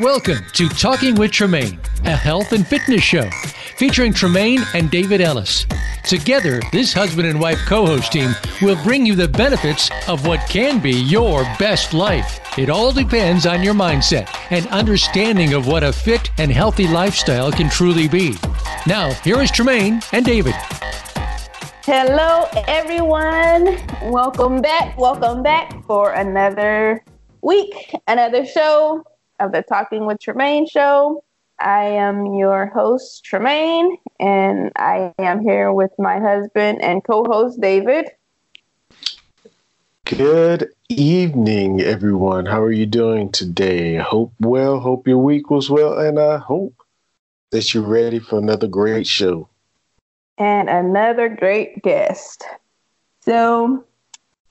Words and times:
Welcome 0.00 0.44
to 0.52 0.68
Talking 0.68 1.16
with 1.16 1.32
Tremaine, 1.32 1.80
a 2.04 2.14
health 2.14 2.52
and 2.52 2.64
fitness 2.64 3.02
show 3.02 3.28
featuring 3.78 4.12
Tremaine 4.12 4.60
and 4.72 4.88
David 4.92 5.20
Ellis. 5.20 5.66
Together, 6.04 6.60
this 6.70 6.92
husband 6.92 7.26
and 7.26 7.40
wife 7.40 7.58
co 7.66 7.84
host 7.84 8.12
team 8.12 8.30
will 8.62 8.80
bring 8.84 9.04
you 9.04 9.16
the 9.16 9.26
benefits 9.26 9.90
of 10.06 10.24
what 10.24 10.38
can 10.48 10.78
be 10.78 10.92
your 10.92 11.42
best 11.58 11.94
life. 11.94 12.38
It 12.56 12.70
all 12.70 12.92
depends 12.92 13.44
on 13.44 13.64
your 13.64 13.74
mindset 13.74 14.32
and 14.52 14.68
understanding 14.68 15.54
of 15.54 15.66
what 15.66 15.82
a 15.82 15.92
fit 15.92 16.30
and 16.38 16.52
healthy 16.52 16.86
lifestyle 16.86 17.50
can 17.50 17.68
truly 17.68 18.06
be. 18.06 18.36
Now, 18.86 19.10
here 19.24 19.40
is 19.40 19.50
Tremaine 19.50 20.00
and 20.12 20.24
David. 20.24 20.54
Hello, 21.82 22.46
everyone. 22.68 23.76
Welcome 24.12 24.62
back. 24.62 24.96
Welcome 24.96 25.42
back 25.42 25.84
for 25.86 26.12
another 26.12 27.02
week, 27.42 27.92
another 28.06 28.46
show 28.46 29.02
of 29.40 29.52
the 29.52 29.62
Talking 29.62 30.06
with 30.06 30.20
Tremaine 30.20 30.66
show. 30.66 31.22
I 31.60 31.84
am 31.84 32.34
your 32.34 32.66
host, 32.66 33.24
Tremaine, 33.24 33.96
and 34.20 34.70
I 34.76 35.12
am 35.18 35.40
here 35.40 35.72
with 35.72 35.90
my 35.98 36.20
husband 36.20 36.82
and 36.82 37.02
co 37.04 37.24
host, 37.24 37.60
David. 37.60 38.10
Good 40.04 40.70
evening, 40.88 41.80
everyone. 41.80 42.46
How 42.46 42.62
are 42.62 42.72
you 42.72 42.86
doing 42.86 43.30
today? 43.30 43.96
Hope 43.96 44.32
well, 44.40 44.78
hope 44.80 45.06
your 45.06 45.18
week 45.18 45.50
was 45.50 45.68
well, 45.68 45.98
and 45.98 46.18
I 46.18 46.38
hope 46.38 46.74
that 47.50 47.74
you're 47.74 47.82
ready 47.82 48.18
for 48.18 48.38
another 48.38 48.68
great 48.68 49.06
show. 49.06 49.48
And 50.38 50.68
another 50.68 51.28
great 51.28 51.82
guest. 51.82 52.44
So, 53.22 53.84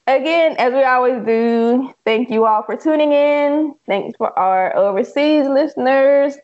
again, 0.08 0.56
as 0.58 0.74
we 0.74 0.84
always 0.84 1.24
do, 1.26 1.94
thank 2.06 2.30
you 2.30 2.46
all 2.46 2.64
for 2.64 2.76
tuning 2.76 3.12
in. 3.12 3.76
Thanks 3.86 4.18
for 4.18 4.38
our 4.38 4.76
overseas 4.76 5.48
listeners. 5.48 6.36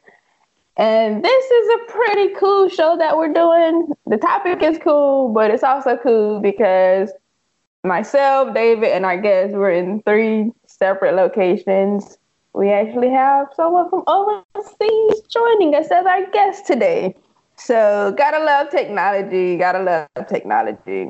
And 0.75 1.23
this 1.23 1.51
is 1.51 1.69
a 1.69 1.91
pretty 1.91 2.33
cool 2.35 2.67
show 2.67 2.97
that 2.97 3.15
we're 3.15 3.31
doing. 3.31 3.93
The 4.07 4.17
topic 4.17 4.61
is 4.63 4.79
cool, 4.83 5.29
but 5.29 5.51
it's 5.51 5.63
also 5.63 5.97
cool 5.97 6.39
because 6.39 7.11
myself, 7.83 8.53
David, 8.53 8.91
and 8.91 9.05
our 9.05 9.19
guests 9.19 9.55
were 9.55 9.71
in 9.71 10.01
three 10.01 10.51
separate 10.65 11.15
locations. 11.15 12.17
We 12.53 12.71
actually 12.71 13.09
have 13.09 13.47
someone 13.55 13.89
from 13.89 14.03
overseas 14.07 15.21
joining 15.29 15.75
us 15.75 15.91
as 15.91 16.05
our 16.05 16.29
guest 16.31 16.65
today. 16.65 17.15
So, 17.55 18.13
gotta 18.17 18.43
love 18.43 18.69
technology, 18.71 19.57
gotta 19.57 19.83
love 19.83 20.27
technology. 20.27 21.07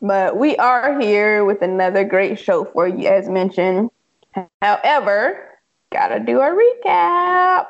But 0.00 0.36
we 0.36 0.56
are 0.56 0.98
here 0.98 1.44
with 1.44 1.60
another 1.62 2.04
great 2.04 2.38
show 2.38 2.64
for 2.64 2.88
you, 2.88 3.08
as 3.08 3.28
mentioned. 3.28 3.90
However, 4.62 5.58
gotta 5.92 6.20
do 6.20 6.40
a 6.40 6.50
recap. 6.50 7.66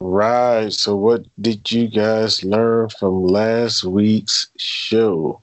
Right. 0.00 0.72
So, 0.72 0.96
what 0.96 1.24
did 1.40 1.70
you 1.70 1.88
guys 1.88 2.44
learn 2.44 2.88
from 2.90 3.26
last 3.26 3.84
week's 3.84 4.48
show? 4.56 5.40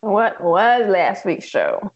What 0.00 0.40
was 0.40 0.86
last 0.88 1.24
week's 1.24 1.46
show? 1.46 1.92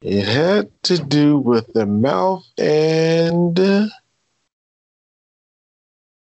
It 0.00 0.24
had 0.26 0.70
to 0.84 0.98
do 0.98 1.38
with 1.38 1.72
the 1.72 1.86
mouth 1.86 2.46
and 2.56 3.58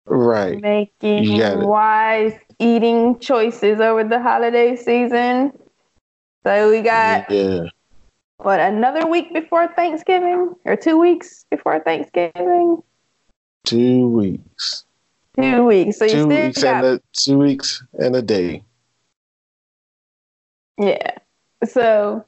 Right. 0.06 0.60
Making 0.60 1.66
wise 1.66 2.34
eating 2.58 3.18
choices 3.18 3.80
over 3.80 4.04
the 4.04 4.20
holiday 4.20 4.76
season. 4.76 5.52
So 6.44 6.70
we 6.70 6.82
got 6.82 7.30
yeah. 7.30 7.64
what 8.36 8.60
another 8.60 9.06
week 9.06 9.32
before 9.32 9.68
Thanksgiving 9.68 10.54
or 10.64 10.76
two 10.76 10.98
weeks 10.98 11.46
before 11.50 11.80
Thanksgiving? 11.80 12.82
Two 13.64 14.08
weeks. 14.08 14.84
Two 15.40 15.64
weeks. 15.64 15.98
So 15.98 16.06
two 16.06 16.16
you 16.18 16.26
weeks 16.26 16.62
got, 16.62 16.84
and 16.84 16.98
a 16.98 17.00
two 17.14 17.38
weeks 17.38 17.82
and 17.94 18.14
a 18.14 18.22
day. 18.22 18.62
Yeah. 20.78 21.12
So 21.64 22.24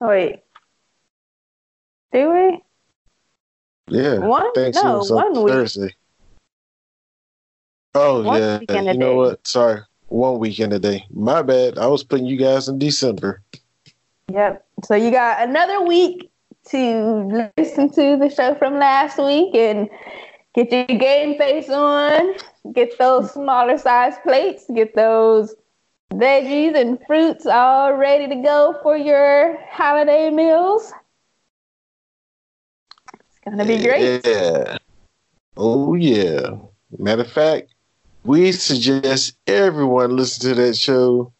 wait. 0.00 0.40
Do 2.12 2.32
we? 2.32 2.62
Yeah. 3.88 4.18
One 4.18 4.50
no, 4.56 5.04
one 5.04 5.44
week. 5.44 5.52
Thursday. 5.52 5.94
Oh 7.94 8.22
One 8.22 8.40
yeah, 8.40 8.60
you 8.68 8.94
know 8.98 9.10
day. 9.10 9.14
what? 9.14 9.46
Sorry, 9.46 9.80
one 10.08 10.38
weekend 10.38 10.72
a 10.72 10.78
day. 10.78 11.04
My 11.12 11.42
bad. 11.42 11.78
I 11.78 11.86
was 11.86 12.02
putting 12.02 12.26
you 12.26 12.36
guys 12.36 12.68
in 12.68 12.78
December. 12.78 13.40
Yep. 14.32 14.66
So 14.84 14.94
you 14.94 15.10
got 15.10 15.46
another 15.46 15.82
week 15.82 16.30
to 16.68 17.50
listen 17.56 17.90
to 17.90 18.16
the 18.16 18.30
show 18.34 18.54
from 18.54 18.78
last 18.78 19.18
week 19.18 19.54
and 19.54 19.88
get 20.54 20.72
your 20.72 20.98
game 20.98 21.36
face 21.36 21.68
on, 21.68 22.34
get 22.72 22.98
those 22.98 23.32
smaller 23.32 23.78
size 23.78 24.14
plates, 24.22 24.64
get 24.74 24.94
those 24.94 25.54
veggies 26.12 26.74
and 26.74 26.98
fruits 27.06 27.46
all 27.46 27.92
ready 27.94 28.28
to 28.28 28.36
go 28.36 28.78
for 28.82 28.96
your 28.96 29.58
holiday 29.70 30.30
meals. 30.30 30.92
It's 33.14 33.38
gonna 33.44 33.66
be 33.66 33.78
great. 33.78 34.24
Yeah. 34.24 34.78
Oh 35.56 35.94
yeah. 35.94 36.56
Matter 36.98 37.22
of 37.22 37.30
fact, 37.30 37.73
we 38.24 38.52
suggest 38.52 39.36
everyone 39.46 40.16
listen 40.16 40.48
to 40.48 40.62
that 40.62 40.76
show 40.76 41.32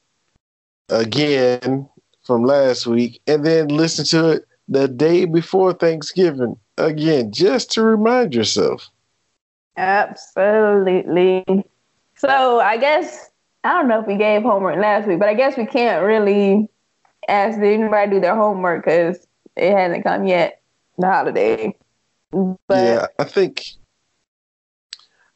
again 0.91 1.89
from 2.25 2.45
last 2.45 2.87
week 2.87 3.21
and 3.27 3.45
then 3.45 3.69
listen 3.69 4.05
to 4.05 4.31
it 4.31 4.45
the 4.69 4.87
day 4.89 5.25
before 5.25 5.73
Thanksgiving 5.73 6.57
again, 6.79 7.33
just 7.33 7.71
to 7.73 7.83
remind 7.83 8.35
yourself. 8.35 8.89
Absolutely. 9.77 11.45
So 12.17 12.61
I 12.61 12.77
guess 12.77 13.31
I 13.65 13.73
don't 13.73 13.89
know 13.89 14.01
if 14.01 14.07
we 14.07 14.17
gave 14.17 14.43
homework 14.43 14.79
last 14.79 15.09
week, 15.09 15.19
but 15.19 15.29
I 15.29 15.35
guess 15.35 15.57
we 15.57 15.67
can't 15.67 16.05
really 16.05 16.69
ask 17.29 17.59
did 17.59 17.81
anybody 17.81 18.11
do 18.13 18.21
their 18.21 18.37
homework 18.37 18.85
because 18.85 19.27
it 19.57 19.75
hasn't 19.75 20.05
come 20.05 20.27
yet, 20.27 20.61
the 20.99 21.07
holiday. 21.07 21.75
But 22.31 22.59
yeah, 22.71 23.07
I 23.19 23.25
think 23.25 23.63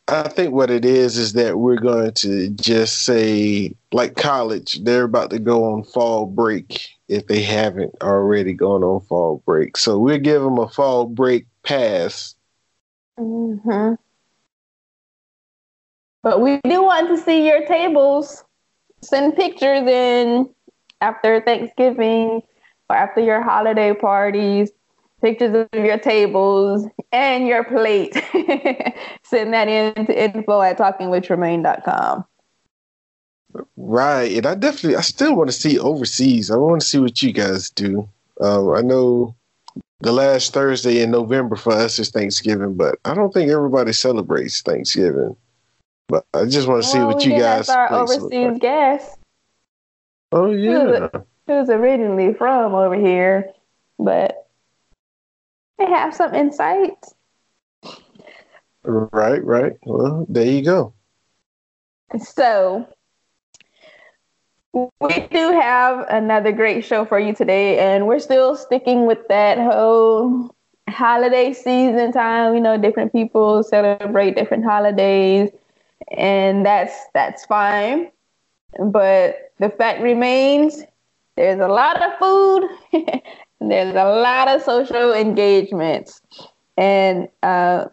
I 0.09 0.29
think 0.29 0.55
what 0.55 0.71
it 0.71 0.87
is 0.87 1.19
is 1.19 1.35
that 1.35 1.59
we're 1.59 1.77
going 1.77 2.13
to 2.15 2.49
just 2.51 3.03
say 3.03 3.75
like 3.93 4.17
college, 4.17 4.83
they're 4.83 5.05
about 5.05 5.31
to 5.31 5.39
go 5.39 5.65
on 5.73 5.85
fall 5.85 6.25
break 6.25 6.89
if 7.09 7.27
they 7.27 7.43
haven't 7.43 7.95
already 8.03 8.55
gone 8.55 8.83
on 8.83 9.01
fall 9.03 9.43
break. 9.45 9.77
So 9.77 9.99
we'll 9.99 10.19
give 10.19 10.41
them 10.43 10.59
a 10.59 10.69
fall 10.69 11.05
break 11.07 11.47
pass. 11.63 12.35
hmm 13.19 13.95
But 16.23 16.41
we 16.41 16.59
do 16.65 16.83
want 16.83 17.09
to 17.09 17.19
see 17.19 17.47
your 17.47 17.67
tables. 17.67 18.45
Send 19.03 19.37
pictures 19.37 19.87
in 19.87 20.49
after 21.03 21.41
Thanksgiving 21.43 22.43
or 22.89 22.97
after 22.97 23.21
your 23.21 23.43
holiday 23.43 23.93
parties. 23.95 24.71
Pictures 25.21 25.67
of 25.73 25.84
your 25.84 25.99
tables 25.99 26.87
and 27.12 27.47
your 27.47 27.65
plate. 27.65 28.15
Send 29.25 29.53
that 29.53 29.67
in 29.69 30.06
to 30.06 30.25
info 30.25 30.61
at 30.62 30.79
talkingwithtremaine.com. 30.79 32.25
Right. 33.77 34.37
And 34.37 34.47
I 34.47 34.55
definitely 34.55 34.97
I 34.97 35.01
still 35.01 35.34
want 35.34 35.49
to 35.49 35.56
see 35.56 35.79
overseas. 35.79 36.51
I 36.51 36.56
want 36.56 36.81
to 36.81 36.87
see 36.87 36.99
what 36.99 37.21
you 37.23 37.33
guys 37.33 37.71
do. 37.71 38.09
Um, 38.41 38.73
I 38.73 38.81
know 38.83 39.34
the 40.01 40.12
last 40.12 40.53
Thursday 40.55 41.03
in 41.03 41.11
November 41.11 41.56
for 41.56 41.73
us 41.73 41.99
is 41.99 42.11
Thanksgiving, 42.11 42.75
but 42.75 42.97
I 43.05 43.15
don't 43.15 43.33
think 43.35 43.50
everybody 43.50 43.93
celebrates 43.93 44.62
Thanksgiving. 44.62 45.37
But 46.09 46.25
I 46.33 46.45
just 46.45 46.69
want 46.69 46.83
to 46.85 46.89
see 46.89 46.99
Well, 46.99 47.09
what 47.09 47.25
you 47.25 47.37
guys 47.39 47.69
our 47.69 47.93
overseas 47.93 48.53
like. 48.53 48.61
guest 48.61 49.19
Oh 50.31 50.50
yeah. 50.53 51.09
who's 51.47 51.70
originally 51.70 52.35
from 52.35 52.75
over 52.75 52.94
here, 52.94 53.50
but 53.99 54.48
they 55.79 55.87
have 55.87 56.15
some 56.15 56.35
insights. 56.35 57.15
Right, 58.83 59.45
right. 59.45 59.73
Well, 59.85 60.27
there 60.29 60.47
you 60.47 60.63
go. 60.63 60.95
So 62.19 62.89
we 64.73 65.27
do 65.31 65.53
have 65.53 66.07
another 66.09 66.53
great 66.53 66.85
show 66.85 67.05
for 67.05 67.19
you 67.19 67.35
today, 67.35 67.79
and 67.79 68.07
we're 68.07 68.19
still 68.19 68.57
sticking 68.57 69.07
with 69.07 69.27
that 69.29 69.59
whole 69.59 70.55
holiday 70.89 71.53
season 71.53 72.13
time. 72.13 72.55
You 72.55 72.61
know, 72.61 72.79
different 72.79 73.13
people 73.13 73.63
celebrate 73.63 74.37
different 74.37 74.65
holidays, 74.65 75.51
and 76.17 76.65
that's 76.65 76.95
that's 77.15 77.45
fine. 77.47 78.11
But 78.79 79.53
the 79.59 79.71
fact 79.71 80.03
remains, 80.03 80.83
there's 81.37 81.61
a 81.61 81.69
lot 81.69 82.03
of 82.03 82.19
food, 82.19 82.69
there's 83.60 83.94
a 83.94 84.05
lot 84.05 84.49
of 84.49 84.62
social 84.62 85.12
engagements, 85.12 86.20
and 86.76 87.28
uh, 87.43 87.87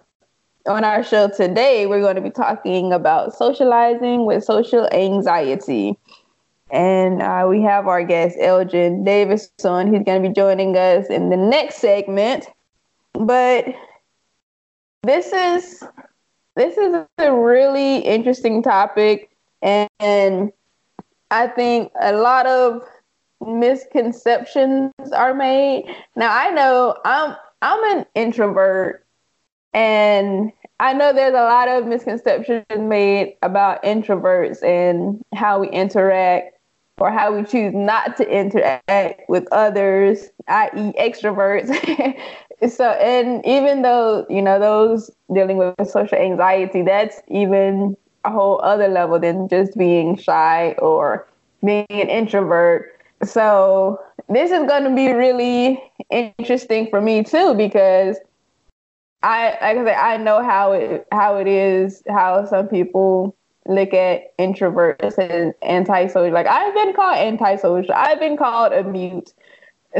on 0.68 0.84
our 0.84 1.04
show 1.04 1.28
today, 1.28 1.86
we're 1.86 2.02
going 2.02 2.16
to 2.16 2.22
be 2.22 2.30
talking 2.30 2.92
about 2.92 3.34
socializing 3.34 4.26
with 4.26 4.44
social 4.44 4.88
anxiety. 4.92 5.98
And 6.72 7.22
uh, 7.22 7.46
we 7.48 7.62
have 7.62 7.88
our 7.88 8.04
guest, 8.04 8.38
Elgin 8.40 9.04
Davison. 9.04 9.94
He's 9.94 10.04
going 10.04 10.24
to 10.24 10.28
be 10.28 10.34
joining 10.34 10.76
us 10.76 11.08
in 11.08 11.30
the 11.30 11.38
next 11.38 11.76
segment. 11.76 12.48
But 13.14 13.66
this 15.04 15.32
is 15.32 15.84
this 16.56 16.78
is 16.78 16.96
a 17.18 17.34
really 17.34 18.00
interesting 18.00 18.64
topic, 18.64 19.30
and, 19.62 19.90
and 20.00 20.52
I 21.30 21.48
think 21.48 21.92
a 22.00 22.14
lot 22.14 22.46
of 22.46 22.82
misconceptions 23.46 24.92
are 25.14 25.34
made. 25.34 25.86
Now 26.16 26.36
I 26.36 26.50
know 26.52 26.98
I'm 27.06 27.36
I'm 27.62 27.98
an 27.98 28.06
introvert, 28.16 29.06
and 29.74 30.52
I 30.80 30.94
know 30.94 31.14
there's 31.14 31.34
a 31.34 31.44
lot 31.44 31.68
of 31.68 31.88
misconceptions 31.88 32.66
made 32.78 33.38
about 33.42 33.84
introverts 33.84 34.64
and 34.64 35.24
how 35.34 35.60
we 35.60 35.70
interact 35.70 36.56
or 36.98 37.12
how 37.12 37.36
we 37.36 37.44
choose 37.44 37.74
not 37.74 38.16
to 38.18 38.30
interact 38.30 39.22
with 39.30 39.46
others, 39.52 40.30
i.e., 40.48 40.94
extroverts. 41.00 41.68
so, 42.70 42.92
and 42.92 43.46
even 43.46 43.82
though, 43.82 44.26
you 44.30 44.42
know, 44.42 44.60
those 44.60 45.12
dealing 45.34 45.58
with 45.58 45.76
social 45.90 46.18
anxiety, 46.18 46.82
that's 46.82 47.22
even 47.28 47.98
a 48.24 48.32
whole 48.32 48.62
other 48.64 48.88
level 48.88 49.20
than 49.20 49.48
just 49.48 49.78
being 49.78 50.18
shy 50.18 50.74
or 50.80 51.28
being 51.64 51.86
an 51.90 52.10
introvert. 52.10 52.95
So, 53.24 54.00
this 54.30 54.52
is 54.52 54.68
going 54.68 54.84
to 54.84 54.96
be 54.96 55.12
really 55.12 55.82
interesting 56.10 56.88
for 56.90 57.02
me 57.02 57.24
too 57.24 57.54
because 57.54 58.18
I 59.24 59.50
like 59.62 59.78
I 59.78 59.86
said, 59.86 59.98
I 59.98 60.18
know 60.18 60.44
how 60.44 60.74
it 60.74 61.08
how 61.12 61.38
it 61.38 61.48
is, 61.48 62.04
how 62.08 62.46
some 62.46 62.68
people 62.68 63.36
look 63.68 63.94
at 63.94 64.38
introverts 64.38 65.18
and 65.18 65.54
antisocial. 65.64 66.32
Like 66.32 66.48
I've 66.48 66.74
been 66.74 66.94
called 66.94 67.18
antisocial. 67.18 67.94
I've 67.94 68.20
been 68.20 68.38
called 68.38 68.74
a 68.74 68.84
mute. 68.84 69.34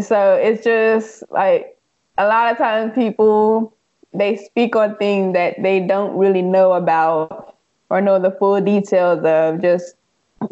So 0.02 0.36
it's 0.36 0.64
just 0.64 1.24
like 1.32 1.78
a 2.18 2.28
lot 2.28 2.52
of 2.52 2.58
times 2.58 2.94
people 2.94 3.76
they 4.14 4.36
speak 4.38 4.76
on 4.76 4.96
things 4.98 5.34
that 5.34 5.56
they 5.62 5.80
don't 5.80 6.16
really 6.18 6.42
know 6.42 6.74
about 6.74 7.58
or 7.90 8.02
know 8.02 8.20
the 8.20 8.32
full 8.32 8.62
details 8.62 9.24
of 9.26 9.62
just 9.62 9.96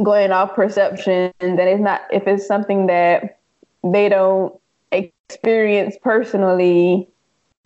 going 0.03 0.31
off 0.31 0.55
perception 0.55 1.31
and 1.39 1.59
it's 1.59 1.81
not 1.81 2.01
if 2.11 2.27
it's 2.27 2.47
something 2.47 2.87
that 2.87 3.37
they 3.83 4.09
don't 4.09 4.53
experience 4.91 5.95
personally 6.01 7.07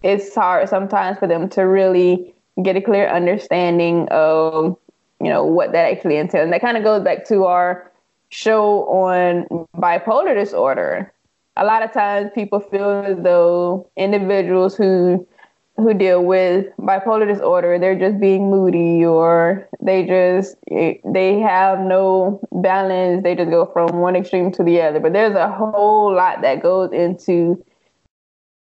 it's 0.04 0.34
hard 0.36 0.68
sometimes 0.68 1.18
for 1.18 1.28
them 1.28 1.48
to 1.48 1.62
really 1.62 2.34
get 2.64 2.76
a 2.76 2.82
clear 2.82 3.08
understanding 3.08 4.08
of 4.10 4.78
you 5.22 5.30
know 5.30 5.44
what 5.44 5.72
that 5.72 5.92
actually 5.92 6.18
entails. 6.18 6.44
And 6.44 6.54
that 6.54 6.62
kind 6.62 6.78
of 6.78 6.84
goes 6.84 7.04
back 7.04 7.26
to 7.26 7.46
our 7.46 7.92
show 8.30 8.84
on 8.88 9.68
bipolar 9.78 10.36
disorder. 10.36 11.12
A 11.56 11.66
lot 11.66 11.82
of 11.82 11.92
times 11.92 12.30
people 12.36 12.60
feel 12.60 13.04
as 13.06 13.18
though 13.24 13.90
individuals 13.98 14.76
who 14.76 15.28
who 15.78 15.94
deal 15.94 16.24
with 16.24 16.66
bipolar 16.80 17.28
disorder 17.28 17.78
they're 17.78 17.98
just 17.98 18.20
being 18.20 18.50
moody 18.50 19.06
or 19.06 19.68
they 19.82 20.06
just 20.06 20.56
eh, 20.72 20.96
they 21.06 21.40
have 21.40 21.80
no 21.80 22.40
balance 22.52 23.24
they 23.24 23.36
just 23.36 23.52
go 23.52 23.66
from 23.68 24.00
one 24.00 24.16
extreme 24.16 24.52
to 24.52 24.64
the 24.64 24.82
other 24.82 25.00
but 25.00 25.14
there's 25.14 25.36
a 25.36 25.50
whole 25.50 26.14
lot 26.14 26.42
that 26.42 26.62
goes 26.62 26.92
into 26.92 27.64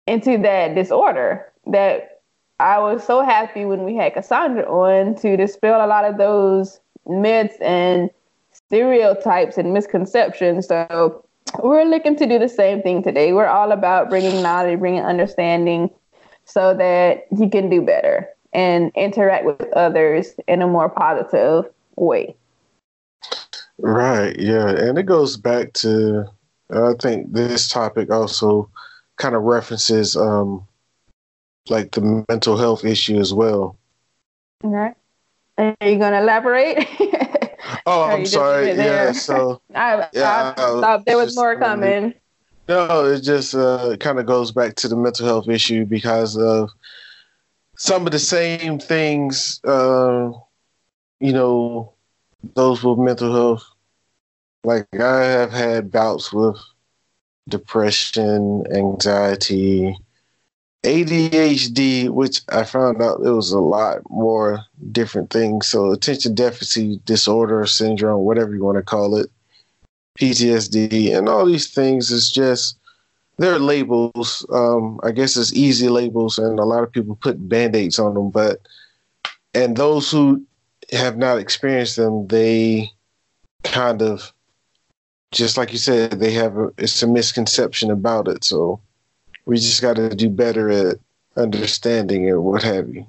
into 0.06 0.38
that 0.38 0.74
disorder 0.74 1.52
that 1.66 2.20
I 2.58 2.78
was 2.78 3.04
so 3.04 3.22
happy 3.22 3.64
when 3.64 3.84
we 3.84 3.96
had 3.96 4.14
Cassandra 4.14 4.64
on 4.64 5.14
to 5.16 5.36
dispel 5.36 5.84
a 5.84 5.86
lot 5.86 6.04
of 6.04 6.16
those 6.16 6.80
myths 7.06 7.56
and 7.60 8.10
stereotypes 8.52 9.58
and 9.58 9.74
misconceptions. 9.74 10.66
So 10.66 11.24
we're 11.62 11.84
looking 11.84 12.16
to 12.16 12.26
do 12.26 12.38
the 12.38 12.48
same 12.48 12.82
thing 12.82 13.02
today. 13.02 13.32
We're 13.32 13.46
all 13.46 13.72
about 13.72 14.08
bringing 14.08 14.42
knowledge, 14.42 14.78
bringing 14.78 15.02
understanding 15.02 15.90
so 16.46 16.74
that 16.74 17.26
you 17.36 17.50
can 17.50 17.68
do 17.68 17.82
better 17.82 18.28
and 18.52 18.90
interact 18.94 19.44
with 19.44 19.62
others 19.74 20.34
in 20.48 20.62
a 20.62 20.66
more 20.66 20.88
positive 20.88 21.70
way. 21.96 22.34
Right. 23.78 24.38
Yeah. 24.38 24.70
And 24.70 24.98
it 24.98 25.04
goes 25.04 25.36
back 25.36 25.74
to, 25.74 26.24
I 26.70 26.94
think 27.00 27.32
this 27.32 27.68
topic 27.68 28.10
also 28.10 28.70
kind 29.16 29.34
of 29.34 29.42
references 29.42 30.16
um, 30.16 30.66
like 31.68 31.92
the 31.92 32.24
mental 32.28 32.56
health 32.56 32.84
issue 32.84 33.18
as 33.18 33.34
well. 33.34 33.76
All 34.64 34.70
right. 34.70 34.94
Are 35.58 35.74
you 35.80 35.98
going 35.98 36.12
to 36.12 36.20
elaborate? 36.20 36.86
oh, 37.86 38.04
I'm 38.04 38.26
sorry. 38.26 38.72
Yeah. 38.72 39.12
So 39.12 39.60
I, 39.74 40.08
yeah, 40.12 40.54
I, 40.56 40.62
I 40.62 40.80
thought 40.80 41.06
there 41.06 41.16
was 41.16 41.36
more 41.36 41.58
coming. 41.58 42.14
No, 42.68 43.04
it 43.04 43.20
just 43.20 43.54
uh, 43.54 43.96
kind 44.00 44.18
of 44.18 44.26
goes 44.26 44.50
back 44.50 44.74
to 44.76 44.88
the 44.88 44.96
mental 44.96 45.26
health 45.26 45.48
issue 45.48 45.84
because 45.84 46.36
of 46.36 46.70
some 47.76 48.06
of 48.06 48.12
the 48.12 48.18
same 48.18 48.78
things, 48.78 49.60
uh, 49.64 50.32
you 51.20 51.32
know, 51.32 51.92
those 52.54 52.82
with 52.82 52.98
mental 52.98 53.32
health. 53.32 53.64
Like 54.64 54.88
I 54.98 55.24
have 55.24 55.52
had 55.52 55.92
bouts 55.92 56.32
with 56.32 56.56
depression, 57.48 58.64
anxiety, 58.74 59.96
ADHD, 60.82 62.08
which 62.10 62.40
I 62.48 62.64
found 62.64 63.00
out 63.00 63.20
it 63.24 63.30
was 63.30 63.52
a 63.52 63.60
lot 63.60 63.98
more 64.10 64.64
different 64.90 65.30
things. 65.30 65.68
So, 65.68 65.92
attention 65.92 66.34
deficit 66.34 67.04
disorder 67.04 67.64
syndrome, 67.66 68.24
whatever 68.24 68.54
you 68.54 68.64
want 68.64 68.78
to 68.78 68.82
call 68.82 69.16
it, 69.16 69.30
PTSD, 70.16 71.16
and 71.16 71.28
all 71.28 71.46
these 71.46 71.68
things 71.68 72.10
is 72.10 72.30
just 72.30 72.78
they're 73.38 73.58
labels. 73.58 74.46
Um, 74.52 75.00
I 75.02 75.12
guess 75.12 75.36
it's 75.36 75.52
easy 75.52 75.88
labels, 75.88 76.38
and 76.38 76.58
a 76.58 76.64
lot 76.64 76.82
of 76.82 76.92
people 76.92 77.16
put 77.16 77.48
band 77.48 77.76
aids 77.76 77.98
on 77.98 78.14
them. 78.14 78.30
But 78.30 78.60
and 79.54 79.76
those 79.76 80.10
who 80.10 80.44
have 80.92 81.16
not 81.16 81.38
experienced 81.38 81.96
them, 81.96 82.26
they 82.28 82.90
kind 83.64 84.02
of 84.02 84.32
just 85.32 85.56
like 85.56 85.72
you 85.72 85.78
said, 85.78 86.12
they 86.12 86.32
have 86.32 86.56
a, 86.56 86.70
it's 86.78 87.02
a 87.02 87.06
misconception 87.06 87.90
about 87.90 88.28
it. 88.28 88.44
So 88.44 88.80
we 89.44 89.56
just 89.56 89.82
got 89.82 89.96
to 89.96 90.08
do 90.14 90.30
better 90.30 90.70
at 90.70 90.96
understanding 91.36 92.26
it, 92.28 92.40
what 92.40 92.62
have 92.62 92.88
you. 92.88 93.06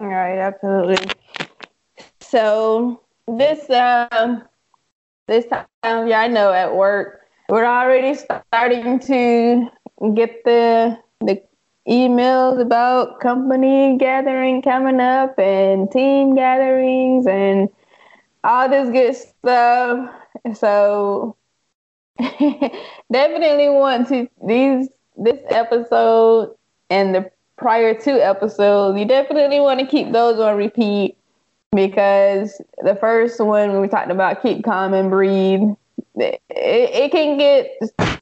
All 0.00 0.08
right, 0.08 0.38
absolutely. 0.38 0.98
So 2.20 3.00
this 3.28 3.70
um 3.70 4.42
this 5.28 5.46
time, 5.84 6.08
yeah, 6.08 6.20
I 6.20 6.28
know 6.28 6.52
at 6.52 6.74
work 6.74 7.20
we're 7.48 7.66
already 7.66 8.14
starting 8.14 8.98
to 9.00 9.68
get 10.14 10.44
the 10.44 10.98
the 11.20 11.42
emails 11.86 12.60
about 12.60 13.20
company 13.20 13.98
gathering 13.98 14.62
coming 14.62 15.00
up 15.00 15.38
and 15.38 15.90
team 15.90 16.34
gatherings 16.34 17.26
and 17.26 17.68
all 18.42 18.68
this 18.68 18.88
good 18.90 19.14
stuff. 19.14 20.10
So 20.54 21.36
definitely 22.18 23.68
want 23.68 24.08
to 24.08 24.28
these 24.46 24.88
this 25.16 25.40
episode 25.50 26.54
and 26.90 27.14
the 27.14 27.30
prior 27.56 27.94
two 27.94 28.18
episodes, 28.18 28.98
you 28.98 29.04
definitely 29.04 29.60
want 29.60 29.80
to 29.80 29.86
keep 29.86 30.12
those 30.12 30.40
on 30.40 30.56
repeat 30.56 31.16
because 31.74 32.60
the 32.82 32.94
first 32.96 33.40
one 33.40 33.80
we 33.80 33.88
talked 33.88 34.10
about 34.10 34.42
keep 34.42 34.64
calm 34.64 34.94
and 34.94 35.10
breathe. 35.10 35.60
It, 36.16 36.40
it 36.48 37.12
can 37.12 37.38
get 37.38 37.70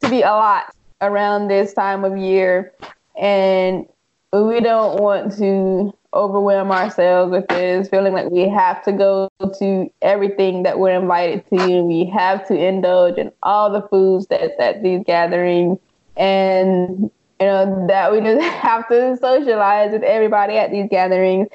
to 0.01 0.11
be 0.11 0.23
a 0.23 0.31
lot 0.31 0.75
around 1.01 1.49
this 1.49 1.75
time 1.75 2.05
of 2.05 2.17
year, 2.17 2.73
and 3.21 3.87
we 4.33 4.61
don't 4.61 5.01
want 5.01 5.37
to 5.39 5.93
overwhelm 6.15 6.71
ourselves 6.71 7.33
with 7.33 7.47
this, 7.49 7.89
feeling 7.89 8.13
like 8.13 8.31
we 8.31 8.49
have 8.49 8.83
to 8.85 8.93
go 8.93 9.29
to 9.59 9.91
everything 10.03 10.63
that 10.63 10.79
we're 10.79 10.99
invited 10.99 11.45
to, 11.49 11.57
and 11.57 11.87
we 11.87 12.05
have 12.07 12.47
to 12.49 12.55
indulge 12.55 13.17
in 13.19 13.33
all 13.43 13.71
the 13.71 13.87
foods 13.89 14.27
that's 14.27 14.59
at 14.59 14.83
these 14.83 15.03
gatherings, 15.07 15.79
and 16.17 17.11
you 17.41 17.47
know 17.47 17.87
that 17.89 18.13
we 18.13 18.21
just 18.21 18.43
have 18.63 18.89
to 18.89 19.17
socialize 19.17 19.93
with 19.93 20.03
everybody 20.03 20.57
at 20.57 20.71
these 20.71 20.89
gatherings. 20.91 21.49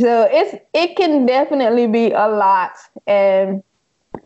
So 0.00 0.26
it's 0.30 0.56
it 0.72 0.96
can 0.96 1.26
definitely 1.26 1.86
be 1.86 2.10
a 2.12 2.26
lot, 2.26 2.72
and 3.06 3.62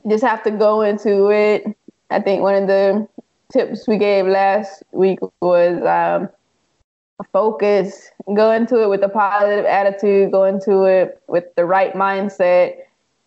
just 0.09 0.23
have 0.23 0.43
to 0.45 0.53
go 0.53 0.83
into 0.83 1.31
it. 1.31 1.65
I 2.11 2.21
think 2.21 2.43
one 2.43 2.55
of 2.55 2.69
the 2.69 3.09
tips 3.53 3.89
we 3.89 3.99
gave 3.99 4.25
last 4.27 4.85
week 4.93 5.19
was 5.41 5.83
um, 5.83 6.29
focus, 7.33 8.11
go 8.35 8.53
into 8.53 8.83
it 8.83 8.89
with 8.89 9.03
a 9.03 9.09
positive 9.09 9.65
attitude, 9.65 10.31
go 10.31 10.45
into 10.45 10.85
it 10.85 11.21
with 11.27 11.53
the 11.57 11.65
right 11.65 11.93
mindset 11.95 12.77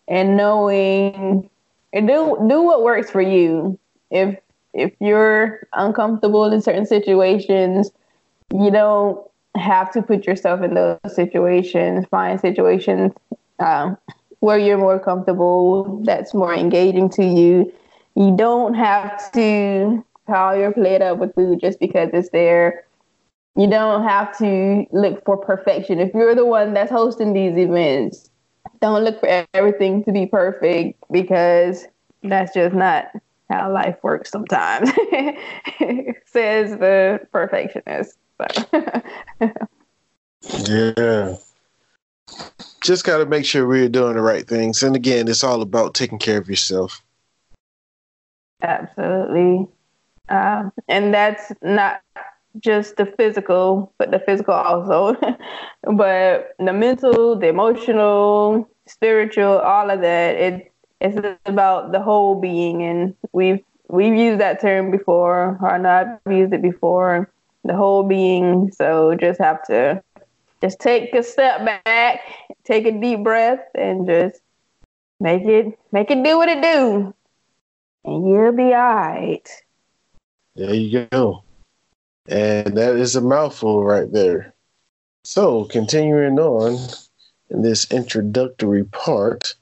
and 0.06 0.36
knowing 0.38 1.50
and 1.92 2.08
do 2.08 2.36
do 2.48 2.62
what 2.62 2.82
works 2.82 3.10
for 3.10 3.20
you. 3.20 3.78
If 4.10 4.38
if 4.72 4.92
you're 5.00 5.66
uncomfortable 5.74 6.50
in 6.50 6.62
certain 6.62 6.86
situations, 6.86 7.90
you 8.54 8.70
don't 8.70 9.20
have 9.58 9.90
to 9.92 10.02
put 10.02 10.26
yourself 10.26 10.62
in 10.62 10.74
those 10.74 10.98
situations. 11.08 12.06
Find 12.10 12.40
situations 12.40 13.12
um, 13.58 13.96
where 14.40 14.58
you're 14.58 14.78
more 14.78 14.98
comfortable, 14.98 16.02
that's 16.04 16.34
more 16.34 16.54
engaging 16.54 17.08
to 17.10 17.24
you. 17.24 17.72
You 18.14 18.36
don't 18.36 18.74
have 18.74 19.30
to 19.32 20.04
pile 20.26 20.58
your 20.58 20.72
plate 20.72 21.02
up 21.02 21.18
with 21.18 21.34
food 21.34 21.60
just 21.60 21.80
because 21.80 22.10
it's 22.12 22.30
there. 22.30 22.84
You 23.56 23.68
don't 23.68 24.04
have 24.04 24.36
to 24.38 24.86
look 24.92 25.24
for 25.24 25.36
perfection. 25.36 25.98
If 25.98 26.14
you're 26.14 26.34
the 26.34 26.44
one 26.44 26.74
that's 26.74 26.90
hosting 26.90 27.32
these 27.32 27.56
events, 27.56 28.30
don't 28.80 29.02
look 29.02 29.18
for 29.18 29.46
everything 29.54 30.04
to 30.04 30.12
be 30.12 30.26
perfect 30.26 31.02
because 31.10 31.86
that's 32.22 32.54
just 32.54 32.74
not 32.74 33.06
how 33.50 33.72
life 33.72 33.96
works 34.02 34.30
sometimes, 34.30 34.90
says 36.26 36.76
the 36.78 37.20
perfectionist. 37.32 38.18
yeah. 40.68 41.36
Just 42.82 43.04
got 43.04 43.18
to 43.18 43.26
make 43.26 43.44
sure 43.44 43.66
we're 43.66 43.88
doing 43.88 44.14
the 44.14 44.22
right 44.22 44.46
things. 44.46 44.82
And 44.82 44.94
again, 44.94 45.28
it's 45.28 45.44
all 45.44 45.62
about 45.62 45.94
taking 45.94 46.18
care 46.18 46.38
of 46.38 46.48
yourself. 46.48 47.02
Absolutely. 48.62 49.66
Um, 50.28 50.72
and 50.88 51.12
that's 51.12 51.52
not 51.62 52.02
just 52.60 52.96
the 52.96 53.06
physical, 53.06 53.92
but 53.98 54.10
the 54.10 54.18
physical 54.20 54.54
also, 54.54 55.16
but 55.82 56.54
the 56.58 56.72
mental, 56.72 57.36
the 57.36 57.48
emotional, 57.48 58.68
spiritual, 58.86 59.58
all 59.58 59.90
of 59.90 60.00
that. 60.00 60.36
It 60.36 60.72
it's 61.00 61.16
about 61.46 61.92
the 61.92 62.00
whole 62.00 62.40
being, 62.40 62.82
and 62.82 63.14
we've 63.32 63.60
we've 63.88 64.14
used 64.14 64.40
that 64.40 64.60
term 64.60 64.90
before, 64.90 65.58
or 65.60 65.78
not 65.78 66.20
used 66.28 66.52
it 66.52 66.62
before. 66.62 67.30
The 67.64 67.74
whole 67.74 68.02
being. 68.04 68.70
So 68.72 69.14
just 69.14 69.40
have 69.40 69.62
to 69.66 70.02
just 70.60 70.80
take 70.80 71.14
a 71.14 71.22
step 71.22 71.64
back, 71.84 72.20
take 72.64 72.86
a 72.86 72.92
deep 72.92 73.22
breath, 73.22 73.60
and 73.74 74.06
just 74.06 74.40
make 75.20 75.42
it 75.42 75.78
make 75.92 76.10
it 76.10 76.22
do 76.22 76.38
what 76.38 76.48
it 76.48 76.62
do, 76.62 77.14
and 78.04 78.28
you'll 78.28 78.52
be 78.52 78.74
all 78.74 78.94
right. 78.94 79.48
There 80.56 80.74
you 80.74 81.06
go. 81.10 81.44
And 82.28 82.76
that 82.76 82.96
is 82.96 83.16
a 83.16 83.20
mouthful 83.20 83.84
right 83.84 84.10
there. 84.10 84.54
So, 85.24 85.64
continuing 85.64 86.38
on 86.38 86.78
in 87.50 87.62
this 87.62 87.90
introductory 87.90 88.84
part, 88.84 89.54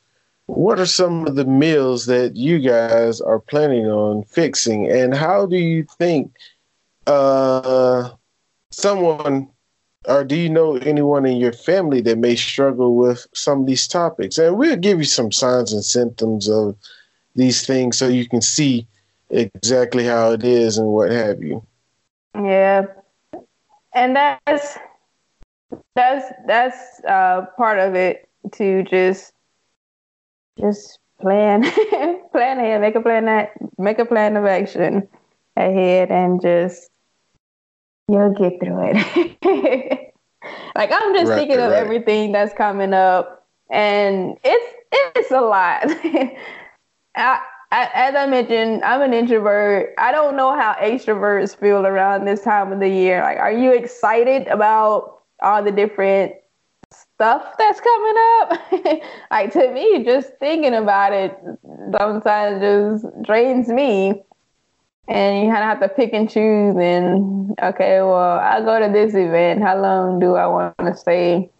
what 0.46 0.78
are 0.80 0.86
some 0.86 1.26
of 1.26 1.36
the 1.36 1.44
meals 1.44 2.06
that 2.06 2.36
you 2.36 2.58
guys 2.58 3.20
are 3.20 3.40
planning 3.40 3.86
on 3.86 4.24
fixing, 4.24 4.90
and 4.90 5.14
how 5.14 5.46
do 5.46 5.56
you 5.56 5.84
think 5.98 6.32
uh, 7.06 8.10
someone, 8.70 9.48
or 10.06 10.24
do 10.24 10.36
you 10.36 10.48
know 10.48 10.76
anyone 10.76 11.26
in 11.26 11.36
your 11.36 11.52
family 11.52 12.00
that 12.02 12.18
may 12.18 12.36
struggle 12.36 12.96
with 12.96 13.26
some 13.34 13.60
of 13.60 13.66
these 13.66 13.86
topics? 13.86 14.38
And 14.38 14.56
we'll 14.56 14.76
give 14.76 14.98
you 14.98 15.04
some 15.04 15.32
signs 15.32 15.72
and 15.72 15.84
symptoms 15.84 16.48
of 16.48 16.76
these 17.34 17.66
things 17.66 17.98
so 17.98 18.08
you 18.08 18.28
can 18.28 18.40
see 18.40 18.86
exactly 19.30 20.04
how 20.04 20.32
it 20.32 20.44
is 20.44 20.78
and 20.78 20.88
what 20.88 21.10
have 21.10 21.42
you. 21.42 21.64
Yeah, 22.34 22.86
and 23.94 24.16
that's 24.16 24.78
that's 25.94 26.32
that's 26.46 27.00
uh, 27.08 27.46
part 27.56 27.78
of 27.78 27.94
it 27.94 28.28
to 28.52 28.82
just 28.84 29.32
just 30.58 30.98
plan 31.20 31.62
plan 32.32 32.58
ahead, 32.58 32.80
make 32.80 32.94
a 32.94 33.00
plan 33.00 33.24
that 33.26 33.52
make 33.78 33.98
a 33.98 34.04
plan 34.04 34.36
of 34.36 34.44
action 34.44 35.08
ahead, 35.56 36.10
and 36.10 36.40
just 36.40 36.90
you'll 38.08 38.34
get 38.34 38.60
through 38.60 38.92
it. 38.92 40.14
like 40.74 40.92
I'm 40.92 41.14
just 41.14 41.30
right, 41.30 41.36
thinking 41.36 41.58
right. 41.58 41.66
of 41.66 41.72
everything 41.72 42.32
that's 42.32 42.54
coming 42.54 42.92
up, 42.92 43.46
and 43.70 44.36
it's 44.44 44.74
it's 45.16 45.30
a 45.30 45.40
lot. 45.40 45.84
I, 47.16 47.40
as 47.72 48.14
I 48.14 48.26
mentioned, 48.26 48.84
I'm 48.84 49.02
an 49.02 49.12
introvert. 49.12 49.92
I 49.98 50.12
don't 50.12 50.36
know 50.36 50.54
how 50.54 50.74
extroverts 50.74 51.58
feel 51.58 51.84
around 51.84 52.24
this 52.24 52.42
time 52.42 52.72
of 52.72 52.78
the 52.78 52.88
year. 52.88 53.22
Like, 53.22 53.38
are 53.38 53.52
you 53.52 53.72
excited 53.72 54.46
about 54.48 55.22
all 55.42 55.62
the 55.62 55.72
different 55.72 56.32
stuff 56.92 57.54
that's 57.58 57.80
coming 57.80 58.14
up? 58.40 59.00
like 59.30 59.52
to 59.54 59.72
me, 59.72 60.04
just 60.04 60.30
thinking 60.38 60.74
about 60.74 61.12
it 61.12 61.36
sometimes 61.98 62.60
just 62.60 63.22
drains 63.22 63.68
me. 63.68 64.22
And 65.08 65.44
you 65.46 65.52
kind 65.52 65.62
of 65.62 65.68
have 65.68 65.80
to 65.80 65.88
pick 65.88 66.12
and 66.12 66.28
choose. 66.28 66.76
And 66.76 67.54
okay, 67.62 68.00
well, 68.00 68.38
I 68.38 68.60
go 68.60 68.80
to 68.80 68.92
this 68.92 69.14
event. 69.14 69.62
How 69.62 69.80
long 69.80 70.18
do 70.18 70.34
I 70.34 70.46
want 70.46 70.74
to 70.78 70.96
stay? 70.96 71.50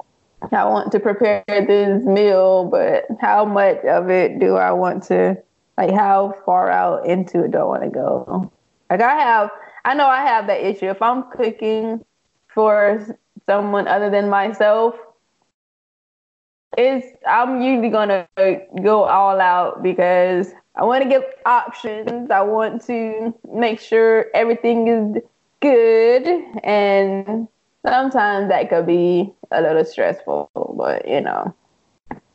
I 0.52 0.64
want 0.64 0.92
to 0.92 1.00
prepare 1.00 1.44
this 1.48 2.04
meal, 2.04 2.64
but 2.64 3.04
how 3.20 3.44
much 3.44 3.78
of 3.84 4.10
it 4.10 4.38
do 4.38 4.56
I 4.56 4.72
want 4.72 5.02
to? 5.04 5.36
Like, 5.78 5.92
how 5.92 6.34
far 6.44 6.70
out 6.70 7.06
into 7.06 7.44
it 7.44 7.52
do 7.52 7.58
I 7.58 7.64
want 7.64 7.82
to 7.84 7.90
go? 7.90 8.52
Like, 8.90 9.00
I 9.00 9.14
have, 9.14 9.50
I 9.84 9.94
know 9.94 10.06
I 10.06 10.22
have 10.22 10.46
that 10.46 10.64
issue. 10.64 10.86
If 10.86 11.02
I'm 11.02 11.24
cooking 11.30 12.04
for 12.48 13.04
someone 13.46 13.88
other 13.88 14.10
than 14.10 14.28
myself, 14.28 14.96
it's 16.76 17.06
I'm 17.26 17.62
usually 17.62 17.90
gonna 17.90 18.26
go 18.82 19.04
all 19.04 19.40
out 19.40 19.82
because 19.82 20.52
I 20.76 20.84
want 20.84 21.02
to 21.02 21.08
give 21.08 21.24
options. 21.46 22.30
I 22.30 22.42
want 22.42 22.82
to 22.86 23.34
make 23.52 23.80
sure 23.80 24.26
everything 24.34 24.88
is 24.88 25.22
good, 25.60 26.26
and 26.62 27.48
sometimes 27.86 28.48
that 28.48 28.68
could 28.68 28.86
be 28.86 29.32
a 29.50 29.62
little 29.62 29.84
stressful. 29.84 30.50
But 30.76 31.08
you 31.08 31.20
know, 31.22 31.54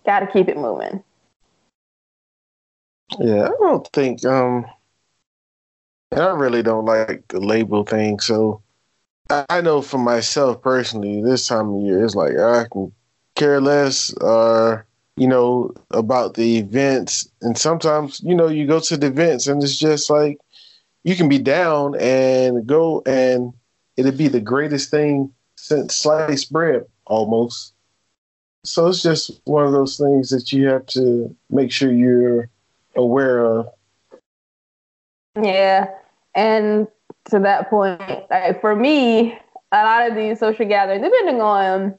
gotta 0.06 0.28
keep 0.28 0.48
it 0.50 0.58
moving. 0.58 1.04
Yeah, 3.20 3.46
I 3.46 3.50
don't 3.60 3.88
think 3.94 4.26
um 4.26 4.66
I 6.14 6.30
really 6.32 6.64
don't 6.64 6.86
like 6.86 7.28
the 7.30 7.40
label 7.40 7.84
thing, 7.86 8.20
so 8.20 8.62
I 9.30 9.62
know 9.62 9.82
for 9.82 9.98
myself 9.98 10.62
personally, 10.62 11.22
this 11.22 11.48
time 11.48 11.74
of 11.74 11.82
year 11.82 12.04
it's 12.04 12.16
like 12.16 12.38
I 12.38 12.66
can 12.72 12.92
care 13.36 13.62
less 13.62 14.14
or 14.16 14.86
you 15.22 15.28
know 15.28 15.74
about 15.92 16.34
the 16.34 16.58
events 16.58 17.30
and 17.42 17.58
sometimes 17.58 18.20
you 18.22 18.34
know 18.34 18.48
you 18.48 18.66
go 18.66 18.80
to 18.80 18.98
the 18.98 19.08
events 19.08 19.48
and 19.48 19.62
it's 19.62 19.78
just 19.78 20.10
like 20.10 20.38
you 21.04 21.16
can 21.16 21.30
be 21.30 21.38
down 21.40 21.96
and 22.00 22.66
go 22.66 23.02
and 23.06 23.54
it'd 23.98 24.18
be 24.18 24.28
the 24.28 24.42
greatest 24.42 24.90
thing 24.90 25.32
since 25.56 25.96
sliced 25.96 26.52
bread 26.52 26.86
almost 27.06 27.74
so 28.64 28.88
it's 28.88 29.02
just 29.02 29.42
one 29.46 29.66
of 29.66 29.72
those 29.72 29.98
things 29.98 30.30
that 30.30 30.52
you 30.52 30.68
have 30.68 30.86
to 30.88 31.36
make 31.50 31.72
sure 31.72 31.92
you're 31.92 32.50
aware 32.96 33.44
of. 33.46 33.68
Yeah. 35.42 35.88
And 36.36 36.88
to 37.26 37.40
that 37.40 37.70
point, 37.70 38.02
like 38.30 38.62
for 38.62 38.76
me, 38.76 39.38
a 39.72 39.84
lot 39.84 40.10
of 40.10 40.16
these 40.16 40.40
social 40.40 40.68
gatherings, 40.68 41.04
depending 41.04 41.42
on 41.42 41.98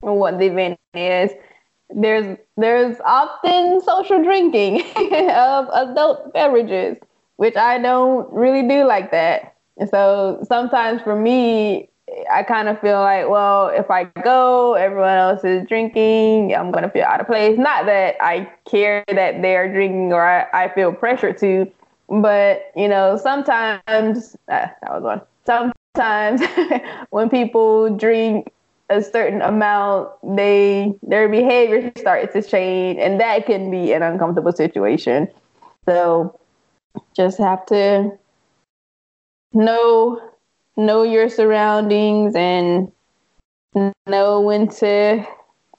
what 0.00 0.38
the 0.38 0.46
event 0.46 0.78
is, 0.94 1.32
there's 1.94 2.36
there's 2.56 2.96
often 3.04 3.80
social 3.80 4.22
drinking 4.22 4.80
of 4.96 5.68
adult 5.72 6.32
beverages, 6.32 6.98
which 7.36 7.56
I 7.56 7.78
don't 7.78 8.30
really 8.32 8.66
do 8.66 8.84
like 8.84 9.10
that. 9.12 9.54
And 9.76 9.88
so 9.88 10.44
sometimes 10.48 11.02
for 11.02 11.16
me, 11.16 11.88
I 12.30 12.42
kind 12.42 12.68
of 12.68 12.80
feel 12.80 13.00
like, 13.00 13.28
well, 13.28 13.68
if 13.68 13.90
I 13.90 14.04
go, 14.22 14.74
everyone 14.74 15.16
else 15.16 15.44
is 15.44 15.66
drinking, 15.66 16.54
I'm 16.54 16.70
to 16.72 16.90
feel 16.90 17.04
out 17.04 17.20
of 17.20 17.26
place. 17.26 17.58
Not 17.58 17.86
that 17.86 18.16
I 18.20 18.50
care 18.68 19.04
that 19.08 19.42
they're 19.42 19.72
drinking 19.72 20.12
or 20.12 20.24
I, 20.24 20.46
I 20.52 20.74
feel 20.74 20.92
pressure 20.92 21.32
to, 21.32 21.70
but, 22.08 22.70
you 22.76 22.88
know, 22.88 23.16
sometimes, 23.16 24.36
uh, 24.48 24.68
that 24.82 24.90
was 24.90 25.02
one. 25.02 25.22
Sometimes 25.44 26.42
when 27.10 27.30
people 27.30 27.94
drink 27.96 28.52
a 28.90 29.02
certain 29.02 29.42
amount, 29.42 30.10
they 30.36 30.94
their 31.02 31.28
behavior 31.28 31.92
starts 31.96 32.32
to 32.34 32.42
change, 32.42 32.98
and 32.98 33.20
that 33.20 33.46
can 33.46 33.70
be 33.70 33.92
an 33.92 34.02
uncomfortable 34.02 34.52
situation. 34.52 35.28
So 35.86 36.38
just 37.14 37.38
have 37.38 37.64
to 37.66 38.12
know 39.52 40.20
know 40.76 41.02
your 41.02 41.28
surroundings 41.28 42.34
and 42.34 42.90
know 44.06 44.40
when 44.40 44.68
to 44.68 45.24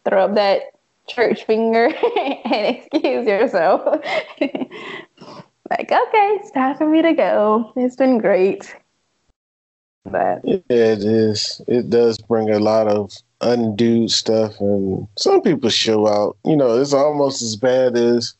throw 0.05 0.25
up 0.25 0.35
that 0.35 0.61
church 1.07 1.45
finger 1.45 1.85
and 2.45 2.75
excuse 2.75 3.27
yourself. 3.27 3.81
like, 4.39 5.91
okay, 5.91 6.37
it's 6.39 6.51
time 6.51 6.77
for 6.77 6.87
me 6.87 7.01
to 7.01 7.13
go. 7.13 7.71
It's 7.75 7.95
been 7.95 8.17
great. 8.17 8.75
But 10.05 10.41
yeah, 10.43 10.59
it 10.69 11.03
is. 11.03 11.61
It 11.67 11.89
does 11.89 12.17
bring 12.19 12.49
a 12.51 12.59
lot 12.59 12.87
of 12.87 13.11
undue 13.41 14.07
stuff, 14.07 14.59
and 14.59 15.07
some 15.17 15.41
people 15.41 15.69
show 15.69 16.07
out. 16.07 16.37
You 16.45 16.55
know, 16.55 16.79
it's 16.79 16.93
almost 16.93 17.41
as 17.41 17.55
bad 17.55 17.97
as 17.97 18.35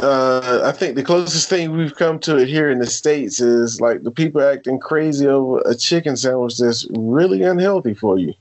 uh, 0.00 0.62
I 0.64 0.72
think 0.72 0.96
the 0.96 1.02
closest 1.02 1.50
thing 1.50 1.72
we've 1.72 1.94
come 1.94 2.18
to 2.20 2.38
it 2.38 2.48
here 2.48 2.70
in 2.70 2.78
the 2.78 2.86
states 2.86 3.40
is 3.40 3.80
like 3.80 4.02
the 4.02 4.10
people 4.10 4.40
acting 4.40 4.78
crazy 4.78 5.26
over 5.26 5.60
a 5.66 5.74
chicken 5.74 6.16
sandwich 6.16 6.56
that's 6.58 6.86
really 6.96 7.42
unhealthy 7.42 7.92
for 7.92 8.18
you. 8.18 8.32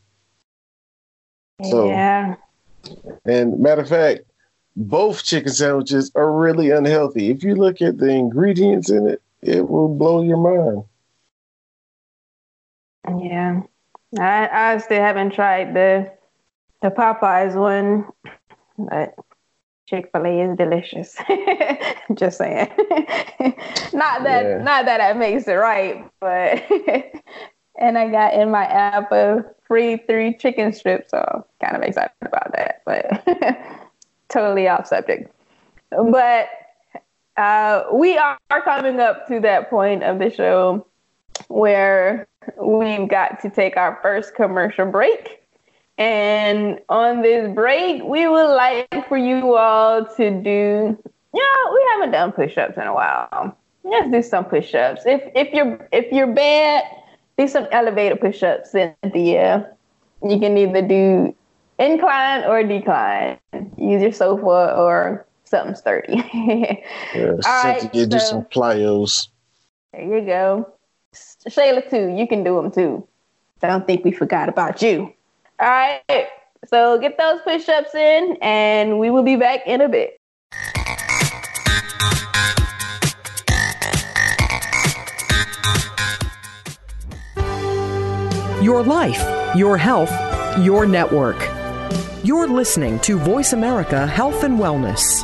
So, 1.63 1.89
yeah, 1.89 2.35
And 3.25 3.59
matter 3.59 3.81
of 3.81 3.89
fact, 3.89 4.21
both 4.77 5.25
chicken 5.25 5.51
sandwiches 5.51 6.11
are 6.15 6.31
really 6.31 6.71
unhealthy. 6.71 7.29
If 7.29 7.43
you 7.43 7.55
look 7.55 7.81
at 7.81 7.97
the 7.97 8.09
ingredients 8.09 8.89
in 8.89 9.07
it, 9.07 9.21
it 9.41 9.67
will 9.67 9.93
blow 9.93 10.23
your 10.23 10.37
mind. 10.37 10.85
Yeah. 13.17 13.61
I, 14.17 14.49
I 14.51 14.77
still 14.79 15.01
haven't 15.01 15.31
tried 15.31 15.73
the 15.73 16.11
the 16.81 16.89
Popeyes 16.89 17.55
one, 17.55 18.07
but 18.77 19.13
Chick 19.87 20.09
Fil 20.11 20.25
A 20.25 20.41
is 20.41 20.57
delicious. 20.57 21.17
Just 22.13 22.37
saying. 22.37 22.69
not 23.93 24.23
that 24.23 24.43
yeah. 24.43 24.61
not 24.63 24.85
that 24.85 24.97
that 24.97 25.17
makes 25.17 25.47
it 25.47 25.53
right, 25.53 26.09
but 26.19 26.63
and 27.79 27.97
I 27.97 28.09
got 28.09 28.33
in 28.33 28.49
my 28.49 28.65
app 28.65 29.11
a 29.11 29.45
free 29.67 29.97
three 29.97 30.35
chicken 30.37 30.73
strips, 30.73 31.11
so 31.11 31.45
kind 31.63 31.75
of 31.75 31.83
excited 31.83 32.11
about 32.21 32.51
that. 32.53 32.81
But 32.85 33.23
totally 34.29 34.67
off 34.67 34.87
subject. 34.87 35.31
But 35.91 36.49
uh, 37.37 37.83
we 37.93 38.17
are 38.17 38.37
coming 38.63 38.99
up 38.99 39.27
to 39.27 39.39
that 39.41 39.69
point 39.69 40.03
of 40.03 40.19
the 40.19 40.31
show 40.31 40.85
where 41.47 42.27
we've 42.57 43.07
got 43.07 43.41
to 43.41 43.49
take 43.49 43.77
our 43.77 43.99
first 44.01 44.35
commercial 44.35 44.85
break. 44.85 45.41
And 45.97 46.79
on 46.87 47.21
this 47.21 47.53
break, 47.53 48.03
we 48.03 48.27
would 48.27 48.55
like 48.55 49.07
for 49.09 49.17
you 49.17 49.55
all 49.55 50.05
to 50.05 50.41
do, 50.41 50.97
yeah, 51.33 51.71
we 51.73 51.87
haven't 51.91 52.11
done 52.11 52.31
push-ups 52.31 52.77
in 52.77 52.83
a 52.83 52.93
while. 52.93 53.57
Let's 53.83 54.09
do 54.09 54.21
some 54.21 54.45
push-ups. 54.45 55.01
If 55.05 55.21
if 55.35 55.53
you're 55.53 55.87
if 55.91 56.11
you're 56.11 56.33
bad, 56.33 56.83
do 57.37 57.47
some 57.47 57.67
elevator 57.71 58.15
push-ups, 58.15 58.71
Cynthia. 58.71 59.69
You 60.23 60.39
can 60.39 60.57
either 60.57 60.81
do 60.81 61.35
incline 61.79 62.43
or 62.45 62.63
decline. 62.63 63.37
Use 63.77 64.01
your 64.01 64.11
sofa 64.11 64.75
or 64.75 65.25
something 65.45 65.75
sturdy. 65.75 66.23
yeah, 67.13 67.31
All 67.45 67.63
right, 67.63 67.89
so, 67.93 68.05
do 68.05 68.19
some 68.19 68.43
plyos. 68.45 69.29
There 69.93 70.19
you 70.19 70.25
go. 70.25 70.73
Shayla 71.49 71.89
too. 71.89 72.07
You 72.15 72.27
can 72.27 72.43
do 72.43 72.55
them 72.55 72.71
too. 72.71 73.07
I 73.61 73.67
don't 73.67 73.85
think 73.85 74.05
we 74.05 74.11
forgot 74.11 74.49
about 74.49 74.81
you. 74.81 75.13
All 75.59 75.67
right. 75.67 76.27
So 76.67 76.97
get 76.99 77.17
those 77.17 77.41
push 77.41 77.67
ups 77.67 77.93
in, 77.95 78.37
and 78.41 78.99
we 78.99 79.09
will 79.09 79.23
be 79.23 79.35
back 79.35 79.65
in 79.65 79.81
a 79.81 79.89
bit. 79.89 80.19
Your 88.61 88.83
life, 88.83 89.55
your 89.55 89.77
health, 89.77 90.11
your 90.59 90.85
network. 90.85 91.37
You're 92.23 92.47
listening 92.47 92.99
to 92.99 93.17
Voice 93.17 93.53
America 93.53 94.05
Health 94.05 94.43
and 94.43 94.59
Wellness. 94.59 95.23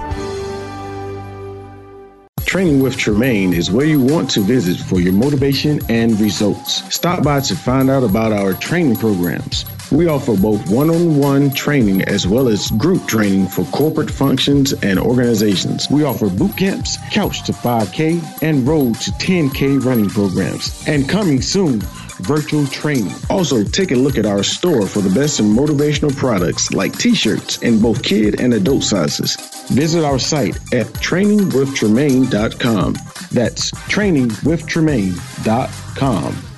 Training 2.56 2.82
with 2.82 2.96
Tremaine 2.96 3.52
is 3.52 3.70
where 3.70 3.86
you 3.86 4.00
want 4.00 4.30
to 4.30 4.40
visit 4.40 4.78
for 4.78 5.02
your 5.02 5.12
motivation 5.12 5.82
and 5.90 6.18
results. 6.22 6.84
Stop 6.96 7.22
by 7.22 7.42
to 7.42 7.54
find 7.54 7.90
out 7.90 8.02
about 8.06 8.32
our 8.32 8.54
training 8.54 8.96
programs. 8.96 9.66
We 9.92 10.08
offer 10.08 10.38
both 10.38 10.70
one 10.70 10.90
on 10.90 11.18
one 11.18 11.52
training 11.52 12.04
as 12.04 12.26
well 12.26 12.48
as 12.48 12.72
group 12.72 13.08
training 13.08 13.48
for 13.48 13.66
corporate 13.66 14.10
functions 14.10 14.72
and 14.72 14.98
organizations. 14.98 15.90
We 15.92 16.06
offer 16.06 16.30
boot 16.30 16.56
camps, 16.56 16.98
couch 17.12 17.44
to 17.44 17.52
5K, 17.52 18.42
and 18.42 18.66
road 18.66 18.96
to 19.02 19.12
10K 19.12 19.84
running 19.84 20.08
programs. 20.08 20.82
And 20.88 21.10
coming 21.10 21.42
soon, 21.42 21.82
virtual 22.20 22.66
training. 22.68 23.16
Also, 23.30 23.64
take 23.64 23.92
a 23.92 23.96
look 23.96 24.18
at 24.18 24.26
our 24.26 24.44
store 24.44 24.88
for 24.88 25.00
the 25.02 25.10
best 25.10 25.40
in 25.40 25.46
motivational 25.48 26.16
products 26.16 26.72
like 26.72 26.98
t 26.98 27.14
shirts 27.16 27.62
in 27.62 27.82
both 27.82 28.02
kid 28.04 28.40
and 28.40 28.54
adult 28.54 28.84
sizes. 28.84 29.36
Visit 29.70 30.06
our 30.06 30.20
site 30.20 30.56
at 30.74 30.88
trainingwithtremaine.com. 30.88 32.94
That's 33.32 33.72
trainingwithtremaine.com. 33.72 36.55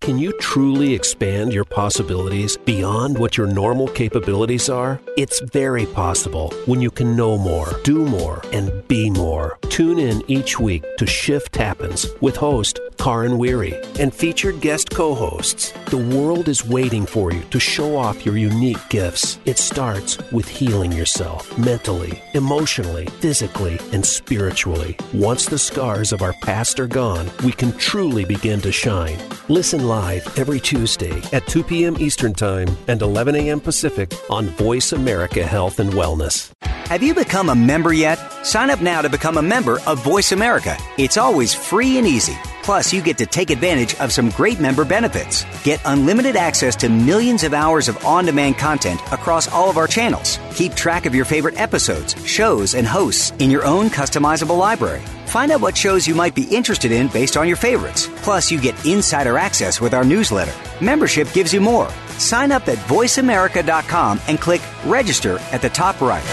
Can 0.00 0.16
you 0.16 0.32
truly 0.38 0.94
expand 0.94 1.52
your 1.52 1.64
possibilities 1.64 2.56
beyond 2.56 3.18
what 3.18 3.36
your 3.36 3.48
normal 3.48 3.88
capabilities 3.88 4.70
are? 4.70 5.00
It's 5.16 5.40
very 5.40 5.86
possible 5.86 6.54
when 6.66 6.80
you 6.80 6.90
can 6.90 7.16
know 7.16 7.36
more, 7.36 7.68
do 7.82 8.06
more, 8.06 8.40
and 8.52 8.86
be 8.86 9.10
more. 9.10 9.58
Tune 9.68 9.98
in 9.98 10.22
each 10.30 10.58
week 10.58 10.84
to 10.98 11.06
Shift 11.06 11.56
Happens 11.56 12.06
with 12.20 12.36
host 12.36 12.80
Karin 12.96 13.38
Weary 13.38 13.74
and 13.98 14.14
featured 14.14 14.60
guest 14.60 14.90
co 14.90 15.14
hosts. 15.14 15.72
The 15.86 15.96
world 16.16 16.48
is 16.48 16.64
waiting 16.64 17.04
for 17.04 17.32
you 17.32 17.42
to 17.50 17.60
show 17.60 17.96
off 17.96 18.24
your 18.24 18.36
unique 18.36 18.88
gifts. 18.90 19.38
It 19.46 19.58
starts 19.58 20.18
with 20.30 20.48
healing 20.48 20.92
yourself 20.92 21.56
mentally, 21.58 22.22
emotionally, 22.34 23.06
physically, 23.20 23.78
and 23.92 24.06
spiritually. 24.06 24.96
Once 25.12 25.46
the 25.46 25.58
scars 25.58 26.12
of 26.12 26.22
our 26.22 26.34
past 26.42 26.78
are 26.78 26.86
gone, 26.86 27.28
we 27.44 27.52
can 27.52 27.72
truly 27.72 28.24
begin 28.24 28.60
to 28.60 28.72
shine. 28.72 29.18
Listen 29.48 29.87
live 29.88 30.38
every 30.38 30.60
Tuesday 30.60 31.22
at 31.32 31.46
2 31.46 31.64
p.m. 31.64 31.96
Eastern 31.98 32.34
Time 32.34 32.68
and 32.88 33.00
11 33.00 33.34
a.m. 33.34 33.58
Pacific 33.58 34.12
on 34.28 34.48
Voice 34.48 34.92
America 34.92 35.42
Health 35.42 35.80
and 35.80 35.90
Wellness. 35.90 36.52
Have 36.62 37.02
you 37.02 37.14
become 37.14 37.48
a 37.48 37.54
member 37.54 37.94
yet? 37.94 38.18
Sign 38.44 38.68
up 38.68 38.82
now 38.82 39.00
to 39.00 39.08
become 39.08 39.38
a 39.38 39.42
member 39.42 39.80
of 39.86 40.04
Voice 40.04 40.32
America. 40.32 40.76
It's 40.98 41.16
always 41.16 41.54
free 41.54 41.96
and 41.96 42.06
easy. 42.06 42.36
Plus, 42.62 42.92
you 42.92 43.00
get 43.00 43.16
to 43.16 43.24
take 43.24 43.48
advantage 43.48 43.94
of 43.94 44.12
some 44.12 44.28
great 44.28 44.60
member 44.60 44.84
benefits. 44.84 45.46
Get 45.64 45.80
unlimited 45.86 46.36
access 46.36 46.76
to 46.76 46.90
millions 46.90 47.42
of 47.42 47.54
hours 47.54 47.88
of 47.88 48.04
on 48.04 48.26
demand 48.26 48.58
content 48.58 49.00
across 49.10 49.48
all 49.48 49.70
of 49.70 49.78
our 49.78 49.86
channels. 49.86 50.38
Keep 50.54 50.74
track 50.74 51.06
of 51.06 51.14
your 51.14 51.24
favorite 51.24 51.58
episodes, 51.58 52.14
shows, 52.26 52.74
and 52.74 52.86
hosts 52.86 53.30
in 53.38 53.50
your 53.50 53.64
own 53.64 53.88
customizable 53.88 54.58
library. 54.58 55.02
Find 55.28 55.52
out 55.52 55.60
what 55.60 55.76
shows 55.76 56.06
you 56.06 56.14
might 56.14 56.34
be 56.34 56.44
interested 56.44 56.90
in 56.90 57.08
based 57.08 57.36
on 57.36 57.46
your 57.46 57.58
favorites. 57.58 58.08
Plus, 58.22 58.50
you 58.50 58.58
get 58.58 58.86
insider 58.86 59.36
access 59.36 59.78
with 59.78 59.92
our 59.92 60.02
newsletter. 60.02 60.54
Membership 60.82 61.30
gives 61.34 61.52
you 61.52 61.60
more. 61.60 61.90
Sign 62.18 62.50
up 62.50 62.66
at 62.66 62.78
voiceamerica.com 62.88 64.20
and 64.26 64.40
click 64.40 64.62
register 64.86 65.38
at 65.52 65.60
the 65.60 65.68
top 65.68 66.00
right. 66.00 66.24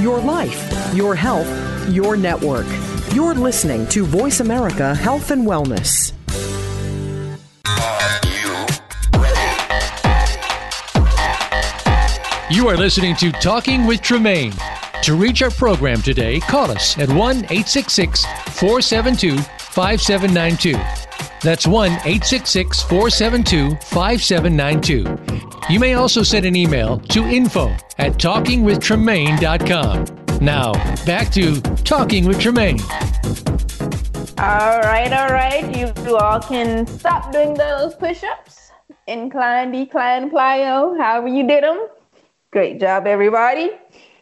Your 0.00 0.18
life, 0.18 0.94
your 0.94 1.14
health, 1.14 1.46
your 1.90 2.16
network. 2.16 2.66
You're 3.12 3.34
listening 3.34 3.86
to 3.88 4.06
Voice 4.06 4.40
America 4.40 4.94
Health 4.94 5.30
and 5.30 5.46
Wellness. 5.46 6.12
You 12.50 12.68
are 12.68 12.76
listening 12.78 13.14
to 13.16 13.30
Talking 13.32 13.86
with 13.86 14.00
Tremaine. 14.00 14.54
To 15.06 15.14
reach 15.14 15.40
our 15.40 15.52
program 15.52 16.02
today, 16.02 16.40
call 16.40 16.68
us 16.68 16.98
at 16.98 17.08
1 17.08 17.16
866 17.44 18.24
472 18.24 19.38
5792. 19.38 20.72
That's 21.44 21.64
1 21.64 21.92
866 21.92 22.82
472 22.82 23.76
5792. 23.86 25.72
You 25.72 25.78
may 25.78 25.94
also 25.94 26.24
send 26.24 26.44
an 26.44 26.56
email 26.56 26.98
to 26.98 27.22
info 27.22 27.68
at 27.98 28.14
talkingwithtremaine.com. 28.14 30.38
Now, 30.44 30.72
back 31.04 31.30
to 31.34 31.60
Talking 31.60 32.26
with 32.26 32.40
Tremaine. 32.40 32.80
All 34.38 34.80
right, 34.80 35.12
all 35.12 35.28
right. 35.28 35.72
You, 35.72 35.92
you 36.04 36.16
all 36.16 36.40
can 36.40 36.84
stop 36.84 37.30
doing 37.30 37.54
those 37.54 37.94
push 37.94 38.24
ups. 38.24 38.72
Incline, 39.06 39.70
decline, 39.70 40.32
plyo, 40.32 40.98
however 40.98 41.28
you 41.28 41.46
did 41.46 41.62
them. 41.62 41.86
Great 42.50 42.80
job, 42.80 43.06
everybody. 43.06 43.70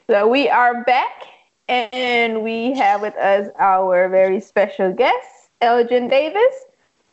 So 0.06 0.28
we 0.28 0.50
are 0.50 0.84
back, 0.84 1.22
and 1.66 2.42
we 2.42 2.74
have 2.74 3.00
with 3.00 3.16
us 3.16 3.48
our 3.58 4.06
very 4.10 4.38
special 4.38 4.92
guest, 4.92 5.48
Elgin 5.62 6.08
Davis. 6.08 6.54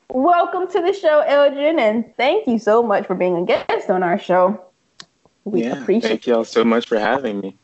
Welcome 0.10 0.68
to 0.68 0.82
the 0.82 0.92
show, 0.92 1.22
Elgin, 1.22 1.80
and 1.80 2.14
thank 2.18 2.48
you 2.48 2.60
so 2.60 2.84
much 2.84 3.08
for 3.08 3.16
being 3.16 3.38
a 3.38 3.46
guest 3.46 3.90
on 3.90 4.04
our 4.04 4.20
show. 4.20 4.62
We 5.46 5.64
yeah, 5.64 5.82
appreciate 5.82 6.10
Thank 6.10 6.28
y'all 6.28 6.44
so 6.44 6.66
much 6.66 6.86
for 6.86 7.00
having 7.00 7.40
me. 7.40 7.56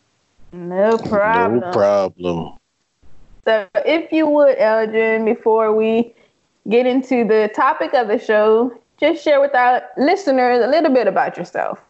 No 0.53 0.97
problem. 0.97 1.59
No 1.59 1.71
problem. 1.73 2.57
So, 3.43 3.67
if 3.85 4.13
you 4.13 4.27
would, 4.27 4.57
Elgin, 4.57 5.25
before 5.25 5.75
we 5.75 6.15
get 6.69 6.85
into 6.85 7.27
the 7.27 7.51
topic 7.53 7.93
of 7.93 8.07
the 8.07 8.17
show, 8.17 8.73
just 8.97 9.25
share 9.25 9.41
with 9.41 9.53
our 9.55 9.83
listeners 9.97 10.63
a 10.63 10.67
little 10.67 10.93
bit 10.93 11.05
about 11.05 11.35
yourself. 11.35 11.81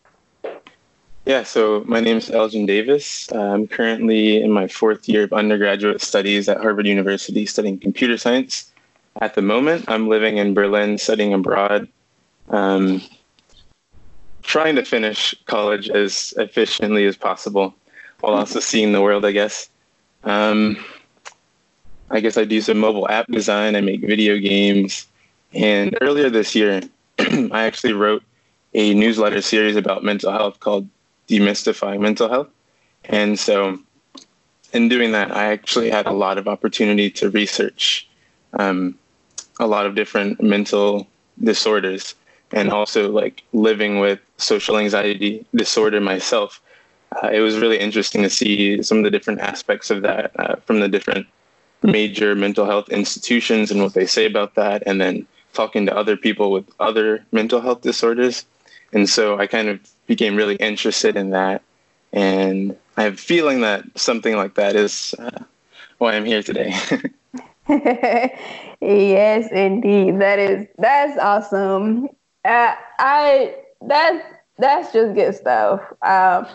Yeah, 1.27 1.43
so 1.43 1.83
my 1.85 1.99
name 1.99 2.15
is 2.15 2.31
Elgin 2.31 2.65
Davis. 2.65 3.29
I'm 3.33 3.67
currently 3.67 4.41
in 4.41 4.49
my 4.49 4.69
fourth 4.69 5.09
year 5.09 5.25
of 5.25 5.33
undergraduate 5.33 5.99
studies 5.99 6.47
at 6.47 6.55
Harvard 6.55 6.87
University 6.87 7.45
studying 7.45 7.77
computer 7.77 8.17
science. 8.17 8.71
At 9.19 9.35
the 9.35 9.41
moment, 9.41 9.83
I'm 9.89 10.07
living 10.07 10.37
in 10.37 10.53
Berlin 10.53 10.97
studying 10.97 11.33
abroad, 11.33 11.89
um, 12.47 13.01
trying 14.43 14.77
to 14.77 14.85
finish 14.85 15.35
college 15.47 15.89
as 15.89 16.33
efficiently 16.37 17.05
as 17.05 17.17
possible 17.17 17.75
while 18.21 18.35
also 18.35 18.61
seeing 18.61 18.93
the 18.93 19.01
world, 19.01 19.25
I 19.25 19.33
guess. 19.33 19.67
Um, 20.23 20.77
I 22.09 22.21
guess 22.21 22.37
I 22.37 22.45
do 22.45 22.61
some 22.61 22.77
mobile 22.77 23.09
app 23.09 23.27
design, 23.27 23.75
I 23.75 23.81
make 23.81 23.99
video 23.99 24.37
games. 24.37 25.05
And 25.53 25.97
earlier 25.99 26.29
this 26.29 26.55
year, 26.55 26.83
I 27.19 27.65
actually 27.65 27.91
wrote 27.91 28.23
a 28.73 28.93
newsletter 28.93 29.41
series 29.41 29.75
about 29.75 30.05
mental 30.05 30.31
health 30.31 30.61
called 30.61 30.87
demystify 31.27 31.99
mental 31.99 32.29
health. 32.29 32.49
And 33.05 33.39
so, 33.39 33.79
in 34.73 34.89
doing 34.89 35.11
that, 35.13 35.31
I 35.31 35.45
actually 35.45 35.89
had 35.89 36.07
a 36.07 36.11
lot 36.11 36.37
of 36.37 36.47
opportunity 36.47 37.09
to 37.11 37.29
research 37.29 38.07
um, 38.53 38.97
a 39.59 39.67
lot 39.67 39.85
of 39.85 39.95
different 39.95 40.41
mental 40.41 41.07
disorders 41.43 42.15
and 42.51 42.69
also 42.71 43.11
like 43.11 43.43
living 43.53 43.99
with 43.99 44.19
social 44.37 44.77
anxiety 44.77 45.45
disorder 45.55 45.99
myself. 45.99 46.61
Uh, 47.11 47.29
it 47.29 47.39
was 47.39 47.57
really 47.57 47.79
interesting 47.79 48.21
to 48.23 48.29
see 48.29 48.81
some 48.81 48.97
of 48.99 49.03
the 49.03 49.11
different 49.11 49.39
aspects 49.39 49.89
of 49.89 50.01
that 50.01 50.31
uh, 50.39 50.55
from 50.65 50.79
the 50.79 50.87
different 50.87 51.27
major 51.83 52.35
mental 52.35 52.65
health 52.65 52.89
institutions 52.89 53.71
and 53.71 53.81
what 53.81 53.93
they 53.93 54.05
say 54.05 54.25
about 54.25 54.55
that, 54.55 54.83
and 54.85 54.99
then 54.99 55.25
talking 55.53 55.85
to 55.85 55.95
other 55.95 56.17
people 56.17 56.51
with 56.51 56.65
other 56.79 57.25
mental 57.31 57.61
health 57.61 57.81
disorders. 57.81 58.45
And 58.93 59.09
so 59.09 59.37
I 59.37 59.47
kind 59.47 59.67
of 59.67 59.79
became 60.07 60.35
really 60.35 60.55
interested 60.55 61.15
in 61.15 61.31
that. 61.31 61.61
And 62.13 62.75
I 62.95 63.03
have 63.03 63.13
a 63.15 63.17
feeling 63.17 63.61
that 63.61 63.83
something 63.95 64.35
like 64.35 64.55
that 64.55 64.75
is 64.75 65.13
uh, 65.19 65.43
why 65.97 66.13
I'm 66.13 66.25
here 66.25 66.41
today. 66.41 66.73
yes, 67.69 69.51
indeed. 69.51 70.19
That 70.19 70.39
is 70.39 70.67
that's 70.77 71.17
awesome. 71.19 72.07
Uh, 72.45 72.73
I 72.97 73.55
that's 73.81 74.25
that's 74.57 74.93
just 74.93 75.13
good 75.13 75.35
stuff. 75.35 75.81
Um, 76.01 76.47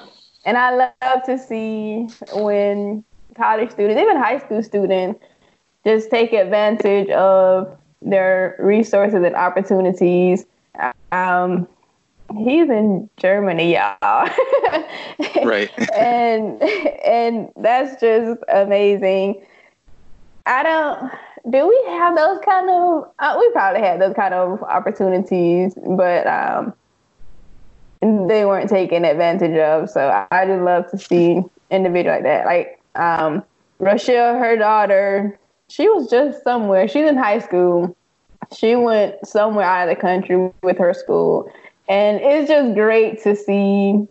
and 0.44 0.56
I 0.56 0.74
love 0.74 1.22
to 1.26 1.38
see 1.38 2.08
when 2.34 3.04
college 3.36 3.70
students, 3.70 4.00
even 4.00 4.16
high 4.16 4.38
school 4.38 4.62
students, 4.62 5.20
just 5.84 6.10
take 6.10 6.32
advantage 6.32 7.10
of 7.10 7.76
their 8.00 8.56
resources 8.58 9.22
and 9.22 9.36
opportunities. 9.36 10.44
Um, 11.12 11.68
he's 12.36 12.68
in 12.68 13.08
Germany, 13.16 13.74
y'all. 13.74 13.96
right. 15.44 15.70
and 15.94 16.62
and 16.62 17.50
that's 17.56 18.00
just 18.00 18.40
amazing. 18.48 19.44
I 20.46 20.62
don't. 20.62 21.10
Do 21.50 21.66
we 21.68 21.90
have 21.90 22.16
those 22.16 22.38
kind 22.44 22.70
of? 22.70 23.10
Uh, 23.18 23.36
we 23.38 23.50
probably 23.52 23.80
had 23.80 24.00
those 24.00 24.14
kind 24.14 24.34
of 24.34 24.62
opportunities, 24.62 25.74
but 25.74 26.26
um, 26.26 26.72
they 28.00 28.44
weren't 28.44 28.68
taken 28.68 29.04
advantage 29.04 29.56
of. 29.58 29.90
So 29.90 30.08
I, 30.08 30.26
I 30.30 30.46
just 30.46 30.62
love 30.62 30.90
to 30.90 30.98
see 30.98 31.42
individual 31.70 32.14
like 32.14 32.24
that. 32.24 32.46
Like 32.46 32.80
um, 32.94 33.42
Rochelle, 33.78 34.38
her 34.38 34.56
daughter, 34.56 35.38
she 35.68 35.88
was 35.88 36.08
just 36.10 36.44
somewhere. 36.44 36.86
She's 36.86 37.08
in 37.08 37.16
high 37.16 37.38
school. 37.38 37.96
She 38.54 38.76
went 38.76 39.26
somewhere 39.26 39.64
out 39.64 39.88
of 39.88 39.96
the 39.96 40.00
country 40.00 40.50
with 40.62 40.78
her 40.78 40.92
school, 40.92 41.50
and 41.92 42.20
it's 42.22 42.48
just 42.48 42.74
great 42.74 43.22
to 43.22 43.36
see 43.36 44.08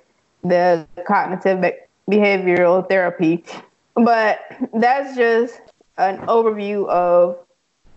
the 0.44 0.88
cognitive 1.06 1.64
behavioral 2.10 2.88
therapy. 2.88 3.44
But 3.96 4.40
that's 4.74 5.16
just 5.16 5.60
an 5.98 6.18
overview 6.28 6.88
of 6.88 7.38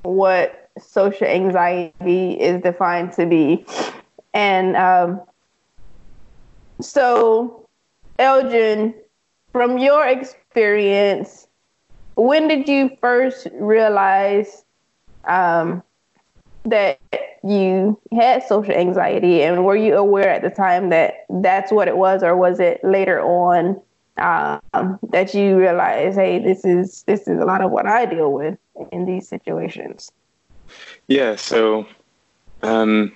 what 0.03 0.71
social 0.79 1.27
anxiety 1.27 2.41
is 2.41 2.63
defined 2.63 3.13
to 3.13 3.27
be. 3.27 3.65
And 4.33 4.77
um, 4.77 5.21
so, 6.81 7.69
Elgin, 8.19 8.95
from 9.53 9.79
your 9.79 10.07
experience, 10.07 11.49
when 12.15 12.49
did 12.49 12.69
you 12.69 12.97
first 13.01 13.49
realize 13.55 14.65
um, 15.25 15.83
that 16.65 16.99
you 17.43 17.99
had 18.13 18.43
social 18.43 18.75
anxiety, 18.75 19.43
and 19.43 19.65
were 19.65 19.77
you 19.77 19.97
aware 19.97 20.29
at 20.29 20.43
the 20.43 20.51
time 20.51 20.91
that 20.91 21.25
that's 21.29 21.73
what 21.73 21.89
it 21.89 21.97
was, 21.97 22.23
or 22.23 22.37
was 22.37 22.61
it 22.61 22.83
later 22.85 23.21
on 23.21 23.81
um, 24.21 24.99
that 25.11 25.35
you 25.35 25.57
realize, 25.57 26.15
hey, 26.15 26.39
this 26.39 26.65
is 26.65 27.03
this 27.05 27.27
is 27.27 27.41
a 27.41 27.45
lot 27.45 27.63
of 27.63 27.71
what 27.71 27.87
I 27.87 28.07
deal 28.07 28.33
with 28.33 28.59
in 28.93 29.05
these 29.05 29.29
situations? 29.29 30.13
Yeah. 31.09 31.37
So, 31.37 31.87
um, 32.63 33.13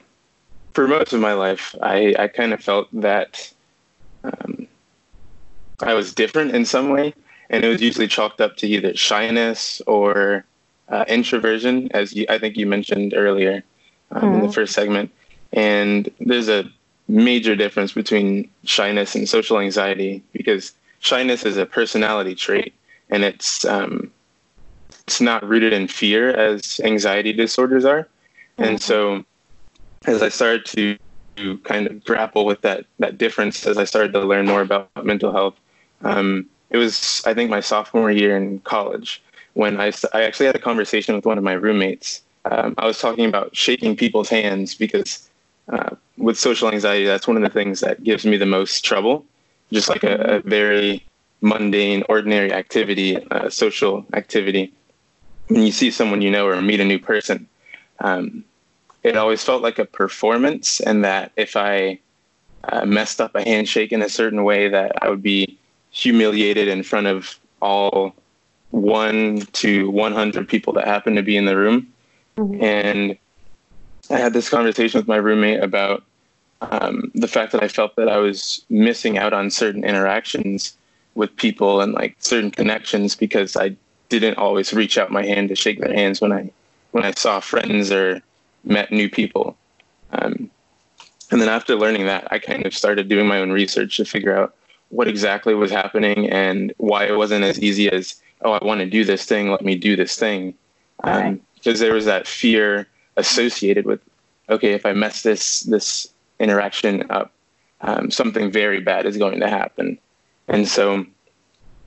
for 0.72 0.88
most 0.88 1.12
of 1.12 1.20
my 1.20 1.34
life, 1.34 1.74
I 1.82 2.14
I 2.18 2.28
kind 2.28 2.52
of 2.52 2.62
felt 2.62 2.88
that 2.92 3.52
um, 4.24 4.66
I 5.80 5.94
was 5.94 6.14
different 6.14 6.54
in 6.54 6.64
some 6.64 6.90
way, 6.90 7.14
and 7.50 7.64
it 7.64 7.68
was 7.68 7.82
usually 7.82 8.08
chalked 8.08 8.40
up 8.40 8.56
to 8.58 8.66
either 8.66 8.94
shyness 8.96 9.82
or 9.86 10.44
uh, 10.88 11.04
introversion, 11.08 11.90
as 11.92 12.12
you, 12.12 12.26
I 12.28 12.38
think 12.38 12.56
you 12.56 12.66
mentioned 12.66 13.14
earlier 13.16 13.62
um, 14.12 14.22
mm. 14.22 14.26
in 14.26 14.32
the 14.32 14.46
mm-hmm. 14.46 14.52
first 14.52 14.74
segment. 14.74 15.10
And 15.52 16.10
there's 16.20 16.48
a 16.48 16.64
major 17.08 17.54
difference 17.54 17.92
between 17.92 18.48
shyness 18.64 19.14
and 19.14 19.28
social 19.28 19.58
anxiety 19.58 20.22
because 20.32 20.72
shyness 21.04 21.44
is 21.44 21.56
a 21.56 21.66
personality 21.66 22.34
trait, 22.34 22.74
and 23.10 23.22
it's 23.22 23.64
um, 23.64 24.10
it's 25.06 25.20
not 25.20 25.46
rooted 25.46 25.72
in 25.72 25.86
fear 25.86 26.30
as 26.30 26.80
anxiety 26.82 27.32
disorders 27.32 27.84
are. 27.84 28.08
And 28.58 28.80
so, 28.80 29.24
as 30.06 30.22
I 30.22 30.28
started 30.28 30.64
to 30.66 30.96
to 31.36 31.58
kind 31.58 31.86
of 31.86 32.04
grapple 32.04 32.44
with 32.46 32.60
that 32.62 32.86
that 32.98 33.18
difference 33.18 33.66
as 33.66 33.76
I 33.76 33.84
started 33.84 34.12
to 34.12 34.20
learn 34.20 34.46
more 34.46 34.62
about 34.62 34.88
mental 35.04 35.32
health. 35.32 35.56
Um, 36.02 36.46
it 36.70 36.78
was 36.78 37.22
I 37.26 37.34
think 37.34 37.50
my 37.50 37.60
sophomore 37.60 38.10
year 38.10 38.36
in 38.36 38.60
college 38.60 39.22
when 39.52 39.80
I 39.80 39.92
I 40.12 40.22
actually 40.22 40.46
had 40.46 40.56
a 40.56 40.60
conversation 40.70 41.14
with 41.14 41.26
one 41.26 41.38
of 41.38 41.44
my 41.44 41.52
roommates. 41.52 42.22
Um, 42.46 42.74
I 42.76 42.86
was 42.86 42.98
talking 42.98 43.24
about 43.24 43.56
shaking 43.56 43.96
people's 43.96 44.28
hands 44.28 44.74
because 44.74 45.30
uh, 45.72 45.96
with 46.18 46.38
social 46.38 46.70
anxiety, 46.70 47.06
that's 47.06 47.26
one 47.26 47.38
of 47.38 47.42
the 47.42 47.48
things 47.48 47.80
that 47.80 48.04
gives 48.04 48.26
me 48.26 48.36
the 48.36 48.46
most 48.46 48.84
trouble. 48.84 49.24
Just 49.72 49.88
like 49.88 50.04
a, 50.04 50.36
a 50.36 50.40
very 50.40 51.04
mundane, 51.40 52.04
ordinary 52.08 52.52
activity, 52.52 53.16
uh, 53.30 53.50
social 53.50 54.06
activity. 54.14 54.72
when 55.48 55.62
you 55.62 55.72
see 55.72 55.90
someone 55.90 56.22
you 56.22 56.30
know 56.30 56.46
or 56.46 56.60
meet 56.62 56.80
a 56.80 56.84
new 56.84 56.98
person, 56.98 57.46
um, 58.00 58.44
it 59.02 59.16
always 59.16 59.42
felt 59.44 59.62
like 59.62 59.78
a 59.78 59.84
performance, 59.84 60.80
and 60.80 61.04
that 61.04 61.32
if 61.36 61.56
I 61.56 61.98
uh, 62.64 62.86
messed 62.86 63.20
up 63.20 63.34
a 63.34 63.42
handshake 63.42 63.92
in 63.92 64.00
a 64.00 64.08
certain 64.08 64.44
way, 64.44 64.68
that 64.68 64.92
I 65.02 65.10
would 65.10 65.22
be 65.22 65.58
humiliated 65.90 66.68
in 66.68 66.82
front 66.82 67.06
of 67.06 67.38
all 67.60 68.14
one 68.70 69.40
to 69.52 69.90
100 69.90 70.48
people 70.48 70.72
that 70.72 70.86
happened 70.86 71.16
to 71.16 71.22
be 71.22 71.36
in 71.36 71.44
the 71.44 71.56
room. 71.56 71.92
Mm-hmm. 72.36 72.64
And 72.64 73.18
I 74.10 74.18
had 74.18 74.32
this 74.32 74.48
conversation 74.48 74.98
with 74.98 75.06
my 75.06 75.16
roommate 75.16 75.62
about 75.62 76.02
um, 76.70 77.10
the 77.14 77.28
fact 77.28 77.52
that 77.52 77.62
I 77.62 77.68
felt 77.68 77.96
that 77.96 78.08
I 78.08 78.18
was 78.18 78.64
missing 78.68 79.18
out 79.18 79.32
on 79.32 79.50
certain 79.50 79.84
interactions 79.84 80.76
with 81.14 81.34
people 81.36 81.80
and 81.80 81.92
like 81.92 82.16
certain 82.18 82.50
connections 82.50 83.14
because 83.14 83.56
I 83.56 83.76
didn't 84.08 84.38
always 84.38 84.72
reach 84.72 84.98
out 84.98 85.10
my 85.10 85.24
hand 85.24 85.48
to 85.48 85.56
shake 85.56 85.80
their 85.80 85.92
hands 85.92 86.20
when 86.20 86.32
I 86.32 86.50
when 86.92 87.04
I 87.04 87.12
saw 87.12 87.40
friends 87.40 87.90
or 87.90 88.22
met 88.64 88.92
new 88.92 89.10
people. 89.10 89.56
Um, 90.12 90.50
and 91.30 91.40
then 91.40 91.48
after 91.48 91.74
learning 91.74 92.06
that, 92.06 92.28
I 92.30 92.38
kind 92.38 92.64
of 92.66 92.76
started 92.76 93.08
doing 93.08 93.26
my 93.26 93.38
own 93.38 93.50
research 93.50 93.96
to 93.96 94.04
figure 94.04 94.36
out 94.36 94.54
what 94.90 95.08
exactly 95.08 95.54
was 95.54 95.70
happening 95.70 96.30
and 96.30 96.72
why 96.76 97.04
it 97.04 97.16
wasn't 97.16 97.44
as 97.44 97.58
easy 97.60 97.90
as, 97.90 98.14
oh, 98.42 98.52
I 98.52 98.64
want 98.64 98.80
to 98.80 98.86
do 98.86 99.04
this 99.04 99.24
thing, 99.24 99.50
let 99.50 99.64
me 99.64 99.74
do 99.74 99.96
this 99.96 100.16
thing. 100.16 100.54
Um, 101.02 101.12
right. 101.12 101.42
Because 101.54 101.80
there 101.80 101.94
was 101.94 102.04
that 102.04 102.28
fear 102.28 102.86
associated 103.16 103.86
with, 103.86 104.00
okay, 104.48 104.72
if 104.72 104.86
I 104.86 104.92
mess 104.92 105.22
this 105.22 105.60
this 105.60 106.13
interaction 106.44 107.10
up, 107.10 107.32
um, 107.80 108.10
something 108.10 108.50
very 108.50 108.80
bad 108.80 109.06
is 109.06 109.16
going 109.16 109.40
to 109.40 109.48
happen. 109.48 109.98
And 110.46 110.68
so 110.68 111.04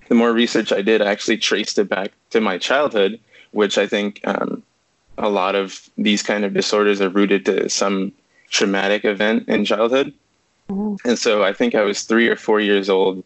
the 0.10 0.16
more 0.16 0.34
research 0.34 0.72
I 0.74 0.82
did, 0.82 1.02
I 1.02 1.12
actually 1.12 1.38
traced 1.38 1.78
it 1.78 1.90
back 1.90 2.12
to 2.32 2.42
my 2.42 2.58
childhood, 2.58 3.20
which 3.52 3.78
I 3.78 3.88
think 3.88 4.20
um, 4.26 4.64
a 5.18 5.30
lot 5.30 5.56
of 5.56 5.90
these 5.98 6.24
kind 6.24 6.44
of 6.44 6.54
disorders 6.54 7.02
are 7.02 7.10
rooted 7.10 7.46
to 7.46 7.70
some 7.70 8.12
traumatic 8.50 9.06
event 9.06 9.48
in 9.48 9.66
childhood. 9.66 10.14
Mm-hmm. 10.70 11.08
And 11.08 11.20
so 11.20 11.44
I 11.44 11.54
think 11.54 11.76
I 11.76 11.84
was 11.84 12.04
three 12.04 12.28
or 12.28 12.36
four 12.36 12.60
years 12.60 12.90
old. 12.90 13.24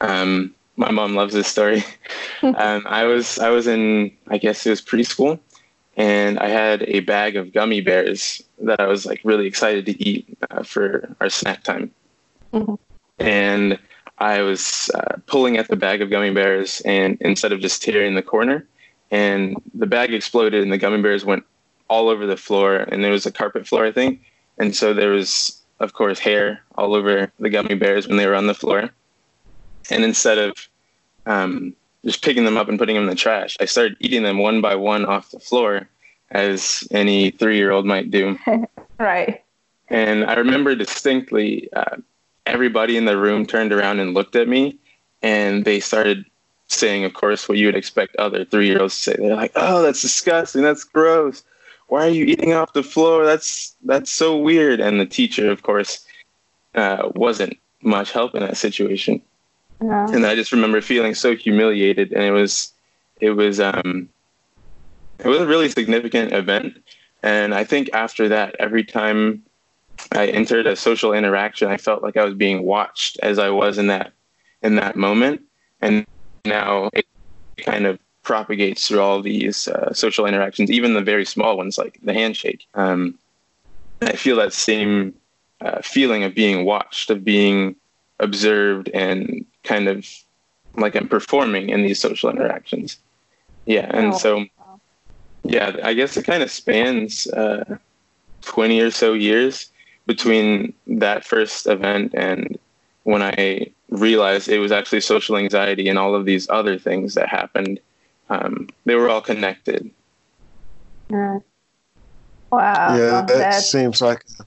Um, 0.00 0.54
my 0.76 0.90
mom 0.90 1.14
loves 1.14 1.34
this 1.34 1.48
story. 1.48 1.84
um, 2.42 2.82
I 2.86 3.04
was 3.04 3.38
I 3.38 3.50
was 3.50 3.66
in 3.66 4.12
I 4.28 4.38
guess 4.38 4.66
it 4.66 4.70
was 4.70 4.82
preschool, 4.82 5.38
and 5.96 6.38
I 6.38 6.48
had 6.48 6.82
a 6.84 7.00
bag 7.00 7.36
of 7.36 7.52
gummy 7.52 7.80
bears 7.80 8.42
that 8.60 8.80
I 8.80 8.86
was 8.86 9.04
like 9.04 9.20
really 9.24 9.46
excited 9.46 9.86
to 9.86 10.02
eat 10.02 10.38
uh, 10.50 10.62
for 10.62 11.14
our 11.20 11.28
snack 11.28 11.64
time. 11.64 11.90
Mm-hmm. 12.52 12.74
And 13.18 13.78
I 14.18 14.42
was 14.42 14.90
uh, 14.94 15.16
pulling 15.26 15.56
at 15.56 15.68
the 15.68 15.76
bag 15.76 16.00
of 16.00 16.10
gummy 16.10 16.30
bears, 16.30 16.80
and 16.82 17.18
instead 17.20 17.52
of 17.52 17.60
just 17.60 17.82
tearing 17.82 18.14
the 18.14 18.22
corner, 18.22 18.66
and 19.10 19.56
the 19.74 19.86
bag 19.86 20.14
exploded, 20.14 20.62
and 20.62 20.72
the 20.72 20.78
gummy 20.78 21.02
bears 21.02 21.24
went 21.24 21.44
all 21.88 22.08
over 22.08 22.26
the 22.26 22.36
floor, 22.36 22.76
and 22.76 23.04
there 23.04 23.12
was 23.12 23.26
a 23.26 23.32
carpet 23.32 23.66
floor, 23.66 23.84
I 23.84 23.92
think, 23.92 24.22
and 24.58 24.74
so 24.74 24.94
there 24.94 25.10
was, 25.10 25.62
of 25.80 25.92
course, 25.92 26.18
hair 26.18 26.62
all 26.76 26.94
over 26.94 27.30
the 27.38 27.50
gummy 27.50 27.74
bears 27.74 28.08
when 28.08 28.16
they 28.16 28.26
were 28.26 28.34
on 28.34 28.46
the 28.46 28.54
floor. 28.54 28.90
And 29.90 30.04
instead 30.04 30.38
of 30.38 30.68
um, 31.26 31.74
just 32.04 32.22
picking 32.22 32.44
them 32.44 32.56
up 32.56 32.68
and 32.68 32.78
putting 32.78 32.96
them 32.96 33.04
in 33.04 33.10
the 33.10 33.16
trash. 33.16 33.56
I 33.60 33.64
started 33.64 33.96
eating 34.00 34.22
them 34.22 34.38
one 34.38 34.60
by 34.60 34.74
one 34.74 35.04
off 35.04 35.30
the 35.30 35.38
floor, 35.38 35.88
as 36.30 36.86
any 36.90 37.30
three 37.30 37.56
year 37.56 37.70
old 37.70 37.86
might 37.86 38.10
do. 38.10 38.38
right. 38.98 39.42
And 39.88 40.24
I 40.24 40.34
remember 40.34 40.74
distinctly 40.74 41.68
uh, 41.72 41.96
everybody 42.46 42.96
in 42.96 43.04
the 43.04 43.18
room 43.18 43.46
turned 43.46 43.72
around 43.72 44.00
and 44.00 44.14
looked 44.14 44.36
at 44.36 44.48
me, 44.48 44.78
and 45.22 45.64
they 45.64 45.80
started 45.80 46.24
saying, 46.68 47.04
of 47.04 47.14
course, 47.14 47.48
what 47.48 47.58
you 47.58 47.66
would 47.66 47.76
expect 47.76 48.16
other 48.16 48.44
three 48.44 48.66
year 48.66 48.80
olds 48.80 48.96
to 48.96 49.02
say. 49.02 49.16
They're 49.18 49.36
like, 49.36 49.52
oh, 49.54 49.82
that's 49.82 50.02
disgusting. 50.02 50.62
That's 50.62 50.84
gross. 50.84 51.42
Why 51.88 52.06
are 52.06 52.10
you 52.10 52.24
eating 52.24 52.54
off 52.54 52.72
the 52.72 52.82
floor? 52.82 53.26
That's 53.26 53.76
that's 53.84 54.10
so 54.10 54.36
weird. 54.36 54.80
And 54.80 54.98
the 54.98 55.06
teacher, 55.06 55.50
of 55.50 55.62
course, 55.62 56.06
uh, 56.74 57.10
wasn't 57.14 57.58
much 57.82 58.12
help 58.12 58.34
in 58.34 58.40
that 58.40 58.56
situation. 58.56 59.20
And 60.14 60.26
I 60.26 60.34
just 60.34 60.52
remember 60.52 60.80
feeling 60.80 61.14
so 61.14 61.34
humiliated, 61.34 62.12
and 62.12 62.22
it 62.22 62.30
was, 62.30 62.72
it 63.20 63.30
was, 63.30 63.60
um, 63.60 64.08
it 65.18 65.28
was 65.28 65.40
a 65.40 65.46
really 65.46 65.68
significant 65.68 66.32
event. 66.32 66.82
And 67.22 67.54
I 67.54 67.64
think 67.64 67.90
after 67.92 68.28
that, 68.28 68.56
every 68.58 68.84
time 68.84 69.42
I 70.12 70.26
entered 70.26 70.66
a 70.66 70.76
social 70.76 71.12
interaction, 71.12 71.68
I 71.68 71.76
felt 71.76 72.02
like 72.02 72.16
I 72.16 72.24
was 72.24 72.34
being 72.34 72.64
watched 72.64 73.18
as 73.22 73.38
I 73.38 73.50
was 73.50 73.78
in 73.78 73.86
that, 73.88 74.12
in 74.62 74.76
that 74.76 74.96
moment. 74.96 75.42
And 75.80 76.04
now 76.44 76.90
it 76.92 77.06
kind 77.58 77.86
of 77.86 77.98
propagates 78.22 78.88
through 78.88 79.00
all 79.00 79.22
these 79.22 79.68
uh, 79.68 79.92
social 79.92 80.26
interactions, 80.26 80.70
even 80.70 80.94
the 80.94 81.00
very 81.00 81.24
small 81.24 81.56
ones 81.56 81.78
like 81.78 81.98
the 82.02 82.12
handshake. 82.12 82.66
Um, 82.74 83.18
I 84.00 84.16
feel 84.16 84.36
that 84.36 84.52
same 84.52 85.14
uh, 85.60 85.80
feeling 85.82 86.24
of 86.24 86.34
being 86.34 86.64
watched, 86.64 87.10
of 87.10 87.24
being 87.24 87.76
observed 88.18 88.88
and 88.90 89.44
kind 89.64 89.88
of 89.88 90.06
like 90.76 90.94
I'm 90.94 91.08
performing 91.08 91.68
in 91.68 91.82
these 91.82 92.00
social 92.00 92.30
interactions. 92.30 92.98
Yeah, 93.66 93.90
and 93.92 94.14
oh, 94.14 94.18
so 94.18 94.46
yeah, 95.44 95.76
I 95.82 95.94
guess 95.94 96.16
it 96.16 96.24
kind 96.24 96.42
of 96.42 96.50
spans 96.50 97.26
uh, 97.28 97.78
20 98.42 98.80
or 98.80 98.90
so 98.90 99.12
years 99.12 99.70
between 100.06 100.72
that 100.86 101.24
first 101.24 101.66
event 101.66 102.12
and 102.14 102.58
when 103.04 103.22
I 103.22 103.66
realized 103.90 104.48
it 104.48 104.58
was 104.58 104.72
actually 104.72 105.00
social 105.00 105.36
anxiety 105.36 105.88
and 105.88 105.98
all 105.98 106.14
of 106.14 106.24
these 106.24 106.48
other 106.48 106.78
things 106.78 107.14
that 107.14 107.28
happened. 107.28 107.80
Um, 108.30 108.68
they 108.84 108.94
were 108.94 109.08
all 109.08 109.20
connected. 109.20 109.90
Mm. 111.10 111.42
Wow. 112.50 112.96
Yeah, 112.96 113.10
that 113.22 113.26
That's... 113.26 113.70
seems 113.70 114.00
like 114.00 114.24
a 114.38 114.44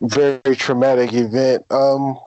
very 0.00 0.56
traumatic 0.56 1.12
event. 1.12 1.64
Um, 1.70 2.18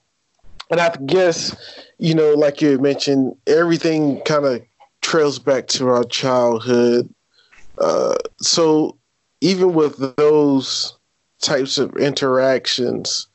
and 0.70 0.80
I 0.80 0.94
guess, 1.06 1.54
you 1.98 2.14
know, 2.14 2.34
like 2.34 2.60
you 2.60 2.78
mentioned, 2.78 3.36
everything 3.46 4.20
kind 4.22 4.44
of 4.44 4.62
trails 5.02 5.38
back 5.38 5.68
to 5.68 5.88
our 5.88 6.04
childhood. 6.04 7.12
Uh, 7.78 8.16
so 8.38 8.96
even 9.40 9.74
with 9.74 10.16
those 10.16 10.96
types 11.40 11.78
of 11.78 11.96
interactions, 11.96 13.28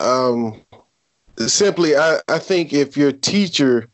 um, 0.00 0.60
simply, 1.38 1.96
I, 1.96 2.20
I 2.28 2.38
think 2.38 2.72
if 2.72 2.96
your 2.96 3.12
teacher 3.12 3.88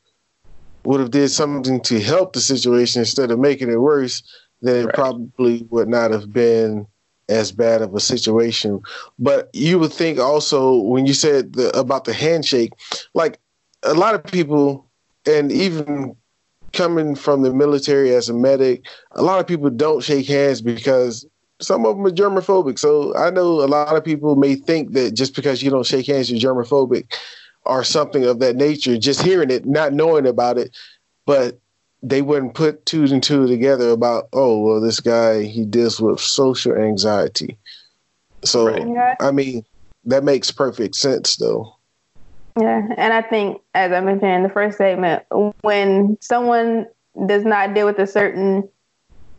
would 0.85 1.00
have 1.00 1.11
did 1.11 1.30
something 1.30 1.80
to 1.80 2.00
help 2.00 2.35
the 2.35 2.40
situation 2.40 3.00
instead 3.00 3.30
of 3.30 3.38
making 3.38 3.70
it 3.70 3.80
worse, 3.80 4.22
then 4.61 4.85
right. 4.85 4.94
it 4.94 4.94
probably 4.94 5.66
would 5.70 5.88
not 5.88 6.11
have 6.11 6.33
been 6.33 6.87
as 7.28 7.52
bad 7.52 7.82
of 7.82 7.94
a 7.94 8.00
situation. 8.00 8.80
But 9.18 9.50
you 9.52 9.78
would 9.78 9.92
think 9.92 10.18
also 10.18 10.76
when 10.76 11.06
you 11.06 11.14
said 11.14 11.54
the, 11.54 11.76
about 11.78 12.04
the 12.04 12.12
handshake, 12.12 12.72
like 13.14 13.38
a 13.82 13.94
lot 13.94 14.14
of 14.14 14.24
people, 14.24 14.87
and 15.26 15.50
even 15.50 16.16
coming 16.72 17.14
from 17.14 17.42
the 17.42 17.52
military 17.52 18.14
as 18.14 18.28
a 18.28 18.34
medic, 18.34 18.84
a 19.12 19.22
lot 19.22 19.40
of 19.40 19.46
people 19.46 19.70
don't 19.70 20.02
shake 20.02 20.26
hands 20.26 20.60
because 20.60 21.26
some 21.60 21.87
of 21.87 21.96
them 21.96 22.06
are 22.06 22.10
germophobic. 22.10 22.78
So 22.78 23.16
I 23.16 23.30
know 23.30 23.62
a 23.62 23.66
lot 23.66 23.96
of 23.96 24.04
people 24.04 24.37
may 24.37 24.54
think 24.54 24.92
that 24.92 25.12
just 25.12 25.34
because 25.34 25.62
you 25.62 25.70
don't 25.70 25.87
shake 25.87 26.06
hands, 26.06 26.30
you're 26.30 26.54
germophobic 26.54 27.16
or 27.64 27.84
something 27.84 28.24
of 28.24 28.40
that 28.40 28.56
nature. 28.56 28.98
Just 28.98 29.22
hearing 29.22 29.50
it, 29.50 29.64
not 29.64 29.92
knowing 29.92 30.26
about 30.26 30.58
it, 30.58 30.76
but 31.26 31.58
they 32.05 32.21
wouldn't 32.21 32.55
put 32.55 32.85
two 32.85 33.05
and 33.05 33.23
two 33.23 33.47
together 33.47 33.88
about 33.90 34.29
oh 34.35 34.59
well 34.59 34.81
this 34.81 35.01
guy 35.01 35.43
he 35.43 35.64
deals 35.64 36.01
with 36.01 36.21
social 36.21 36.77
anxiety 36.77 37.57
so 38.45 38.67
right. 38.67 39.17
i 39.21 39.31
mean 39.31 39.64
that 40.05 40.23
makes 40.23 40.51
perfect 40.51 40.95
sense 40.95 41.37
though 41.37 41.75
yeah 42.61 42.87
and 42.97 43.12
i 43.14 43.23
think 43.23 43.61
as 43.75 43.90
i 43.90 44.01
mentioned 44.01 44.31
in 44.31 44.43
the 44.43 44.49
first 44.51 44.77
statement 44.77 45.25
when 45.62 46.17
someone 46.21 46.87
does 47.27 47.45
not 47.45 47.75
deal 47.75 47.87
with 47.87 47.99
a 47.99 48.07
certain 48.07 48.69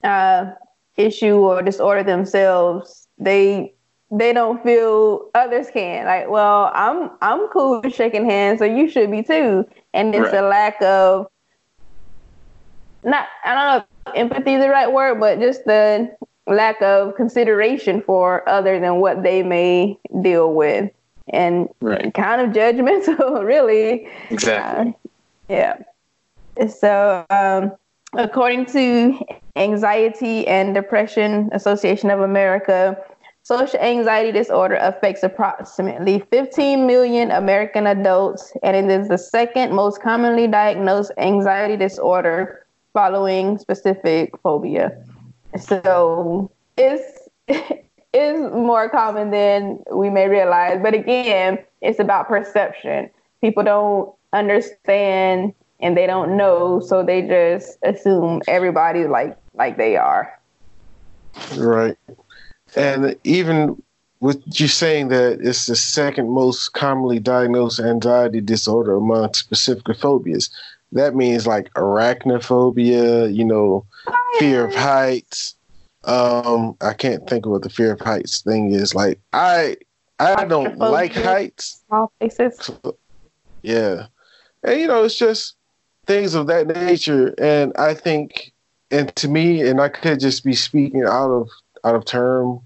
uh, 0.03 0.51
issue 0.97 1.35
or 1.35 1.61
disorder 1.61 2.03
themselves 2.03 3.07
they 3.19 3.71
they 4.11 4.33
don't 4.33 4.63
feel 4.63 5.29
others 5.35 5.67
can 5.71 6.05
like 6.05 6.29
well 6.29 6.71
i'm 6.73 7.11
i'm 7.21 7.47
cool 7.49 7.81
with 7.81 7.93
shaking 7.93 8.27
hands 8.27 8.59
so 8.59 8.65
you 8.65 8.89
should 8.89 9.11
be 9.11 9.21
too 9.21 9.65
and 9.93 10.15
it's 10.15 10.31
right. 10.31 10.43
a 10.43 10.47
lack 10.47 10.81
of 10.81 11.27
not 13.05 13.27
I 13.43 13.53
don't 13.53 13.65
know 13.65 14.13
if 14.13 14.15
empathy 14.15 14.55
is 14.55 14.63
the 14.63 14.69
right 14.69 14.91
word, 14.91 15.19
but 15.19 15.39
just 15.39 15.63
the 15.65 16.15
lack 16.47 16.81
of 16.81 17.15
consideration 17.15 18.01
for 18.01 18.47
other 18.47 18.79
than 18.79 18.99
what 18.99 19.23
they 19.23 19.41
may 19.43 19.97
deal 20.21 20.53
with 20.53 20.91
and 21.29 21.67
right. 21.81 22.13
kind 22.13 22.41
of 22.41 22.51
judgmental 22.51 23.43
really 23.45 24.07
exactly 24.29 24.91
uh, 24.91 24.93
yeah 25.49 25.77
so 26.67 27.25
um, 27.31 27.71
according 28.13 28.65
to 28.65 29.17
anxiety 29.55 30.45
and 30.47 30.75
depression 30.75 31.49
association 31.51 32.11
of 32.11 32.19
america 32.19 32.95
social 33.41 33.79
anxiety 33.79 34.31
disorder 34.31 34.75
affects 34.75 35.23
approximately 35.23 36.19
15 36.31 36.85
million 36.85 37.31
american 37.31 37.87
adults 37.87 38.53
and 38.61 38.75
it 38.75 39.01
is 39.01 39.07
the 39.07 39.17
second 39.17 39.73
most 39.73 39.99
commonly 39.99 40.47
diagnosed 40.47 41.11
anxiety 41.17 41.75
disorder 41.75 42.64
following 42.95 43.59
specific 43.59 44.31
phobia. 44.41 44.97
So 45.59 46.49
it's 46.77 47.27
is 48.13 48.51
more 48.53 48.89
common 48.89 49.29
than 49.29 49.83
we 49.93 50.09
may 50.09 50.29
realize. 50.29 50.79
But 50.81 50.93
again, 50.93 51.59
it's 51.81 51.99
about 51.99 52.29
perception. 52.29 53.09
People 53.41 53.63
don't 53.63 54.09
understand 54.31 55.53
and 55.81 55.97
they 55.97 56.07
don't 56.07 56.37
know, 56.37 56.79
so 56.79 57.03
they 57.03 57.21
just 57.21 57.77
assume 57.83 58.41
everybody 58.47 59.05
like 59.05 59.37
like 59.53 59.77
they 59.77 59.97
are. 59.97 60.39
Right. 61.57 61.97
And 62.77 63.15
even 63.25 63.81
with 64.21 64.41
you 64.59 64.69
saying 64.69 65.09
that 65.09 65.39
it's 65.41 65.65
the 65.65 65.75
second 65.75 66.29
most 66.29 66.69
commonly 66.69 67.19
diagnosed 67.19 67.81
anxiety 67.81 68.39
disorder 68.39 68.95
among 68.95 69.33
specific 69.33 69.95
phobias, 69.97 70.49
that 70.95 71.13
means 71.13 71.45
like 71.45 71.71
arachnophobia, 71.73 73.33
you 73.33 73.43
know, 73.43 73.85
fear 74.39 74.65
of 74.65 74.73
heights. 74.73 75.55
Um, 76.05 76.75
I 76.81 76.93
can't 76.93 77.27
think 77.29 77.45
of 77.45 77.51
what 77.51 77.63
the 77.63 77.69
fear 77.69 77.91
of 77.91 77.99
heights 77.99 78.41
thing 78.41 78.73
is. 78.73 78.95
Like 78.95 79.19
I 79.33 79.75
I 80.19 80.45
don't 80.45 80.77
like 80.77 81.13
heights. 81.13 81.83
Small 81.87 82.11
places. 82.19 82.71
Yeah. 83.61 84.07
And 84.63 84.79
you 84.79 84.87
know, 84.87 85.03
it's 85.03 85.17
just 85.17 85.57
things 86.07 86.33
of 86.33 86.47
that 86.47 86.67
nature. 86.67 87.35
And 87.37 87.73
I 87.77 87.93
think 87.93 88.53
and 88.89 89.13
to 89.17 89.27
me, 89.27 89.67
and 89.67 89.81
I 89.81 89.89
could 89.89 90.21
just 90.21 90.45
be 90.45 90.53
speaking 90.53 91.03
out 91.03 91.29
of 91.29 91.49
out 91.83 91.95
of 91.95 92.05
term, 92.05 92.61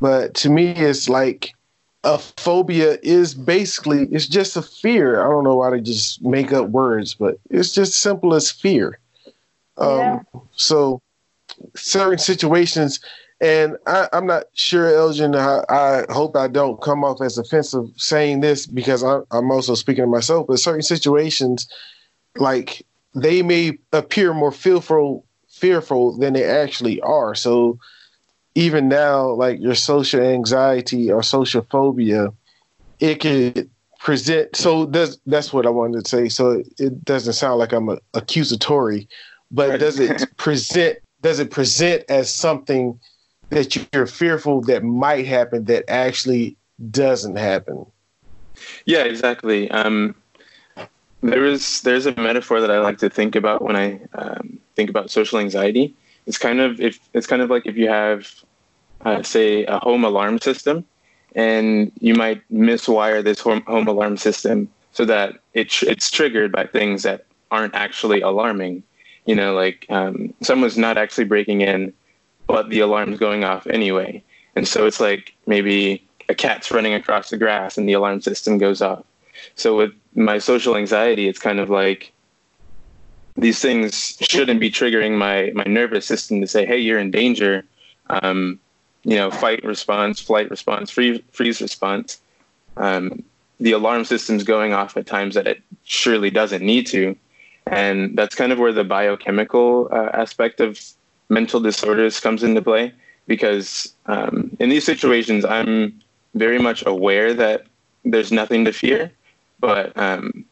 but 0.00 0.34
to 0.34 0.50
me 0.50 0.70
it's 0.70 1.08
like 1.08 1.52
a 2.04 2.18
phobia 2.18 2.98
is 3.02 3.34
basically 3.34 4.06
it's 4.10 4.26
just 4.26 4.56
a 4.56 4.62
fear. 4.62 5.20
I 5.20 5.28
don't 5.28 5.44
know 5.44 5.56
why 5.56 5.70
they 5.70 5.80
just 5.80 6.22
make 6.22 6.52
up 6.52 6.70
words, 6.70 7.14
but 7.14 7.38
it's 7.50 7.72
just 7.72 8.00
simple 8.00 8.34
as 8.34 8.50
fear. 8.50 8.98
Um, 9.76 9.98
yeah. 9.98 10.20
So 10.56 11.02
certain 11.74 12.18
situations, 12.18 13.00
and 13.40 13.76
I, 13.86 14.08
am 14.12 14.26
not 14.26 14.44
sure, 14.54 14.94
Elgin. 14.94 15.34
I, 15.34 15.62
I, 15.68 16.04
hope 16.10 16.36
I 16.36 16.48
don't 16.48 16.80
come 16.80 17.04
off 17.04 17.20
as 17.20 17.38
offensive 17.38 17.90
saying 17.96 18.40
this 18.40 18.66
because 18.66 19.04
I, 19.04 19.20
I'm 19.30 19.50
also 19.50 19.74
speaking 19.74 20.04
to 20.04 20.10
myself. 20.10 20.46
But 20.46 20.58
certain 20.58 20.82
situations, 20.82 21.68
like 22.36 22.84
they 23.14 23.42
may 23.42 23.78
appear 23.92 24.32
more 24.32 24.52
fearful, 24.52 25.24
fearful 25.48 26.16
than 26.16 26.32
they 26.32 26.44
actually 26.44 27.00
are. 27.02 27.34
So 27.34 27.78
even 28.54 28.88
now, 28.88 29.30
like 29.30 29.60
your 29.60 29.74
social 29.74 30.20
anxiety 30.20 31.10
or 31.10 31.22
social 31.22 31.62
phobia, 31.70 32.32
it 32.98 33.20
could 33.20 33.70
present. 34.00 34.56
So 34.56 34.86
that's 34.86 35.18
that's 35.26 35.52
what 35.52 35.66
I 35.66 35.70
wanted 35.70 36.04
to 36.04 36.08
say. 36.08 36.28
So 36.28 36.62
it 36.78 37.04
doesn't 37.04 37.34
sound 37.34 37.58
like 37.58 37.72
I'm 37.72 37.88
a, 37.88 37.98
accusatory, 38.14 39.08
but 39.50 39.78
does 39.78 40.00
it 40.00 40.24
present? 40.36 40.98
Does 41.22 41.38
it 41.38 41.50
present 41.50 42.04
as 42.08 42.32
something 42.32 42.98
that 43.50 43.76
you're 43.92 44.06
fearful 44.06 44.62
that 44.62 44.82
might 44.82 45.26
happen 45.26 45.64
that 45.64 45.84
actually 45.88 46.56
doesn't 46.90 47.36
happen? 47.36 47.84
Yeah, 48.86 49.04
exactly. 49.04 49.70
Um, 49.70 50.14
there 51.22 51.44
is 51.44 51.82
there's 51.82 52.06
a 52.06 52.14
metaphor 52.16 52.60
that 52.60 52.70
I 52.70 52.80
like 52.80 52.98
to 52.98 53.10
think 53.10 53.36
about 53.36 53.62
when 53.62 53.76
I 53.76 54.00
um, 54.14 54.58
think 54.74 54.88
about 54.88 55.10
social 55.10 55.38
anxiety. 55.38 55.94
It's 56.26 56.38
kind 56.38 56.60
of 56.60 56.80
if 56.80 56.98
it's 57.14 57.26
kind 57.26 57.42
of 57.42 57.50
like 57.50 57.66
if 57.66 57.76
you 57.76 57.88
have, 57.88 58.32
uh, 59.04 59.22
say, 59.22 59.64
a 59.64 59.78
home 59.78 60.04
alarm 60.04 60.38
system, 60.40 60.84
and 61.34 61.92
you 62.00 62.14
might 62.14 62.42
miswire 62.50 63.22
this 63.22 63.40
home, 63.40 63.62
alarm 63.66 64.16
system 64.16 64.68
so 64.92 65.04
that 65.04 65.40
it 65.54 65.70
tr- 65.70 65.86
it's 65.88 66.10
triggered 66.10 66.52
by 66.52 66.66
things 66.66 67.02
that 67.02 67.26
aren't 67.50 67.74
actually 67.74 68.20
alarming. 68.20 68.82
You 69.26 69.34
know, 69.34 69.54
like 69.54 69.86
um, 69.90 70.34
someone's 70.40 70.78
not 70.78 70.98
actually 70.98 71.24
breaking 71.24 71.60
in, 71.60 71.92
but 72.46 72.68
the 72.70 72.80
alarm's 72.80 73.18
going 73.18 73.44
off 73.44 73.66
anyway. 73.66 74.22
And 74.56 74.66
so 74.66 74.86
it's 74.86 75.00
like 75.00 75.34
maybe 75.46 76.04
a 76.28 76.34
cat's 76.34 76.70
running 76.70 76.94
across 76.94 77.30
the 77.30 77.36
grass 77.36 77.78
and 77.78 77.88
the 77.88 77.92
alarm 77.92 78.20
system 78.20 78.58
goes 78.58 78.82
off. 78.82 79.04
So 79.54 79.76
with 79.76 79.92
my 80.14 80.38
social 80.38 80.76
anxiety, 80.76 81.28
it's 81.28 81.38
kind 81.38 81.60
of 81.60 81.70
like 81.70 82.12
these 83.36 83.60
things 83.60 84.16
shouldn't 84.20 84.60
be 84.60 84.70
triggering 84.70 85.16
my 85.16 85.52
my 85.54 85.64
nervous 85.64 86.06
system 86.06 86.40
to 86.40 86.46
say, 86.46 86.66
"Hey, 86.66 86.78
you're 86.78 86.98
in 86.98 87.10
danger." 87.10 87.64
Um, 88.08 88.58
you 89.04 89.16
know, 89.16 89.30
fight 89.30 89.64
response, 89.64 90.20
flight 90.20 90.50
response, 90.50 90.90
freeze, 90.90 91.20
freeze 91.32 91.62
response. 91.62 92.20
Um, 92.76 93.22
the 93.58 93.72
alarm 93.72 94.04
system's 94.04 94.44
going 94.44 94.72
off 94.72 94.96
at 94.96 95.06
times 95.06 95.34
that 95.34 95.46
it 95.46 95.62
surely 95.84 96.30
doesn't 96.30 96.62
need 96.62 96.86
to, 96.88 97.16
and 97.66 98.16
that's 98.16 98.34
kind 98.34 98.52
of 98.52 98.58
where 98.58 98.72
the 98.72 98.84
biochemical 98.84 99.88
uh, 99.92 100.10
aspect 100.12 100.60
of 100.60 100.80
mental 101.28 101.60
disorders 101.60 102.20
comes 102.20 102.42
into 102.42 102.62
play. 102.62 102.92
Because 103.26 103.92
um, 104.06 104.56
in 104.58 104.70
these 104.70 104.84
situations, 104.84 105.44
I'm 105.44 106.00
very 106.34 106.58
much 106.58 106.84
aware 106.84 107.32
that 107.34 107.66
there's 108.04 108.32
nothing 108.32 108.64
to 108.64 108.72
fear, 108.72 109.12
but 109.60 109.96
um, 109.96 110.44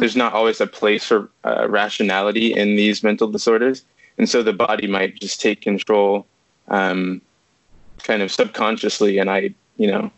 there's 0.00 0.16
not 0.16 0.32
always 0.32 0.60
a 0.60 0.66
place 0.66 1.04
for 1.04 1.30
uh, 1.44 1.68
rationality 1.68 2.52
in 2.52 2.76
these 2.76 3.02
mental 3.02 3.28
disorders, 3.28 3.84
and 4.18 4.28
so 4.28 4.42
the 4.42 4.52
body 4.52 4.86
might 4.86 5.20
just 5.20 5.40
take 5.40 5.60
control, 5.60 6.26
um, 6.68 7.20
kind 8.02 8.22
of 8.22 8.32
subconsciously, 8.32 9.18
and 9.18 9.30
I, 9.30 9.54
you 9.76 9.86
know, 9.86 10.10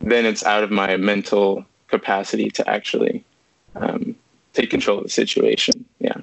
then 0.00 0.26
it's 0.26 0.44
out 0.44 0.62
of 0.62 0.70
my 0.70 0.96
mental 0.96 1.64
capacity 1.88 2.50
to 2.50 2.68
actually 2.68 3.24
um, 3.76 4.14
take 4.52 4.70
control 4.70 4.98
of 4.98 5.04
the 5.04 5.10
situation. 5.10 5.84
Yeah. 5.98 6.18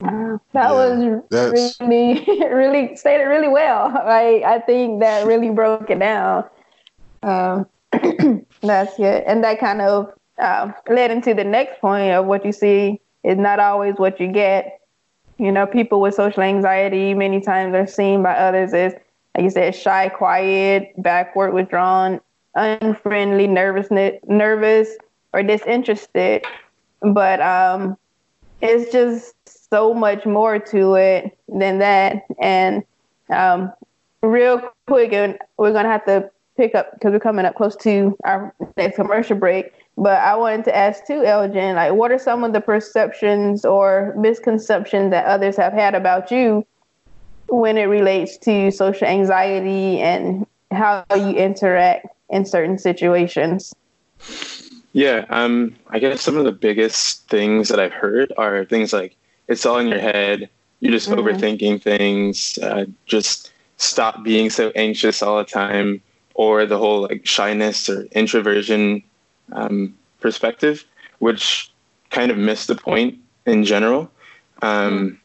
Wow, 0.00 0.40
that 0.52 0.70
yeah, 0.70 1.50
was 1.50 1.76
really, 1.80 2.24
really 2.52 2.96
stated 2.96 3.24
really 3.24 3.48
well. 3.48 3.92
I 3.96 4.42
I 4.46 4.58
think 4.60 5.00
that 5.00 5.26
really 5.26 5.50
broke 5.50 5.90
it 5.90 5.98
down. 5.98 6.44
Um, 7.22 7.66
that's 8.60 8.96
good, 8.96 9.22
and 9.26 9.42
that 9.42 9.58
kind 9.58 9.80
of 9.80 10.12
uh, 10.38 10.72
led 10.88 11.10
into 11.10 11.34
the 11.34 11.44
next 11.44 11.80
point 11.80 12.12
of 12.12 12.26
what 12.26 12.44
you 12.44 12.52
see 12.52 13.00
is 13.24 13.36
not 13.36 13.58
always 13.58 13.94
what 13.96 14.20
you 14.20 14.28
get. 14.28 14.80
You 15.38 15.52
know, 15.52 15.66
people 15.66 16.00
with 16.00 16.14
social 16.14 16.42
anxiety 16.42 17.14
many 17.14 17.40
times 17.40 17.74
are 17.74 17.86
seen 17.86 18.22
by 18.22 18.34
others 18.34 18.72
as, 18.72 18.94
like 19.34 19.44
you 19.44 19.50
said, 19.50 19.74
shy, 19.74 20.08
quiet, 20.08 20.92
backward, 21.02 21.52
withdrawn, 21.52 22.20
unfriendly, 22.54 23.46
nervous, 23.46 23.88
nervous, 24.26 24.96
or 25.32 25.42
disinterested. 25.42 26.44
But 27.02 27.40
um, 27.40 27.98
it's 28.62 28.90
just 28.90 29.34
so 29.70 29.92
much 29.92 30.24
more 30.24 30.58
to 30.58 30.94
it 30.94 31.38
than 31.48 31.78
that. 31.78 32.22
And 32.40 32.82
um, 33.28 33.72
real 34.22 34.70
quick, 34.86 35.12
and 35.12 35.38
we're 35.58 35.72
gonna 35.72 35.88
have 35.88 36.04
to 36.06 36.30
pick 36.56 36.74
up 36.74 36.92
because 36.94 37.12
we're 37.12 37.20
coming 37.20 37.44
up 37.44 37.54
close 37.54 37.76
to 37.76 38.16
our 38.24 38.54
next 38.76 38.96
commercial 38.96 39.36
break. 39.36 39.72
But 39.96 40.20
I 40.20 40.36
wanted 40.36 40.64
to 40.66 40.76
ask 40.76 41.06
too, 41.06 41.24
Elgin, 41.24 41.74
like, 41.74 41.94
what 41.94 42.12
are 42.12 42.18
some 42.18 42.44
of 42.44 42.52
the 42.52 42.60
perceptions 42.60 43.64
or 43.64 44.14
misconceptions 44.16 45.10
that 45.10 45.24
others 45.24 45.56
have 45.56 45.72
had 45.72 45.94
about 45.94 46.30
you 46.30 46.66
when 47.48 47.78
it 47.78 47.84
relates 47.84 48.36
to 48.38 48.70
social 48.70 49.06
anxiety 49.06 50.00
and 50.00 50.46
how 50.70 51.04
you 51.14 51.30
interact 51.30 52.08
in 52.28 52.44
certain 52.44 52.78
situations? 52.78 53.74
Yeah, 54.92 55.24
um, 55.30 55.74
I 55.90 55.98
guess 55.98 56.20
some 56.20 56.36
of 56.36 56.44
the 56.44 56.52
biggest 56.52 57.28
things 57.28 57.68
that 57.68 57.80
I've 57.80 57.92
heard 57.92 58.32
are 58.36 58.64
things 58.64 58.92
like 58.92 59.16
it's 59.48 59.64
all 59.64 59.78
in 59.78 59.88
your 59.88 60.00
head, 60.00 60.48
you're 60.80 60.92
just 60.92 61.08
mm-hmm. 61.08 61.20
overthinking 61.20 61.82
things, 61.82 62.58
uh, 62.62 62.86
just 63.06 63.52
stop 63.76 64.24
being 64.24 64.50
so 64.50 64.72
anxious 64.74 65.22
all 65.22 65.38
the 65.38 65.44
time, 65.44 66.02
or 66.34 66.66
the 66.66 66.78
whole 66.78 67.02
like 67.02 67.26
shyness 67.26 67.88
or 67.88 68.02
introversion 68.12 69.02
um, 69.52 69.94
perspective, 70.20 70.84
which 71.18 71.70
kind 72.10 72.30
of 72.30 72.38
missed 72.38 72.68
the 72.68 72.74
point 72.74 73.18
in 73.46 73.64
general. 73.64 74.10
Um, 74.62 75.20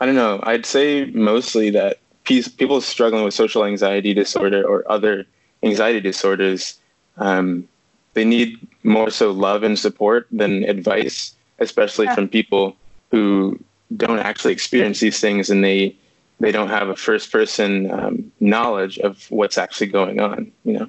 I 0.00 0.06
don't 0.06 0.16
know. 0.16 0.40
I'd 0.42 0.66
say 0.66 1.06
mostly 1.06 1.70
that 1.70 1.98
people 2.24 2.80
struggling 2.80 3.24
with 3.24 3.34
social 3.34 3.64
anxiety 3.64 4.14
disorder 4.14 4.66
or 4.66 4.90
other 4.90 5.26
anxiety 5.62 6.00
disorders, 6.00 6.78
um, 7.18 7.68
they 8.14 8.24
need 8.24 8.58
more 8.82 9.10
so 9.10 9.30
love 9.30 9.62
and 9.62 9.78
support 9.78 10.26
than 10.30 10.64
advice, 10.64 11.34
especially 11.58 12.06
yeah. 12.06 12.14
from 12.14 12.28
people 12.28 12.76
who 13.10 13.58
don't 13.96 14.18
actually 14.18 14.52
experience 14.52 15.00
these 15.00 15.20
things 15.20 15.50
and 15.50 15.62
they 15.62 15.94
they 16.40 16.50
don't 16.50 16.70
have 16.70 16.88
a 16.88 16.96
first 16.96 17.30
person 17.30 17.88
um, 17.92 18.32
knowledge 18.40 18.98
of 18.98 19.30
what's 19.30 19.56
actually 19.56 19.86
going 19.86 20.18
on. 20.18 20.50
You 20.64 20.72
know. 20.78 20.88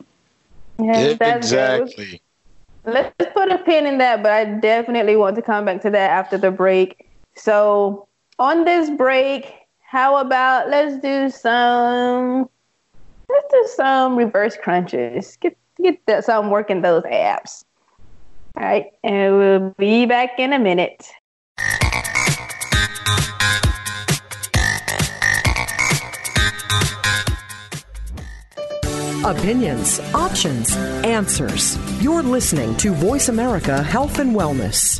Yeah, 0.79 1.15
exactly. 1.21 2.21
Let's 2.85 3.15
put 3.33 3.51
a 3.51 3.57
pin 3.59 3.85
in 3.85 3.97
that, 3.99 4.21
but 4.21 4.31
I 4.31 4.45
definitely 4.45 5.15
want 5.15 5.35
to 5.37 5.41
come 5.41 5.65
back 5.65 5.81
to 5.81 5.89
that 5.89 6.09
after 6.09 6.37
the 6.37 6.51
break. 6.51 7.07
So, 7.35 8.07
on 8.39 8.65
this 8.65 8.89
break, 8.89 9.53
how 9.79 10.17
about 10.17 10.69
let's 10.69 10.97
do 10.97 11.29
some 11.29 12.49
let's 13.29 13.51
do 13.51 13.69
some 13.75 14.15
reverse 14.15 14.57
crunches. 14.61 15.37
Get 15.37 15.57
get 15.81 16.05
that, 16.07 16.25
some 16.25 16.49
working 16.49 16.81
those 16.81 17.03
abs. 17.05 17.63
All 18.57 18.63
right, 18.63 18.87
and 19.03 19.37
we'll 19.37 19.75
be 19.77 20.05
back 20.05 20.39
in 20.39 20.53
a 20.53 20.59
minute. 20.59 21.09
Opinions, 29.25 30.01
options, 30.13 30.75
answers. 31.05 31.77
You're 32.03 32.23
listening 32.23 32.75
to 32.75 32.93
Voice 32.93 33.29
America 33.29 33.81
Health 33.81 34.19
and 34.19 34.35
Wellness. 34.35 34.99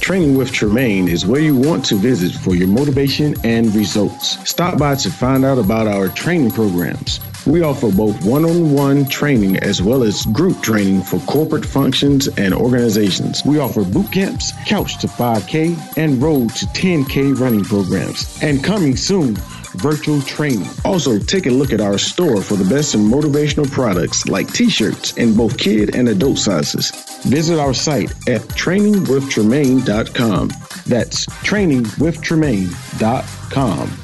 Training 0.00 0.36
with 0.36 0.52
Tremaine 0.52 1.08
is 1.08 1.24
where 1.24 1.40
you 1.40 1.56
want 1.56 1.86
to 1.86 1.94
visit 1.94 2.38
for 2.38 2.54
your 2.54 2.68
motivation 2.68 3.34
and 3.44 3.74
results. 3.74 4.36
Stop 4.46 4.76
by 4.78 4.94
to 4.96 5.10
find 5.10 5.42
out 5.46 5.56
about 5.56 5.86
our 5.86 6.08
training 6.08 6.50
programs. 6.50 7.18
We 7.46 7.62
offer 7.62 7.90
both 7.90 8.22
one 8.26 8.44
on 8.44 8.74
one 8.74 9.06
training 9.06 9.56
as 9.60 9.80
well 9.80 10.02
as 10.02 10.26
group 10.26 10.60
training 10.60 11.04
for 11.04 11.18
corporate 11.20 11.64
functions 11.64 12.28
and 12.36 12.52
organizations. 12.52 13.42
We 13.46 13.58
offer 13.58 13.84
boot 13.84 14.12
camps, 14.12 14.52
couch 14.66 14.98
to 14.98 15.06
5K, 15.06 15.96
and 15.96 16.20
road 16.22 16.50
to 16.56 16.66
10K 16.66 17.40
running 17.40 17.64
programs. 17.64 18.38
And 18.42 18.62
coming 18.62 18.96
soon, 18.96 19.36
virtual 19.74 20.20
training. 20.22 20.68
Also, 20.84 21.18
take 21.18 21.46
a 21.46 21.50
look 21.50 21.72
at 21.72 21.80
our 21.80 21.98
store 21.98 22.40
for 22.42 22.54
the 22.56 22.64
best 22.64 22.94
in 22.94 23.00
motivational 23.00 23.68
products 23.70 24.28
like 24.28 24.52
t 24.52 24.68
shirts 24.70 25.16
in 25.16 25.36
both 25.36 25.58
kid 25.58 25.94
and 25.94 26.08
adult 26.08 26.38
sizes. 26.38 26.90
Visit 27.24 27.58
our 27.58 27.74
site 27.74 28.10
at 28.28 28.42
trainingwithtremaine.com. 28.42 30.48
That's 30.86 31.26
trainingwithtremaine.com. 31.26 34.01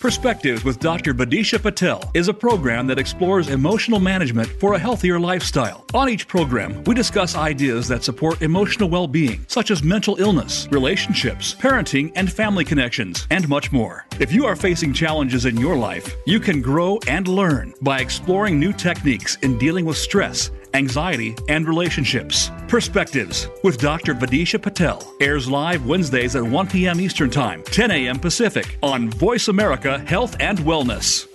Perspectives 0.00 0.64
with 0.64 0.80
Dr. 0.80 1.12
Badisha 1.12 1.60
Patel 1.60 2.10
is 2.14 2.28
a 2.28 2.32
program 2.32 2.86
that 2.86 2.98
explores 2.98 3.50
emotional 3.50 4.00
management 4.00 4.48
for 4.58 4.72
a 4.72 4.78
healthier 4.78 5.20
lifestyle. 5.20 5.84
On 5.92 6.08
each 6.08 6.26
program, 6.26 6.82
we 6.84 6.94
discuss 6.94 7.36
ideas 7.36 7.86
that 7.88 8.02
support 8.02 8.40
emotional 8.40 8.88
well 8.88 9.06
being, 9.06 9.44
such 9.46 9.70
as 9.70 9.82
mental 9.82 10.16
illness, 10.16 10.66
relationships, 10.70 11.54
parenting, 11.54 12.12
and 12.14 12.32
family 12.32 12.64
connections, 12.64 13.26
and 13.28 13.46
much 13.46 13.72
more. 13.72 14.06
If 14.18 14.32
you 14.32 14.46
are 14.46 14.56
facing 14.56 14.94
challenges 14.94 15.44
in 15.44 15.58
your 15.58 15.76
life, 15.76 16.16
you 16.24 16.40
can 16.40 16.62
grow 16.62 16.98
and 17.06 17.28
learn 17.28 17.74
by 17.82 18.00
exploring 18.00 18.58
new 18.58 18.72
techniques 18.72 19.36
in 19.42 19.58
dealing 19.58 19.84
with 19.84 19.98
stress 19.98 20.50
anxiety, 20.74 21.34
and 21.48 21.66
relationships. 21.66 22.50
Perspectives 22.68 23.48
with 23.62 23.78
Dr. 23.78 24.14
Badisha 24.14 24.60
Patel 24.60 25.02
airs 25.20 25.48
live 25.48 25.86
Wednesdays 25.86 26.36
at 26.36 26.42
1 26.42 26.66
p.m. 26.68 27.00
Eastern 27.00 27.30
Time, 27.30 27.62
10 27.64 27.90
a.m. 27.90 28.18
Pacific 28.18 28.78
on 28.82 29.10
Voice 29.10 29.48
America 29.48 29.98
Health 29.98 30.36
and 30.40 30.58
Wellness. 30.60 31.26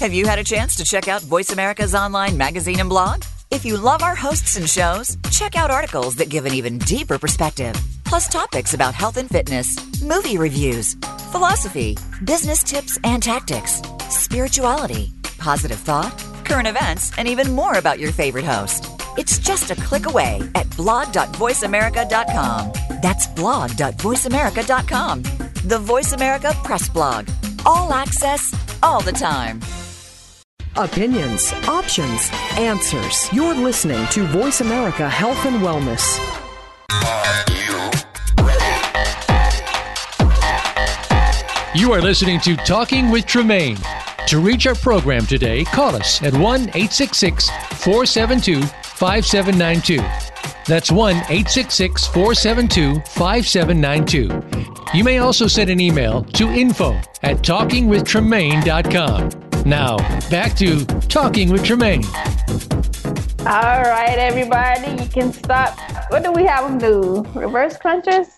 Have 0.00 0.12
you 0.12 0.26
had 0.26 0.38
a 0.38 0.44
chance 0.44 0.76
to 0.76 0.84
check 0.84 1.08
out 1.08 1.22
Voice 1.22 1.50
America's 1.50 1.92
online 1.94 2.36
magazine 2.36 2.78
and 2.78 2.88
blog? 2.88 3.24
If 3.50 3.64
you 3.64 3.76
love 3.76 4.02
our 4.02 4.14
hosts 4.14 4.56
and 4.56 4.68
shows, 4.68 5.16
check 5.32 5.56
out 5.56 5.70
articles 5.70 6.14
that 6.16 6.28
give 6.28 6.46
an 6.46 6.54
even 6.54 6.78
deeper 6.78 7.18
perspective, 7.18 7.74
plus 8.04 8.28
topics 8.28 8.74
about 8.74 8.94
health 8.94 9.16
and 9.16 9.28
fitness, 9.28 9.76
movie 10.02 10.38
reviews, 10.38 10.94
philosophy, 11.32 11.96
business 12.24 12.62
tips 12.62 12.96
and 13.02 13.22
tactics, 13.22 13.82
spirituality, 14.08 15.12
positive 15.38 15.78
thought 15.78 16.12
current 16.48 16.66
events, 16.66 17.12
and 17.18 17.28
even 17.28 17.52
more 17.52 17.76
about 17.78 18.00
your 18.00 18.10
favorite 18.10 18.46
host. 18.46 18.86
It's 19.16 19.38
just 19.38 19.70
a 19.70 19.76
click 19.76 20.06
away 20.06 20.40
at 20.54 20.74
blog.voiceamerica.com. 20.76 22.72
That's 23.02 23.26
blog.voiceamerica.com. 23.26 25.22
The 25.64 25.78
Voice 25.78 26.12
America 26.12 26.52
Press 26.64 26.88
Blog. 26.88 27.28
All 27.66 27.92
access, 27.92 28.54
all 28.82 29.02
the 29.02 29.12
time. 29.12 29.60
Opinions, 30.76 31.52
options, 31.66 32.30
answers. 32.56 33.28
You're 33.32 33.54
listening 33.54 34.06
to 34.08 34.24
Voice 34.26 34.60
America 34.60 35.08
Health 35.08 35.44
and 35.44 35.56
Wellness. 35.56 36.18
You 41.74 41.92
are 41.92 42.00
listening 42.00 42.40
to 42.40 42.56
Talking 42.56 43.10
with 43.10 43.26
Tremaine. 43.26 43.76
To 44.28 44.38
reach 44.40 44.66
our 44.66 44.74
program 44.74 45.24
today, 45.24 45.64
call 45.64 45.96
us 45.96 46.22
at 46.22 46.34
1 46.34 46.60
866 46.60 47.48
472 47.48 48.62
5792. 48.62 49.96
That's 50.66 50.92
1 50.92 51.16
866 51.16 52.06
472 52.08 53.00
5792. 53.06 54.94
You 54.94 55.02
may 55.02 55.16
also 55.16 55.46
send 55.46 55.70
an 55.70 55.80
email 55.80 56.24
to 56.24 56.50
info 56.50 56.92
at 57.22 57.38
talkingwithtremaine.com. 57.38 59.64
Now, 59.64 59.96
back 60.28 60.54
to 60.56 60.84
Talking 61.08 61.48
with 61.48 61.64
Tremaine. 61.64 62.04
All 63.46 63.80
right, 63.80 64.18
everybody, 64.18 65.02
you 65.02 65.08
can 65.08 65.32
stop. 65.32 65.78
What 66.10 66.22
do 66.22 66.32
we 66.32 66.44
have 66.44 66.68
them 66.68 66.76
do? 66.76 67.22
Reverse 67.34 67.78
crunches? 67.78 68.28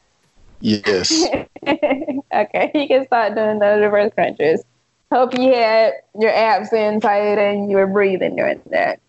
Yes. 0.60 1.26
okay, 1.66 2.70
you 2.74 2.86
can 2.86 3.04
start 3.06 3.34
doing 3.34 3.58
those 3.58 3.80
reverse 3.80 4.12
crunches. 4.14 4.62
Hope 5.12 5.36
you 5.36 5.52
had 5.52 5.94
your 6.18 6.30
abs 6.30 6.72
in 6.72 7.00
tight 7.00 7.38
and 7.38 7.70
you 7.70 7.76
were 7.76 7.86
breathing 7.86 8.36
during 8.36 8.60
that. 8.70 9.00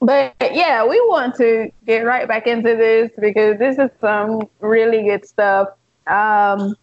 But 0.00 0.34
yeah, 0.40 0.86
we 0.86 1.00
want 1.08 1.34
to 1.36 1.70
get 1.86 2.00
right 2.00 2.28
back 2.28 2.46
into 2.46 2.76
this 2.76 3.10
because 3.18 3.58
this 3.58 3.78
is 3.78 3.90
some 4.00 4.42
really 4.60 5.02
good 5.04 5.26
stuff. 5.26 5.68
Um, 6.06 6.76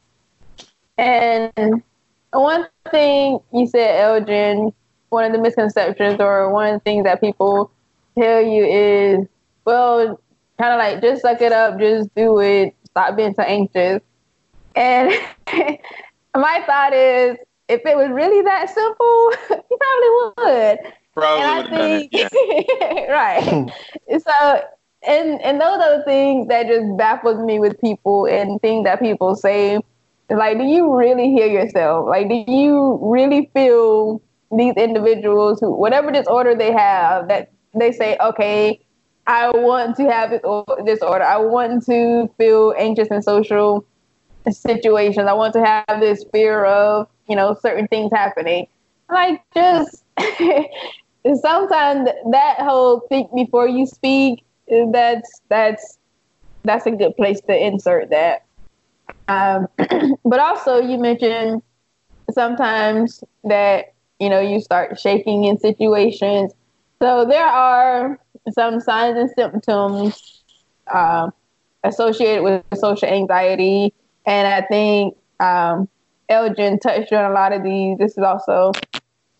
and 0.98 1.84
one 2.32 2.68
thing 2.92 3.40
you 3.54 3.68
said, 3.68 4.02
Elgin, 4.02 4.74
one 5.10 5.26
of 5.26 5.32
the 5.32 5.40
misconceptions 5.40 6.20
or 6.20 6.52
one 6.52 6.74
of 6.74 6.82
the 6.82 6.84
things 6.84 7.04
that 7.06 7.22
people 7.22 7.72
tell 8.18 8.42
you 8.42 8.66
is, 8.66 9.28
well, 9.64 10.20
kind 10.60 10.74
of 10.74 10.80
like 10.80 11.02
just 11.02 11.22
suck 11.22 11.42
it 11.42 11.52
up, 11.52 11.80
just 11.80 12.14
do 12.16 12.40
it, 12.40 12.76
stop 12.86 13.16
being 13.16 13.34
so 13.36 13.44
anxious. 13.44 14.02
And 14.76 15.14
my 16.36 16.64
thought 16.66 16.94
is, 16.94 17.38
if 17.68 17.82
it 17.86 17.96
was 17.96 18.10
really 18.10 18.42
that 18.42 18.70
simple, 18.70 19.32
you 19.70 19.78
probably 19.78 20.54
would. 20.54 20.94
Probably 21.14 21.44
and 21.44 21.52
I 21.52 21.70
think, 21.70 22.12
yeah. 22.12 23.12
right. 23.12 23.72
so, 24.20 24.62
and 25.06 25.42
and 25.42 25.62
those 25.62 25.80
are 25.80 25.98
the 25.98 26.04
things 26.04 26.48
that 26.48 26.68
just 26.68 26.98
baffles 26.98 27.44
me 27.44 27.60
with 27.60 27.80
people 27.80 28.26
and 28.26 28.62
things 28.62 28.86
that 28.86 29.00
people 29.00 29.36
say. 29.36 29.80
Like, 30.30 30.58
do 30.58 30.64
you 30.64 30.96
really 30.96 31.32
hear 31.32 31.46
yourself? 31.46 32.08
Like, 32.08 32.30
do 32.30 32.44
you 32.48 32.98
really 33.02 33.52
feel 33.54 34.22
these 34.58 34.74
individuals 34.76 35.60
who, 35.60 35.72
whatever 35.72 36.12
disorder 36.12 36.56
they 36.56 36.72
have, 36.72 37.28
that 37.28 37.52
they 37.76 37.92
say, 37.92 38.18
okay, 38.20 38.80
I 39.28 39.50
want 39.52 39.96
to 39.98 40.12
have 40.12 40.32
this 40.32 40.42
disorder. 40.86 41.24
I 41.24 41.38
want 41.38 41.86
to 41.86 42.30
feel 42.38 42.74
anxious 42.78 43.08
in 43.10 43.22
social 43.22 43.86
situations. 44.50 45.28
I 45.28 45.34
want 45.34 45.54
to 45.54 45.66
have 45.66 46.00
this 46.00 46.26
fear 46.32 46.66
of 46.66 47.08
you 47.28 47.36
know, 47.36 47.56
certain 47.62 47.88
things 47.88 48.12
happening. 48.14 48.68
Like 49.10 49.44
just 49.54 50.04
sometimes 51.42 52.10
that 52.32 52.56
whole 52.60 53.02
think 53.10 53.34
before 53.34 53.68
you 53.68 53.86
speak, 53.86 54.44
that's 54.92 55.42
that's 55.50 55.98
that's 56.64 56.86
a 56.86 56.92
good 56.92 57.16
place 57.16 57.42
to 57.42 57.56
insert 57.56 58.10
that. 58.10 58.46
Um, 59.28 59.68
but 60.26 60.40
also 60.40 60.82
you 60.82 60.98
mentioned 60.98 61.62
sometimes 62.32 63.24
that 63.44 63.94
you 64.20 64.30
know 64.30 64.40
you 64.40 64.62
start 64.62 65.00
shaking 65.00 65.46
in 65.46 65.58
situations. 65.60 66.54
So 67.02 67.26
there 67.26 67.46
are 67.46 68.20
some 68.52 68.80
signs 68.80 69.18
and 69.18 69.30
symptoms 69.32 70.44
uh, 70.88 71.30
associated 71.84 72.44
with 72.44 72.64
social 72.76 73.10
anxiety, 73.10 73.94
and 74.26 74.48
I 74.48 74.66
think 74.68 75.18
um, 75.40 75.90
Elgin 76.34 76.80
touched 76.80 77.14
on 77.14 77.30
a 77.30 77.34
lot 77.34 77.54
of 77.54 77.64
these. 77.64 77.98
This 77.98 78.18
is 78.18 78.24
also 78.24 78.72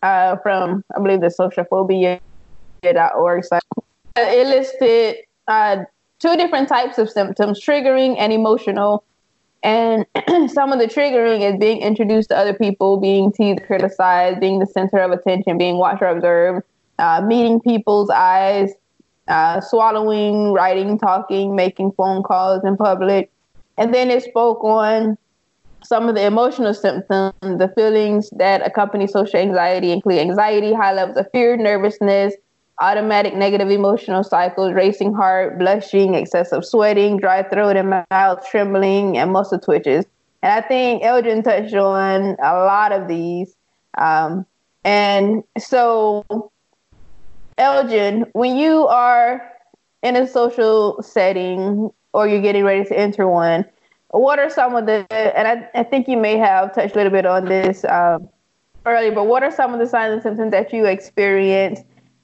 uh, 0.02 0.36
from, 0.36 0.84
I 0.96 1.00
believe, 1.00 1.20
the 1.20 1.26
socialphobia.org 1.26 3.44
site. 3.44 3.62
It 4.16 4.46
listed 4.46 5.16
uh, 5.48 5.78
two 6.20 6.36
different 6.36 6.68
types 6.68 6.98
of 6.98 7.10
symptoms 7.10 7.60
triggering 7.60 8.16
and 8.18 8.32
emotional. 8.32 9.02
And 9.62 10.06
some 10.50 10.72
of 10.72 10.78
the 10.78 10.86
triggering 10.86 11.40
is 11.40 11.58
being 11.58 11.80
introduced 11.80 12.28
to 12.28 12.36
other 12.36 12.54
people, 12.54 12.98
being 12.98 13.32
teased, 13.32 13.64
criticized, 13.66 14.40
being 14.40 14.58
the 14.58 14.66
center 14.66 14.98
of 14.98 15.10
attention, 15.10 15.58
being 15.58 15.78
watched 15.78 16.02
or 16.02 16.08
observed, 16.08 16.64
uh, 16.98 17.22
meeting 17.22 17.60
people's 17.60 18.10
eyes, 18.10 18.72
uh, 19.26 19.60
swallowing, 19.60 20.52
writing, 20.52 20.98
talking, 20.98 21.56
making 21.56 21.92
phone 21.92 22.22
calls 22.22 22.62
in 22.62 22.76
public. 22.76 23.30
And 23.78 23.92
then 23.92 24.10
it 24.10 24.22
spoke 24.22 24.62
on 24.62 25.16
some 25.84 26.08
of 26.08 26.14
the 26.14 26.24
emotional 26.24 26.74
symptoms, 26.74 27.32
the 27.42 27.70
feelings 27.74 28.30
that 28.30 28.66
accompany 28.66 29.06
social 29.06 29.38
anxiety 29.38 29.92
include 29.92 30.18
anxiety, 30.18 30.72
high 30.72 30.92
levels 30.92 31.16
of 31.16 31.30
fear, 31.30 31.56
nervousness, 31.56 32.34
automatic 32.80 33.34
negative 33.34 33.70
emotional 33.70 34.24
cycles, 34.24 34.72
racing 34.72 35.14
heart, 35.14 35.58
blushing, 35.58 36.14
excessive 36.14 36.64
sweating, 36.64 37.18
dry 37.18 37.42
throat 37.42 37.76
and 37.76 38.04
mouth 38.10 38.44
trembling, 38.50 39.16
and 39.16 39.32
muscle 39.32 39.58
twitches. 39.58 40.04
And 40.42 40.52
I 40.52 40.66
think 40.66 41.02
Elgin 41.02 41.42
touched 41.42 41.74
on 41.74 42.36
a 42.42 42.54
lot 42.54 42.92
of 42.92 43.08
these. 43.08 43.54
Um, 43.96 44.44
and 44.84 45.44
so, 45.58 46.24
Elgin, 47.56 48.26
when 48.32 48.56
you 48.56 48.86
are 48.86 49.50
in 50.02 50.16
a 50.16 50.26
social 50.26 51.02
setting 51.02 51.90
or 52.12 52.28
you're 52.28 52.42
getting 52.42 52.64
ready 52.64 52.84
to 52.84 52.98
enter 52.98 53.26
one, 53.26 53.64
what 54.20 54.38
are 54.38 54.50
some 54.50 54.74
of 54.74 54.86
the 54.86 55.06
and 55.12 55.48
I, 55.48 55.80
I 55.80 55.82
think 55.82 56.08
you 56.08 56.16
may 56.16 56.36
have 56.36 56.74
touched 56.74 56.94
a 56.94 56.98
little 56.98 57.12
bit 57.12 57.26
on 57.26 57.46
this 57.46 57.84
um, 57.84 58.28
earlier, 58.86 59.12
but 59.12 59.26
what 59.26 59.42
are 59.42 59.50
some 59.50 59.72
of 59.72 59.80
the 59.80 59.86
signs 59.86 60.12
and 60.12 60.22
symptoms 60.22 60.52
that 60.52 60.72
you 60.72 60.86
experience, 60.86 61.80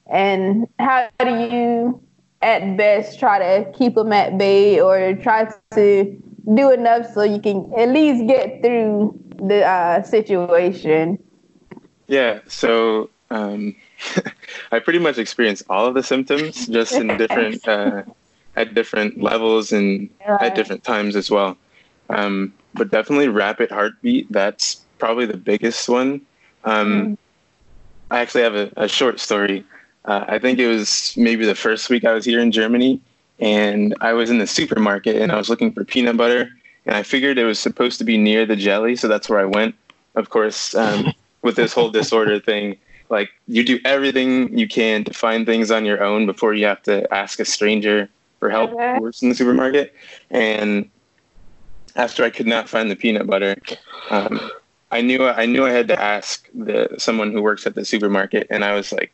and 0.07 0.67
how 0.79 1.09
do 1.19 1.29
you, 1.29 2.01
at 2.41 2.77
best, 2.77 3.19
try 3.19 3.39
to 3.39 3.71
keep 3.73 3.95
them 3.95 4.13
at 4.13 4.37
bay 4.37 4.79
or 4.79 5.13
try 5.15 5.51
to 5.71 6.21
do 6.55 6.71
enough 6.71 7.13
so 7.13 7.23
you 7.23 7.41
can 7.41 7.71
at 7.77 7.89
least 7.89 8.25
get 8.27 8.61
through 8.61 9.17
the 9.35 9.65
uh, 9.65 10.01
situation? 10.03 11.21
Yeah, 12.07 12.39
so 12.47 13.09
um, 13.31 13.75
I 14.71 14.79
pretty 14.79 14.99
much 14.99 15.17
experience 15.17 15.61
all 15.69 15.87
of 15.87 15.93
the 15.93 16.03
symptoms, 16.03 16.67
just 16.67 16.93
in 16.93 17.07
different 17.17 17.67
uh, 17.67 18.03
at 18.55 18.73
different 18.73 19.21
levels 19.21 19.71
and 19.71 20.09
right. 20.27 20.43
at 20.43 20.55
different 20.55 20.83
times 20.83 21.15
as 21.15 21.29
well. 21.29 21.57
Um, 22.09 22.53
but 22.73 22.89
definitely 22.91 23.27
rapid 23.27 23.69
heartbeat. 23.71 24.31
That's 24.31 24.81
probably 24.97 25.25
the 25.25 25.37
biggest 25.37 25.89
one. 25.89 26.21
Um, 26.63 26.87
mm. 26.87 27.17
I 28.11 28.19
actually 28.19 28.43
have 28.43 28.55
a, 28.55 28.71
a 28.77 28.87
short 28.87 29.19
story. 29.19 29.63
Uh, 30.05 30.25
I 30.27 30.39
think 30.39 30.59
it 30.59 30.67
was 30.67 31.13
maybe 31.15 31.45
the 31.45 31.55
first 31.55 31.89
week 31.89 32.05
I 32.05 32.13
was 32.13 32.25
here 32.25 32.39
in 32.39 32.51
Germany, 32.51 32.99
and 33.39 33.95
I 34.01 34.13
was 34.13 34.29
in 34.29 34.39
the 34.39 34.47
supermarket 34.47 35.15
and 35.15 35.31
I 35.31 35.37
was 35.37 35.49
looking 35.49 35.71
for 35.71 35.83
peanut 35.83 36.17
butter, 36.17 36.49
and 36.85 36.95
I 36.95 37.03
figured 37.03 37.37
it 37.37 37.45
was 37.45 37.59
supposed 37.59 37.97
to 37.99 38.03
be 38.03 38.17
near 38.17 38.45
the 38.45 38.55
jelly, 38.55 38.95
so 38.95 39.07
that's 39.07 39.29
where 39.29 39.39
I 39.39 39.45
went. 39.45 39.75
Of 40.15 40.29
course, 40.29 40.75
um, 40.75 41.13
with 41.41 41.55
this 41.55 41.73
whole 41.73 41.89
disorder 41.89 42.39
thing, 42.39 42.77
like 43.09 43.29
you 43.47 43.63
do 43.63 43.79
everything 43.85 44.57
you 44.57 44.67
can 44.67 45.03
to 45.03 45.13
find 45.13 45.45
things 45.45 45.69
on 45.69 45.85
your 45.85 46.03
own 46.03 46.25
before 46.25 46.53
you 46.53 46.65
have 46.65 46.81
to 46.83 47.11
ask 47.13 47.39
a 47.39 47.45
stranger 47.45 48.09
for 48.39 48.49
help 48.49 48.71
okay. 48.71 48.95
who 48.95 49.01
works 49.01 49.21
in 49.21 49.29
the 49.29 49.35
supermarket. 49.35 49.93
And 50.31 50.89
after 51.95 52.23
I 52.23 52.29
could 52.29 52.47
not 52.47 52.69
find 52.69 52.89
the 52.89 52.95
peanut 52.95 53.27
butter, 53.27 53.55
um, 54.09 54.39
I 54.91 55.01
knew 55.01 55.25
I 55.25 55.45
knew 55.45 55.65
I 55.65 55.71
had 55.71 55.87
to 55.87 56.01
ask 56.01 56.47
the 56.53 56.89
someone 56.97 57.31
who 57.31 57.41
works 57.41 57.65
at 57.65 57.75
the 57.75 57.85
supermarket, 57.85 58.47
and 58.49 58.63
I 58.63 58.73
was 58.73 58.91
like, 58.91 59.11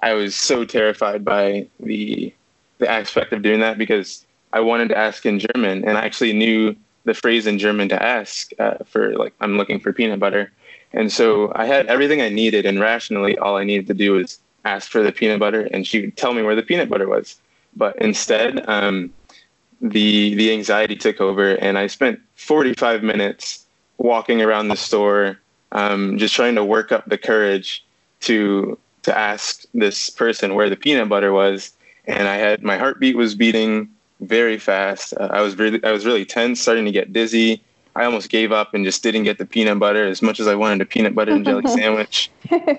I 0.00 0.14
was 0.14 0.34
so 0.34 0.64
terrified 0.64 1.24
by 1.24 1.68
the 1.80 2.32
the 2.78 2.90
aspect 2.90 3.32
of 3.32 3.42
doing 3.42 3.60
that 3.60 3.78
because 3.78 4.24
I 4.52 4.60
wanted 4.60 4.88
to 4.88 4.98
ask 4.98 5.26
in 5.26 5.38
German, 5.38 5.86
and 5.86 5.98
I 5.98 6.04
actually 6.04 6.32
knew 6.32 6.74
the 7.04 7.14
phrase 7.14 7.46
in 7.46 7.58
German 7.58 7.88
to 7.90 8.02
ask 8.02 8.50
uh, 8.58 8.78
for 8.84 9.14
like 9.16 9.34
I'm 9.40 9.56
looking 9.56 9.80
for 9.80 9.92
peanut 9.92 10.20
butter, 10.20 10.50
and 10.92 11.12
so 11.12 11.52
I 11.54 11.66
had 11.66 11.86
everything 11.86 12.22
I 12.22 12.30
needed, 12.30 12.64
and 12.64 12.80
rationally, 12.80 13.36
all 13.38 13.56
I 13.56 13.64
needed 13.64 13.86
to 13.88 13.94
do 13.94 14.12
was 14.12 14.38
ask 14.64 14.90
for 14.90 15.02
the 15.02 15.12
peanut 15.12 15.40
butter, 15.40 15.68
and 15.72 15.86
she 15.86 16.00
would 16.00 16.16
tell 16.16 16.32
me 16.32 16.42
where 16.42 16.56
the 16.56 16.62
peanut 16.62 16.88
butter 16.88 17.08
was. 17.08 17.36
But 17.76 17.96
instead, 18.00 18.66
um, 18.68 19.12
the 19.80 20.34
the 20.34 20.52
anxiety 20.52 20.96
took 20.96 21.20
over, 21.20 21.54
and 21.56 21.78
I 21.78 21.86
spent 21.86 22.20
45 22.36 23.02
minutes 23.02 23.64
walking 23.98 24.42
around 24.42 24.68
the 24.68 24.76
store, 24.76 25.38
um, 25.72 26.18
just 26.18 26.34
trying 26.34 26.54
to 26.54 26.64
work 26.64 26.92
up 26.92 27.06
the 27.06 27.18
courage 27.18 27.84
to 28.20 28.78
to 29.02 29.16
ask 29.16 29.64
this 29.74 30.10
person 30.10 30.54
where 30.54 30.68
the 30.68 30.76
peanut 30.76 31.08
butter 31.08 31.32
was. 31.32 31.72
And 32.06 32.26
I 32.26 32.36
had 32.36 32.62
my 32.62 32.78
heartbeat 32.78 33.16
was 33.16 33.34
beating 33.34 33.88
very 34.20 34.58
fast. 34.58 35.14
Uh, 35.14 35.28
I 35.30 35.40
was 35.40 35.56
really 35.56 35.82
I 35.84 35.92
was 35.92 36.06
really 36.06 36.24
tense, 36.24 36.60
starting 36.60 36.84
to 36.84 36.92
get 36.92 37.12
dizzy. 37.12 37.62
I 37.94 38.04
almost 38.04 38.30
gave 38.30 38.52
up 38.52 38.74
and 38.74 38.84
just 38.84 39.02
didn't 39.02 39.24
get 39.24 39.38
the 39.38 39.46
peanut 39.46 39.78
butter 39.78 40.06
as 40.06 40.22
much 40.22 40.38
as 40.38 40.46
I 40.46 40.54
wanted 40.54 40.80
a 40.80 40.86
peanut 40.86 41.14
butter 41.14 41.32
and 41.32 41.44
jelly 41.44 41.66
sandwich. 41.68 42.30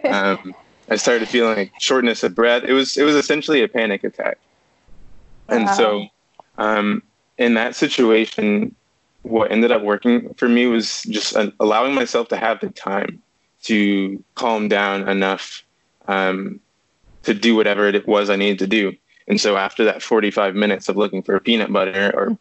Um, 0.06 0.56
I 0.90 0.96
started 0.96 1.28
feeling 1.28 1.58
like 1.58 1.74
shortness 1.80 2.24
of 2.24 2.34
breath. 2.34 2.64
It 2.64 2.74
was 2.74 2.98
it 2.98 3.04
was 3.04 3.16
essentially 3.16 3.62
a 3.62 3.68
panic 3.68 4.04
attack. 4.04 4.38
And 5.48 5.66
wow. 5.66 5.74
so 5.74 6.08
um, 6.60 7.02
in 7.38 7.56
that 7.56 7.76
situation, 7.76 8.76
what 9.24 9.52
ended 9.52 9.72
up 9.72 9.82
working 9.82 10.34
for 10.36 10.48
me 10.48 10.68
was 10.68 11.04
just 11.04 11.36
allowing 11.60 11.96
myself 11.96 12.28
to 12.28 12.38
have 12.38 12.60
the 12.60 12.70
time 12.70 13.22
to 13.64 14.24
calm 14.36 14.68
down 14.68 15.08
enough 15.10 15.64
um, 16.08 16.60
to 17.24 17.34
do 17.34 17.56
whatever 17.56 17.88
it 17.88 18.08
was 18.08 18.30
I 18.30 18.36
needed 18.36 18.60
to 18.60 18.68
do. 18.68 18.96
And 19.28 19.40
so 19.40 19.58
after 19.58 19.86
that 19.86 20.02
45 20.02 20.56
minutes 20.56 20.90
of 20.90 20.98
looking 20.98 21.22
for 21.22 21.40
peanut 21.40 21.72
butter 21.72 22.12
or 22.14 22.38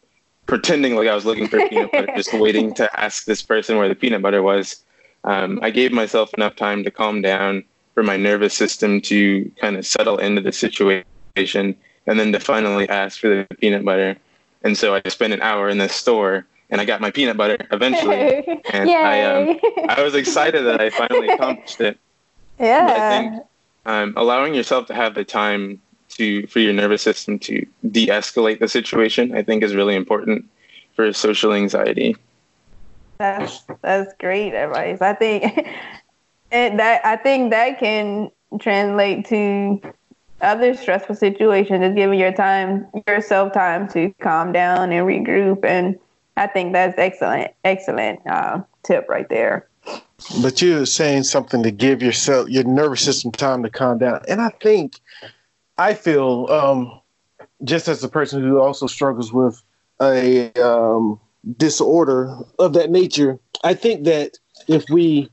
pretending 0.46 0.96
like 0.96 1.08
I 1.08 1.14
was 1.14 1.24
looking 1.24 1.46
for 1.46 1.66
peanut 1.68 1.92
butter, 1.92 2.08
just 2.16 2.32
waiting 2.40 2.74
to 2.74 3.00
ask 3.00 3.24
this 3.24 3.42
person 3.42 3.76
where 3.76 3.88
the 3.88 3.94
peanut 3.94 4.22
butter 4.22 4.42
was, 4.42 4.82
um, 5.24 5.58
I 5.62 5.70
gave 5.70 5.92
myself 5.92 6.32
enough 6.34 6.56
time 6.56 6.84
to 6.84 6.90
calm 6.90 7.22
down 7.22 7.64
for 7.94 8.02
my 8.02 8.16
nervous 8.16 8.54
system 8.54 9.00
to 9.02 9.50
kind 9.60 9.76
of 9.76 9.86
settle 9.86 10.18
into 10.18 10.40
the 10.40 10.52
situation 10.52 11.76
and 12.08 12.18
then 12.18 12.32
to 12.32 12.40
finally 12.40 12.88
ask 12.88 13.20
for 13.20 13.28
the 13.28 13.46
peanut 13.56 13.84
butter. 13.84 14.16
And 14.64 14.76
so 14.76 14.94
I 14.94 15.08
spent 15.08 15.32
an 15.32 15.42
hour 15.42 15.68
in 15.68 15.78
the 15.78 15.88
store 15.88 16.46
and 16.70 16.80
I 16.80 16.84
got 16.84 17.00
my 17.00 17.10
peanut 17.10 17.36
butter 17.36 17.58
eventually. 17.70 18.44
and 18.72 18.90
I, 18.90 19.22
um, 19.22 19.60
I 19.88 20.02
was 20.02 20.14
excited 20.14 20.64
that 20.64 20.80
I 20.80 20.90
finally 20.90 21.28
accomplished 21.34 21.80
it. 21.80 21.98
Yeah. 22.58 22.86
But 22.86 22.96
I 22.98 23.18
think 23.20 23.42
um, 23.86 24.14
allowing 24.16 24.54
yourself 24.54 24.86
to 24.86 24.94
have 24.94 25.14
the 25.14 25.24
time 25.24 25.80
to 26.10 26.46
for 26.46 26.58
your 26.60 26.72
nervous 26.72 27.02
system 27.02 27.38
to 27.40 27.64
de-escalate 27.90 28.58
the 28.58 28.68
situation, 28.68 29.36
I 29.36 29.42
think, 29.42 29.62
is 29.62 29.74
really 29.74 29.94
important 29.94 30.46
for 30.96 31.12
social 31.12 31.52
anxiety. 31.52 32.16
That's 33.18 33.62
that's 33.82 34.14
great 34.18 34.54
advice. 34.54 35.02
I 35.02 35.12
think 35.12 35.44
and 36.50 36.78
that 36.78 37.04
I 37.04 37.16
think 37.16 37.50
that 37.50 37.78
can 37.78 38.30
translate 38.58 39.26
to 39.26 39.80
other 40.40 40.74
stressful 40.74 41.16
situations. 41.16 41.82
Is 41.84 41.94
giving 41.94 42.18
your 42.18 42.32
time 42.32 42.86
yourself 43.06 43.52
time 43.52 43.88
to 43.88 44.12
calm 44.20 44.52
down 44.52 44.92
and 44.92 45.06
regroup 45.06 45.64
and 45.64 45.98
I 46.38 46.46
think 46.46 46.72
that's 46.72 46.96
excellent, 46.98 47.50
excellent 47.64 48.24
uh, 48.26 48.60
tip 48.84 49.08
right 49.08 49.28
there. 49.28 49.68
But 50.40 50.62
you're 50.62 50.86
saying 50.86 51.24
something 51.24 51.64
to 51.64 51.72
give 51.72 52.00
yourself 52.00 52.48
your 52.48 52.62
nervous 52.62 53.02
system 53.02 53.32
time 53.32 53.64
to 53.64 53.70
calm 53.70 53.98
down, 53.98 54.22
and 54.28 54.40
I 54.40 54.50
think 54.62 55.00
I 55.78 55.94
feel 55.94 56.46
um, 56.50 57.00
just 57.64 57.88
as 57.88 58.04
a 58.04 58.08
person 58.08 58.42
who 58.42 58.60
also 58.60 58.86
struggles 58.86 59.32
with 59.32 59.60
a 60.00 60.52
um, 60.60 61.20
disorder 61.56 62.36
of 62.58 62.72
that 62.74 62.90
nature, 62.90 63.38
I 63.64 63.74
think 63.74 64.04
that 64.04 64.38
if 64.68 64.84
we 64.90 65.30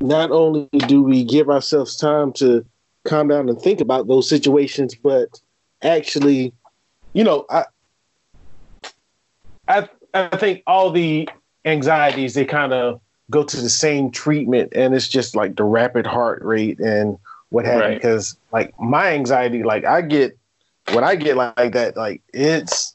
not 0.00 0.30
only 0.30 0.68
do 0.86 1.02
we 1.02 1.24
give 1.24 1.48
ourselves 1.48 1.96
time 1.96 2.32
to 2.34 2.64
calm 3.04 3.28
down 3.28 3.48
and 3.48 3.60
think 3.60 3.80
about 3.80 4.06
those 4.06 4.28
situations, 4.28 4.94
but 4.94 5.40
actually, 5.82 6.52
you 7.12 7.24
know, 7.24 7.46
I 7.50 7.64
I 9.68 9.88
I 10.14 10.36
think 10.36 10.62
all 10.66 10.90
the 10.90 11.28
anxieties 11.64 12.34
they 12.34 12.44
kind 12.44 12.72
of 12.72 13.00
go 13.30 13.42
to 13.42 13.56
the 13.56 13.68
same 13.68 14.10
treatment, 14.10 14.72
and 14.74 14.94
it's 14.94 15.08
just 15.08 15.36
like 15.36 15.56
the 15.56 15.64
rapid 15.64 16.06
heart 16.06 16.42
rate 16.42 16.80
and 16.80 17.18
what 17.50 17.64
have 17.64 17.80
right. 17.80 17.92
you. 17.92 17.96
Because 17.96 18.36
like 18.52 18.78
my 18.80 19.12
anxiety, 19.12 19.62
like 19.62 19.84
I 19.84 20.02
get 20.02 20.36
when 20.92 21.04
I 21.04 21.16
get 21.16 21.36
like, 21.36 21.58
like 21.58 21.72
that, 21.72 21.96
like 21.96 22.22
it's 22.32 22.94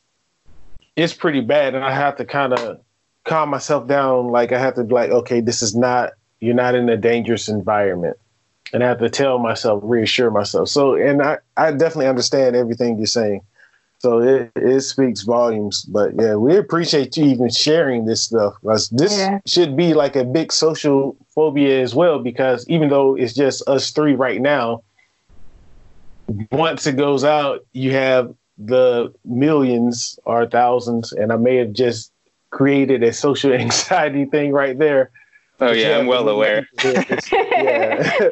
it's 0.96 1.14
pretty 1.14 1.42
bad, 1.42 1.76
and 1.76 1.84
I 1.84 1.92
have 1.92 2.18
to 2.18 2.26
kind 2.26 2.54
of 2.54 2.80
calm 3.26 3.50
myself 3.50 3.88
down. 3.88 4.28
Like 4.28 4.52
I 4.52 4.60
have 4.60 4.76
to 4.76 4.84
be 4.84 4.94
like, 4.94 5.12
okay, 5.12 5.42
this 5.42 5.62
is 5.62 5.76
not 5.76 6.12
you're 6.40 6.56
not 6.56 6.76
in 6.76 6.90
a 6.90 6.98
dangerous 6.98 7.48
environment. 7.48 8.18
And 8.74 8.84
I 8.84 8.88
have 8.88 9.00
to 9.00 9.10
tell 9.10 9.38
myself, 9.38 9.82
reassure 9.86 10.32
myself. 10.32 10.68
So, 10.68 10.96
and 10.96 11.22
I, 11.22 11.38
I 11.56 11.72
definitely 11.72 12.08
understand 12.08 12.56
everything 12.56 12.98
you're 12.98 13.06
saying. 13.06 13.42
So 14.00 14.20
it, 14.20 14.52
it 14.56 14.82
speaks 14.82 15.22
volumes. 15.22 15.84
But 15.84 16.12
yeah, 16.20 16.36
we 16.36 16.58
appreciate 16.58 17.16
you 17.16 17.24
even 17.26 17.50
sharing 17.50 18.06
this 18.06 18.24
stuff 18.24 18.56
this 18.92 19.18
yeah. 19.18 19.40
should 19.46 19.78
be 19.78 19.94
like 19.94 20.18
a 20.18 20.26
big 20.26 20.52
social 20.52 21.16
phobia 21.30 21.82
as 21.82 21.96
well. 21.96 22.20
Because 22.20 22.68
even 22.68 22.90
though 22.90 23.16
it's 23.16 23.34
just 23.34 23.66
us 23.70 23.92
three 23.92 24.16
right 24.16 24.42
now, 24.42 24.84
once 26.52 26.86
it 26.86 26.98
goes 26.98 27.24
out, 27.24 27.66
you 27.72 27.94
have 27.94 28.34
the 28.58 29.14
millions 29.26 30.20
or 30.26 30.48
thousands, 30.48 31.12
and 31.12 31.32
I 31.32 31.38
may 31.38 31.58
have 31.58 31.74
just 31.74 32.12
created 32.50 33.04
a 33.04 33.14
social 33.14 33.54
anxiety 33.64 34.26
thing 34.26 34.52
right 34.52 34.78
there. 34.78 35.12
Oh 35.60 35.72
yeah, 35.72 35.98
I'm 35.98 36.08
well 36.08 36.28
aware. 36.30 36.68
yeah. 36.84 38.30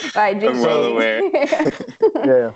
I'm 0.14 0.40
well 0.40 0.84
aware. 0.84 1.22
yeah. 2.24 2.52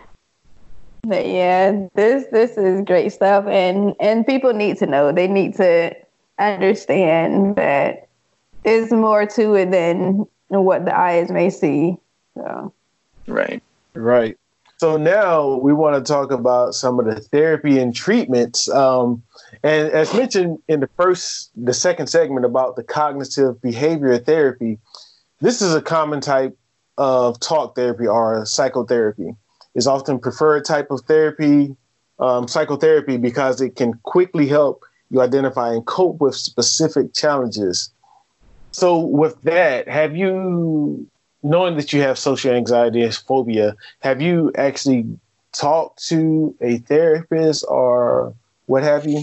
But 1.02 1.26
yeah, 1.26 1.86
this 1.94 2.24
this 2.32 2.56
is 2.56 2.82
great 2.84 3.12
stuff, 3.12 3.46
and 3.46 3.94
and 4.00 4.26
people 4.26 4.52
need 4.52 4.78
to 4.78 4.86
know. 4.86 5.12
They 5.12 5.28
need 5.28 5.54
to 5.56 5.94
understand 6.38 7.56
that 7.56 8.08
there's 8.64 8.90
more 8.90 9.26
to 9.26 9.54
it 9.54 9.70
than 9.70 10.26
what 10.48 10.84
the 10.84 10.98
eyes 10.98 11.30
may 11.30 11.50
see. 11.50 11.96
So. 12.34 12.72
Right. 13.28 13.62
Right. 13.94 14.36
So 14.78 14.96
now 14.96 15.56
we 15.56 15.72
want 15.72 16.04
to 16.04 16.12
talk 16.12 16.30
about 16.30 16.74
some 16.74 17.00
of 17.00 17.06
the 17.06 17.20
therapy 17.20 17.78
and 17.78 17.94
treatments. 17.94 18.68
Um, 18.68 19.22
and 19.62 19.90
as 19.90 20.12
mentioned 20.14 20.58
in 20.68 20.80
the 20.80 20.88
first, 20.96 21.50
the 21.56 21.74
second 21.74 22.08
segment 22.08 22.44
about 22.44 22.76
the 22.76 22.82
cognitive 22.82 23.60
behavior 23.60 24.18
therapy, 24.18 24.78
this 25.40 25.62
is 25.62 25.74
a 25.74 25.82
common 25.82 26.20
type 26.20 26.56
of 26.98 27.38
talk 27.40 27.74
therapy 27.74 28.06
or 28.06 28.44
psychotherapy 28.46 29.34
is 29.74 29.86
often 29.86 30.18
preferred 30.18 30.64
type 30.64 30.90
of 30.90 31.02
therapy, 31.02 31.76
um, 32.18 32.48
psychotherapy, 32.48 33.18
because 33.18 33.60
it 33.60 33.76
can 33.76 33.92
quickly 34.04 34.46
help 34.46 34.82
you 35.10 35.20
identify 35.20 35.72
and 35.72 35.84
cope 35.86 36.20
with 36.20 36.34
specific 36.34 37.12
challenges. 37.12 37.90
So, 38.72 38.98
with 38.98 39.40
that, 39.42 39.88
have 39.88 40.16
you 40.16 41.06
knowing 41.42 41.76
that 41.76 41.92
you 41.92 42.00
have 42.02 42.18
social 42.18 42.54
anxiety 42.54 43.02
and 43.02 43.14
phobia, 43.14 43.76
have 44.00 44.20
you 44.20 44.50
actually 44.56 45.06
talked 45.52 46.04
to 46.08 46.54
a 46.60 46.78
therapist 46.78 47.64
or 47.68 48.34
what 48.66 48.82
have 48.82 49.06
you? 49.06 49.22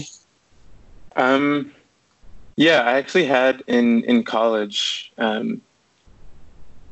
Um, 1.16 1.72
yeah, 2.56 2.80
I 2.82 2.94
actually 2.94 3.26
had 3.26 3.62
in 3.66 4.04
in 4.04 4.24
college. 4.24 5.12
Um, 5.18 5.60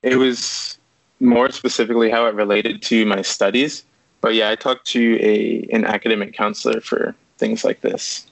it 0.02 0.16
was 0.16 0.78
more 1.20 1.50
specifically 1.50 2.10
how 2.10 2.26
it 2.26 2.34
related 2.34 2.82
to 2.82 3.06
my 3.06 3.22
studies, 3.22 3.84
but 4.20 4.34
yeah, 4.34 4.50
I 4.50 4.56
talked 4.56 4.86
to 4.88 5.18
a 5.20 5.66
an 5.72 5.84
academic 5.84 6.34
counselor 6.34 6.80
for 6.80 7.14
things 7.38 7.64
like 7.64 7.80
this. 7.80 8.26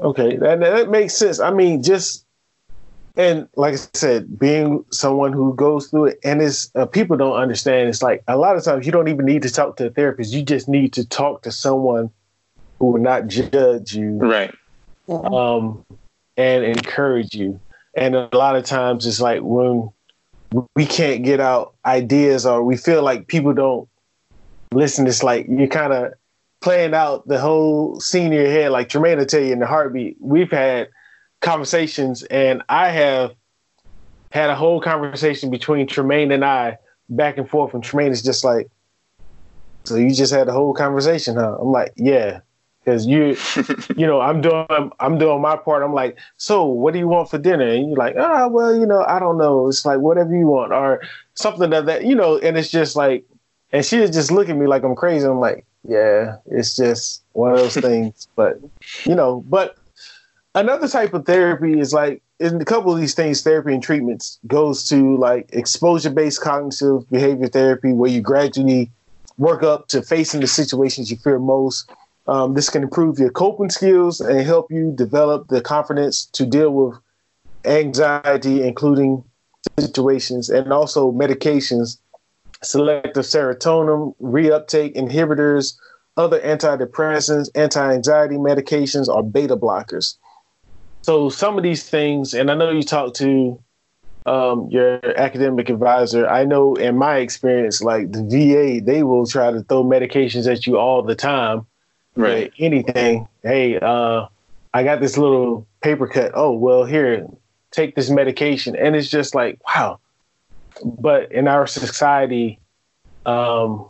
Okay, 0.00 0.36
that 0.36 0.60
that 0.60 0.90
makes 0.90 1.14
sense. 1.14 1.40
I 1.40 1.50
mean, 1.50 1.82
just 1.82 2.24
and 3.16 3.48
like 3.56 3.74
I 3.74 3.78
said, 3.94 4.38
being 4.38 4.84
someone 4.90 5.32
who 5.32 5.54
goes 5.54 5.88
through 5.88 6.06
it, 6.06 6.18
and 6.24 6.42
it's 6.42 6.70
uh, 6.74 6.86
people 6.86 7.16
don't 7.16 7.36
understand. 7.36 7.88
It's 7.88 8.02
like 8.02 8.22
a 8.26 8.36
lot 8.36 8.56
of 8.56 8.64
times 8.64 8.86
you 8.86 8.92
don't 8.92 9.08
even 9.08 9.26
need 9.26 9.42
to 9.42 9.50
talk 9.50 9.76
to 9.76 9.86
a 9.86 9.90
therapist. 9.90 10.32
You 10.32 10.42
just 10.42 10.68
need 10.68 10.92
to 10.94 11.06
talk 11.06 11.42
to 11.42 11.52
someone 11.52 12.10
who 12.78 12.92
will 12.92 13.00
not 13.00 13.28
judge 13.28 13.94
you, 13.94 14.12
right? 14.18 14.54
Um, 15.08 15.84
and 16.36 16.64
encourage 16.64 17.34
you. 17.34 17.60
And 17.94 18.14
a 18.14 18.28
lot 18.32 18.56
of 18.56 18.64
times 18.64 19.06
it's 19.06 19.20
like 19.20 19.40
when 19.42 19.90
we 20.74 20.86
can't 20.86 21.24
get 21.24 21.40
out 21.40 21.74
ideas 21.84 22.46
or 22.46 22.62
we 22.62 22.76
feel 22.76 23.02
like 23.02 23.26
people 23.26 23.52
don't 23.52 23.88
listen. 24.72 25.06
It's 25.06 25.22
like 25.22 25.46
you're 25.48 25.66
kind 25.66 25.92
of 25.92 26.14
playing 26.60 26.94
out 26.94 27.26
the 27.26 27.40
whole 27.40 28.00
scene 28.00 28.26
in 28.26 28.32
your 28.32 28.46
head. 28.46 28.72
Like 28.72 28.88
Tremaine 28.88 29.18
will 29.18 29.26
tell 29.26 29.42
you 29.42 29.52
in 29.52 29.58
the 29.58 29.66
heartbeat, 29.66 30.16
we've 30.20 30.50
had 30.50 30.88
conversations 31.40 32.22
and 32.24 32.62
I 32.68 32.90
have 32.90 33.34
had 34.30 34.48
a 34.48 34.56
whole 34.56 34.80
conversation 34.80 35.50
between 35.50 35.86
Tremaine 35.86 36.32
and 36.32 36.44
I 36.44 36.78
back 37.08 37.36
and 37.36 37.48
forth. 37.48 37.74
And 37.74 37.82
Tremaine 37.84 38.12
is 38.12 38.22
just 38.22 38.44
like, 38.44 38.70
so 39.84 39.96
you 39.96 40.14
just 40.14 40.32
had 40.32 40.48
a 40.48 40.52
whole 40.52 40.72
conversation, 40.72 41.36
huh? 41.36 41.58
I'm 41.60 41.72
like, 41.72 41.92
yeah, 41.96 42.40
because 42.84 43.06
you, 43.06 43.36
you 43.96 44.06
know, 44.06 44.20
I'm 44.20 44.40
doing, 44.40 44.90
I'm 44.98 45.18
doing 45.18 45.40
my 45.40 45.56
part. 45.56 45.82
I'm 45.82 45.94
like, 45.94 46.18
so 46.36 46.64
what 46.64 46.92
do 46.92 46.98
you 46.98 47.08
want 47.08 47.30
for 47.30 47.38
dinner? 47.38 47.68
And 47.68 47.88
you're 47.88 47.96
like, 47.96 48.16
ah, 48.18 48.44
oh, 48.44 48.48
well, 48.48 48.74
you 48.74 48.86
know, 48.86 49.04
I 49.06 49.18
don't 49.18 49.38
know. 49.38 49.68
It's 49.68 49.84
like 49.86 50.00
whatever 50.00 50.34
you 50.34 50.46
want 50.46 50.72
or 50.72 51.00
something 51.34 51.70
that 51.70 51.86
that, 51.86 52.04
you 52.04 52.14
know, 52.14 52.38
and 52.38 52.56
it's 52.58 52.70
just 52.70 52.96
like, 52.96 53.24
and 53.72 53.84
she 53.84 53.98
is 53.98 54.10
just 54.10 54.30
looking 54.30 54.56
at 54.56 54.60
me 54.60 54.66
like 54.66 54.82
I'm 54.82 54.96
crazy. 54.96 55.26
I'm 55.26 55.40
like, 55.40 55.64
yeah, 55.88 56.36
it's 56.46 56.76
just 56.76 57.22
one 57.32 57.52
of 57.52 57.58
those 57.58 57.76
things. 57.80 58.28
But 58.36 58.58
you 59.04 59.14
know, 59.14 59.44
but 59.48 59.76
another 60.54 60.88
type 60.88 61.14
of 61.14 61.24
therapy 61.24 61.78
is 61.78 61.92
like 61.92 62.22
in 62.38 62.60
a 62.60 62.64
couple 62.64 62.92
of 62.92 63.00
these 63.00 63.14
things, 63.14 63.42
therapy 63.42 63.72
and 63.72 63.82
treatments 63.82 64.38
goes 64.46 64.88
to 64.88 65.16
like 65.16 65.48
exposure 65.52 66.10
based 66.10 66.40
cognitive 66.40 67.08
behavior 67.10 67.48
therapy, 67.48 67.92
where 67.92 68.10
you 68.10 68.20
gradually 68.20 68.90
work 69.38 69.62
up 69.62 69.88
to 69.88 70.02
facing 70.02 70.40
the 70.40 70.46
situations 70.46 71.10
you 71.10 71.16
fear 71.16 71.38
most. 71.38 71.90
Um, 72.26 72.54
this 72.54 72.70
can 72.70 72.82
improve 72.82 73.18
your 73.18 73.30
coping 73.30 73.70
skills 73.70 74.20
and 74.20 74.40
help 74.40 74.70
you 74.70 74.92
develop 74.94 75.48
the 75.48 75.60
confidence 75.60 76.26
to 76.26 76.46
deal 76.46 76.70
with 76.70 76.98
anxiety, 77.64 78.62
including 78.62 79.24
situations, 79.78 80.48
and 80.48 80.72
also 80.72 81.10
medications, 81.10 81.98
selective 82.62 83.24
serotonin 83.24 84.14
reuptake 84.22 84.94
inhibitors, 84.94 85.74
other 86.16 86.40
antidepressants, 86.40 87.48
anti 87.54 87.92
anxiety 87.92 88.36
medications, 88.36 89.08
or 89.08 89.22
beta 89.22 89.56
blockers. 89.56 90.16
So, 91.02 91.28
some 91.28 91.56
of 91.56 91.64
these 91.64 91.88
things, 91.88 92.34
and 92.34 92.50
I 92.50 92.54
know 92.54 92.70
you 92.70 92.84
talked 92.84 93.16
to 93.16 93.60
um, 94.26 94.68
your 94.70 95.00
academic 95.18 95.68
advisor. 95.68 96.28
I 96.28 96.44
know 96.44 96.76
in 96.76 96.96
my 96.96 97.16
experience, 97.16 97.82
like 97.82 98.12
the 98.12 98.22
VA, 98.22 98.84
they 98.84 99.02
will 99.02 99.26
try 99.26 99.50
to 99.50 99.62
throw 99.64 99.82
medications 99.82 100.48
at 100.50 100.68
you 100.68 100.78
all 100.78 101.02
the 101.02 101.16
time 101.16 101.66
right. 102.16 102.52
anything 102.58 103.26
hey 103.42 103.78
uh 103.78 104.26
i 104.74 104.82
got 104.82 105.00
this 105.00 105.16
little 105.18 105.66
paper 105.82 106.06
cut. 106.06 106.30
Oh 106.34 106.52
well 106.52 106.84
here 106.84 107.26
take 107.70 107.94
this 107.96 108.10
medication. 108.10 108.76
And 108.76 108.94
it's 108.94 109.08
just 109.08 109.34
like 109.34 109.58
wow. 109.66 109.98
But 110.84 111.32
in 111.32 111.48
our 111.48 111.66
society 111.66 112.58
um 113.26 113.86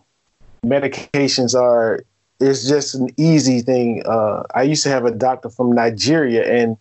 medications 0.64 1.58
are 1.58 2.04
it's 2.40 2.66
just 2.66 2.94
an 2.94 3.08
easy 3.16 3.60
thing. 3.60 4.02
Uh 4.06 4.42
i 4.54 4.62
used 4.62 4.82
to 4.82 4.88
have 4.88 5.04
a 5.04 5.10
doctor 5.10 5.50
from 5.50 5.72
nigeria 5.72 6.42
and 6.50 6.76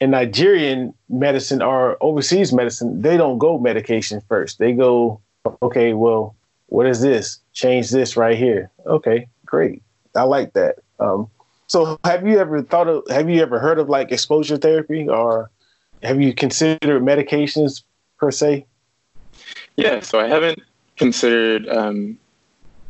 in 0.00 0.10
nigerian 0.10 0.92
medicine 1.08 1.62
or 1.62 1.96
overseas 2.02 2.52
medicine 2.52 3.00
they 3.00 3.16
don't 3.16 3.38
go 3.38 3.58
medication 3.58 4.20
first. 4.28 4.58
They 4.58 4.72
go 4.72 5.20
okay 5.62 5.92
well 5.92 6.36
what 6.68 6.86
is 6.86 7.00
this? 7.00 7.38
Change 7.52 7.90
this 7.90 8.16
right 8.16 8.36
here. 8.36 8.70
Okay 8.86 9.28
great 9.44 9.82
I 10.16 10.22
like 10.22 10.52
that. 10.54 10.76
Um, 10.98 11.28
so 11.66 11.98
have 12.04 12.26
you 12.26 12.38
ever 12.38 12.62
thought 12.62 12.88
of, 12.88 13.04
have 13.10 13.28
you 13.28 13.42
ever 13.42 13.58
heard 13.58 13.78
of 13.78 13.88
like 13.88 14.12
exposure 14.12 14.56
therapy 14.56 15.08
or 15.08 15.50
have 16.02 16.20
you 16.20 16.32
considered 16.32 17.02
medications 17.02 17.82
per 18.18 18.30
se? 18.30 18.66
Yeah, 19.76 20.00
so 20.00 20.20
I 20.20 20.28
haven't 20.28 20.60
considered 20.96 21.68
um, 21.68 22.18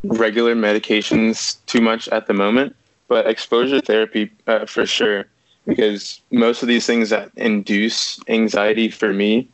regular 0.05 0.55
medications 0.55 1.57
too 1.67 1.81
much 1.81 2.09
at 2.09 2.27
the 2.27 2.35
moment, 2.35 2.77
but 3.09 3.27
exposure 3.27 3.81
therapy 3.81 4.31
uh, 4.47 4.67
for 4.67 4.87
sure, 4.87 5.27
because 5.67 6.21
most 6.31 6.63
of 6.63 6.69
these 6.69 6.87
things 6.87 7.11
that 7.11 7.31
induce 7.37 8.21
anxiety 8.29 8.89
for 8.89 9.13
me, 9.13 9.49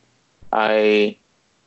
I 0.53 1.17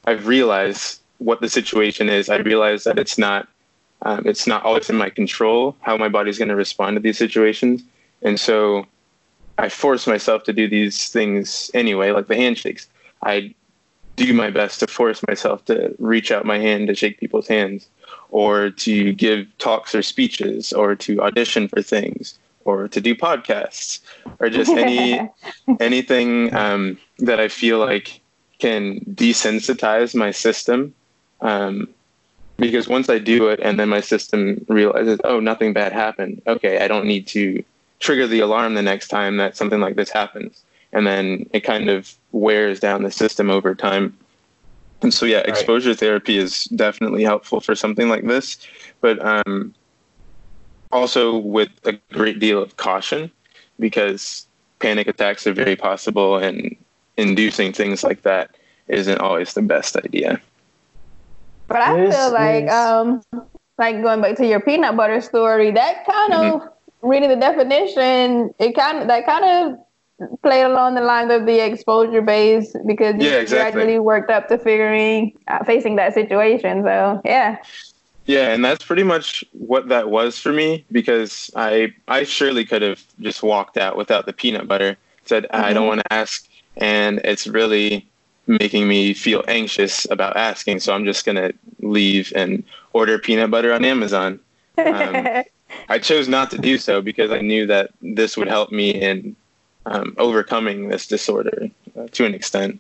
I've 0.06 0.28
realized 0.28 1.02
what 1.18 1.42
the 1.42 1.50
situation 1.50 2.10
is. 2.10 2.30
I 2.30 2.38
realize 2.38 2.84
that 2.84 3.00
it's 3.00 3.18
not 3.18 3.48
um, 4.06 4.22
it's 4.26 4.46
not 4.46 4.64
always 4.64 4.90
in 4.90 4.96
my 4.96 5.10
control 5.10 5.76
how 5.82 5.98
my 5.98 6.08
body's 6.08 6.38
going 6.38 6.50
to 6.50 6.56
respond 6.56 6.96
to 6.96 7.02
these 7.02 7.18
situations. 7.18 7.84
And 8.22 8.40
so 8.40 8.86
I 9.58 9.68
force 9.68 10.06
myself 10.06 10.44
to 10.44 10.54
do 10.54 10.70
these 10.70 11.10
things 11.10 11.72
anyway, 11.74 12.12
like 12.12 12.28
the 12.28 12.36
handshakes. 12.36 12.88
I 13.24 13.56
do 14.16 14.32
my 14.34 14.52
best 14.52 14.80
to 14.80 14.88
force 14.88 15.26
myself 15.28 15.66
to 15.66 15.96
reach 15.98 16.32
out 16.32 16.46
my 16.46 16.60
hand 16.60 16.88
to 16.88 16.96
shake 16.96 17.20
people's 17.20 17.48
hands 17.48 17.90
or 18.30 18.70
to 18.70 19.12
give 19.14 19.48
talks 19.58 19.96
or 19.96 20.04
speeches 20.04 20.72
or 20.72 20.96
to 20.96 21.22
audition 21.22 21.68
for 21.68 21.82
things 21.82 22.38
or 22.64 22.88
to 22.88 23.02
do 23.02 23.16
podcasts 23.16 24.02
or 24.40 24.50
just 24.50 24.72
any 24.72 25.20
anything 25.80 26.54
um, 26.56 26.98
that 27.18 27.40
I 27.40 27.48
feel 27.48 27.80
like 27.80 28.22
can 28.60 29.00
desensitize 29.02 30.16
my 30.16 30.32
system 30.32 30.94
um, 31.42 31.90
because 32.58 32.88
once 32.88 33.10
I 33.10 33.20
do 33.20 33.50
it 33.50 33.60
and 33.62 33.80
then 33.80 33.90
my 33.90 34.02
system 34.02 34.66
realizes, 34.68 35.20
oh, 35.24 35.40
nothing 35.40 35.74
bad 35.74 35.92
happened. 35.92 36.42
Okay, 36.48 36.80
I 36.80 36.88
don't 36.88 37.06
need 37.06 37.28
to 37.28 37.64
trigger 38.00 38.28
the 38.28 38.40
alarm 38.40 38.76
the 38.76 38.82
next 38.82 39.08
time 39.10 39.38
that 39.38 39.58
something 39.58 39.80
like 39.80 39.96
this 39.96 40.10
happens. 40.10 40.64
And 40.94 41.06
then 41.06 41.50
it 41.52 41.62
kind 41.62 41.90
of 41.90 42.14
wears 42.32 42.80
down 42.80 43.04
the 43.04 43.12
system 43.12 43.50
over 43.50 43.76
time. 43.76 44.18
And 45.02 45.14
so, 45.14 45.26
yeah, 45.26 45.40
exposure 45.40 45.90
right. 45.90 46.00
therapy 46.00 46.38
is 46.38 46.66
definitely 46.66 47.24
helpful 47.24 47.60
for 47.60 47.76
something 47.76 48.08
like 48.08 48.26
this, 48.26 48.58
but 49.02 49.24
um, 49.26 49.74
also 50.92 51.38
with 51.38 51.70
a 51.84 51.94
great 52.14 52.40
deal 52.40 52.62
of 52.62 52.78
caution 52.78 53.30
because 53.80 54.48
panic 54.80 55.08
attacks 55.08 55.46
are 55.46 55.54
very 55.54 55.76
possible 55.76 56.38
and 56.38 56.76
inducing 57.18 57.74
things 57.74 58.04
like 58.04 58.22
that 58.22 58.56
isn't 58.88 59.20
always 59.20 59.54
the 59.54 59.62
best 59.62 59.98
idea. 59.98 60.42
But 61.68 61.82
I 61.82 61.98
this 61.98 62.16
feel 62.16 62.32
like, 62.32 62.66
is... 62.66 62.72
um, 62.72 63.22
like 63.78 64.02
going 64.02 64.22
back 64.22 64.38
to 64.38 64.48
your 64.48 64.60
peanut 64.60 64.96
butter 64.96 65.22
story, 65.22 65.72
that 65.72 66.06
kind 66.06 66.34
mm-hmm. 66.34 66.62
of 66.62 66.70
reading 67.02 67.30
the 67.30 67.36
definition, 67.36 68.54
it 68.60 68.76
kind 68.76 69.00
of 69.00 69.08
that 69.08 69.26
kind 69.26 69.46
of 69.46 69.80
played 70.42 70.64
along 70.64 70.96
the 70.96 71.02
lines 71.02 71.32
of 71.32 71.46
the 71.46 71.60
exposure 71.60 72.22
base 72.22 72.74
because 72.86 73.16
you 73.16 73.30
yeah, 73.30 73.38
exactly. 73.38 73.82
gradually 73.82 74.00
worked 74.00 74.32
up 74.32 74.48
to 74.48 74.58
figuring 74.58 75.34
uh, 75.48 75.64
facing 75.64 75.96
that 75.98 76.14
situation. 76.14 76.84
So 76.84 77.22
yeah. 77.26 77.58
Yeah, 78.26 78.54
and 78.54 78.66
that's 78.66 78.84
pretty 78.84 79.04
much 79.04 79.44
what 79.52 79.88
that 79.90 80.10
was 80.10 80.40
for 80.40 80.52
me 80.52 80.84
because 80.92 81.52
I 81.56 81.94
I 82.08 82.24
surely 82.24 82.66
could 82.66 82.82
have 82.82 83.04
just 83.20 83.44
walked 83.44 83.78
out 83.78 83.98
without 83.98 84.26
the 84.26 84.34
peanut 84.34 84.68
butter. 84.68 84.98
Said 85.26 85.44
mm-hmm. 85.44 85.64
I 85.64 85.74
don't 85.74 85.84
mm-hmm. 85.84 85.88
want 85.88 86.02
to 86.02 86.14
ask, 86.14 86.48
and 86.78 87.20
it's 87.24 87.46
really 87.46 88.08
making 88.48 88.88
me 88.88 89.14
feel 89.14 89.44
anxious 89.48 90.06
about 90.10 90.38
asking. 90.38 90.80
So 90.80 90.94
I'm 90.94 91.06
just 91.06 91.26
going 91.26 91.36
to 91.36 91.54
leave 91.80 92.32
and 92.36 92.64
order 92.94 93.18
peanut 93.20 93.52
butter 93.52 93.74
on 93.74 93.86
Amazon. 93.86 94.40
Um, 94.78 95.44
I 95.90 96.00
chose 96.00 96.28
not 96.28 96.52
to 96.52 96.58
do 96.58 96.78
so 96.78 97.02
because 97.02 97.32
I 97.32 97.42
knew 97.42 97.66
that 97.68 97.92
this 98.02 98.38
would 98.38 98.48
help 98.48 98.72
me 98.72 98.90
in 98.92 99.36
um, 99.86 100.16
overcoming 100.18 100.90
this 100.90 101.08
disorder 101.08 101.70
uh, 101.98 102.08
to 102.12 102.26
an 102.26 102.34
extent. 102.34 102.80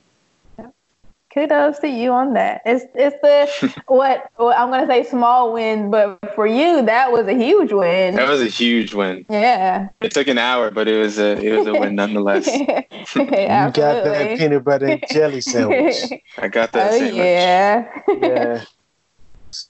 Kudos 1.36 1.80
to 1.80 1.88
you 1.88 2.12
on 2.12 2.34
that. 2.34 2.62
It's 2.66 2.86
it's 2.96 3.16
the 3.22 3.84
what, 3.88 4.32
what 4.38 4.58
I'm 4.58 4.72
gonna 4.72 4.88
say 4.88 5.04
small 5.04 5.54
win, 5.54 5.92
but 5.92 6.18
for 6.34 6.48
you 6.48 6.84
that 6.86 7.12
was 7.12 7.28
a 7.28 7.34
huge 7.34 7.72
win. 7.72 8.16
That 8.16 8.30
was 8.30 8.42
a 8.42 8.48
huge 8.48 8.94
win. 8.94 9.26
Yeah. 9.30 9.90
It 10.02 10.12
took 10.12 10.28
an 10.28 10.38
hour, 10.38 10.72
but 10.72 10.88
it 10.88 10.98
was 10.98 11.20
a 11.20 11.38
it 11.38 11.58
was 11.58 11.68
a 11.68 11.74
win 11.74 11.96
nonetheless. 12.02 12.48
you 12.58 13.26
got 13.26 13.74
that 13.74 14.38
peanut 14.38 14.64
butter 14.64 14.88
and 14.88 15.04
jelly 15.12 15.42
sandwich. 15.42 15.96
I 16.38 16.48
got 16.48 16.72
that 16.72 16.94
oh, 16.94 16.98
sandwich. 16.98 17.18
Yeah. 17.18 17.86
yeah. 18.22 18.66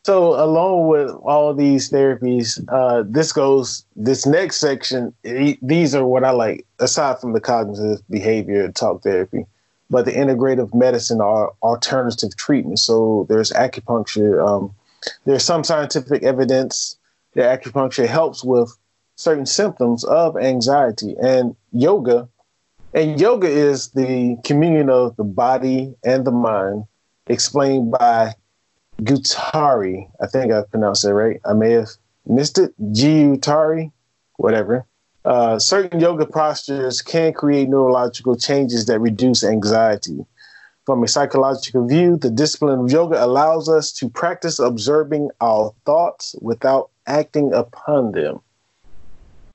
So 0.04 0.34
along 0.44 0.88
with 0.88 1.12
all 1.24 1.54
these 1.54 1.92
therapies, 1.92 2.64
uh, 2.70 3.04
this 3.08 3.32
goes 3.32 3.86
this 3.96 4.26
next 4.26 4.58
section. 4.58 5.14
e- 5.24 5.60
These 5.62 5.94
are 5.94 6.06
what 6.06 6.24
I 6.24 6.32
like, 6.32 6.66
aside 6.80 7.20
from 7.20 7.34
the 7.34 7.40
cognitive 7.40 8.02
behavior 8.10 8.72
talk 8.72 9.04
therapy, 9.04 9.46
but 9.90 10.06
the 10.06 10.12
integrative 10.12 10.74
medicine 10.74 11.22
are 11.22 11.54
alternative 11.62 12.36
treatments. 12.36 12.84
So 12.84 13.26
there's 13.30 13.52
acupuncture. 13.52 14.46
Um, 14.46 14.74
there's 15.26 15.44
some 15.44 15.64
scientific 15.64 16.24
evidence 16.24 16.98
that 17.34 17.62
acupuncture 17.62 18.08
helps 18.08 18.44
with 18.44 18.76
certain 19.16 19.46
symptoms 19.46 20.04
of 20.04 20.38
anxiety 20.38 21.16
and 21.22 21.56
yoga. 21.72 22.28
And 22.94 23.20
yoga 23.20 23.48
is 23.48 23.90
the 23.90 24.38
communion 24.44 24.90
of 24.90 25.16
the 25.18 25.24
body 25.24 25.96
and 26.04 26.26
the 26.26 26.32
mind, 26.32 26.86
explained 27.28 27.92
by 27.92 28.34
Gutari. 29.02 30.10
I 30.22 30.28
think 30.28 30.52
I 30.52 30.64
pronounced 30.64 31.04
that 31.04 31.14
right. 31.14 31.40
I 31.46 31.54
may 31.54 31.72
have 31.72 31.90
missed 32.26 32.58
it. 32.58 32.74
Gutari, 32.82 33.92
whatever. 34.38 34.86
Uh, 35.26 35.58
certain 35.58 36.00
yoga 36.00 36.26
postures 36.26 37.02
can 37.02 37.34
create 37.34 37.68
neurological 37.68 38.36
changes 38.36 38.86
that 38.86 39.00
reduce 39.00 39.44
anxiety. 39.44 40.26
From 40.86 41.04
a 41.04 41.08
psychological 41.08 41.88
view, 41.88 42.16
the 42.16 42.30
discipline 42.30 42.80
of 42.80 42.92
yoga 42.92 43.24
allows 43.24 43.68
us 43.68 43.92
to 43.94 44.08
practice 44.08 44.60
observing 44.60 45.32
our 45.42 45.74
thoughts 45.84 46.36
without 46.42 46.92
acting 47.08 47.54
upon 47.54 48.12
them. 48.12 48.40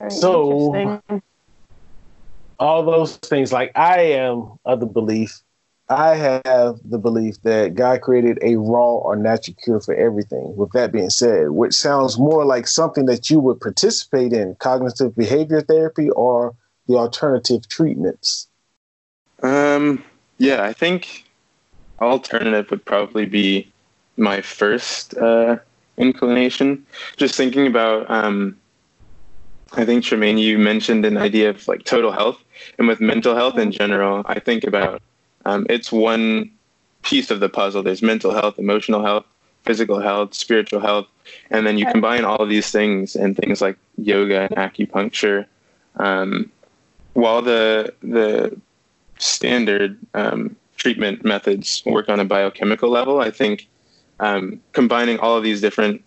Very 0.00 0.10
So- 0.10 1.00
all 2.58 2.82
those 2.82 3.16
things. 3.16 3.52
Like 3.52 3.72
I 3.76 4.00
am 4.00 4.58
of 4.64 4.80
the 4.80 4.86
belief, 4.86 5.40
I 5.90 6.14
have 6.14 6.78
the 6.84 6.98
belief 6.98 7.42
that 7.42 7.74
God 7.74 8.00
created 8.00 8.38
a 8.42 8.54
raw 8.54 8.94
or 8.94 9.16
natural 9.16 9.56
cure 9.62 9.80
for 9.80 9.92
everything. 9.92 10.54
With 10.56 10.70
that 10.70 10.92
being 10.92 11.10
said, 11.10 11.50
which 11.50 11.74
sounds 11.74 12.16
more 12.16 12.44
like 12.44 12.68
something 12.68 13.06
that 13.06 13.28
you 13.28 13.40
would 13.40 13.60
participate 13.60 14.32
in 14.32 14.54
cognitive 14.60 15.16
behavior 15.16 15.60
therapy 15.60 16.08
or 16.10 16.54
the 16.86 16.94
alternative 16.94 17.68
treatments. 17.68 18.46
Um, 19.42 20.04
yeah, 20.38 20.62
I 20.62 20.72
think 20.72 21.24
alternative 22.00 22.70
would 22.70 22.84
probably 22.84 23.26
be 23.26 23.70
my 24.16 24.40
first 24.40 25.16
uh, 25.16 25.58
inclination. 25.96 26.86
Just 27.16 27.34
thinking 27.34 27.66
about, 27.66 28.08
um, 28.08 28.56
I 29.72 29.84
think 29.84 30.04
Tremaine, 30.04 30.38
you 30.38 30.56
mentioned 30.56 31.04
an 31.04 31.16
idea 31.16 31.50
of 31.50 31.66
like 31.66 31.84
total 31.84 32.12
health, 32.12 32.38
and 32.78 32.86
with 32.86 33.00
mental 33.00 33.34
health 33.34 33.58
in 33.58 33.72
general, 33.72 34.22
I 34.26 34.38
think 34.38 34.62
about 34.62 35.02
um, 35.50 35.66
it's 35.68 35.90
one 35.90 36.50
piece 37.02 37.30
of 37.30 37.40
the 37.40 37.48
puzzle. 37.48 37.82
There's 37.82 38.02
mental 38.02 38.32
health, 38.32 38.58
emotional 38.58 39.02
health, 39.02 39.24
physical 39.64 40.00
health, 40.00 40.32
spiritual 40.32 40.80
health, 40.80 41.06
and 41.50 41.66
then 41.66 41.76
you 41.76 41.86
combine 41.86 42.24
all 42.24 42.38
of 42.38 42.48
these 42.48 42.70
things 42.70 43.16
and 43.16 43.36
things 43.36 43.60
like 43.60 43.76
yoga 43.98 44.42
and 44.42 44.50
acupuncture. 44.52 45.46
Um, 45.96 46.50
while 47.14 47.42
the 47.42 47.92
the 48.02 48.56
standard 49.18 49.98
um, 50.14 50.54
treatment 50.76 51.24
methods 51.24 51.82
work 51.84 52.08
on 52.08 52.20
a 52.20 52.24
biochemical 52.24 52.88
level, 52.88 53.20
I 53.20 53.30
think 53.32 53.68
um, 54.20 54.60
combining 54.72 55.18
all 55.18 55.36
of 55.36 55.42
these 55.42 55.60
different 55.60 56.02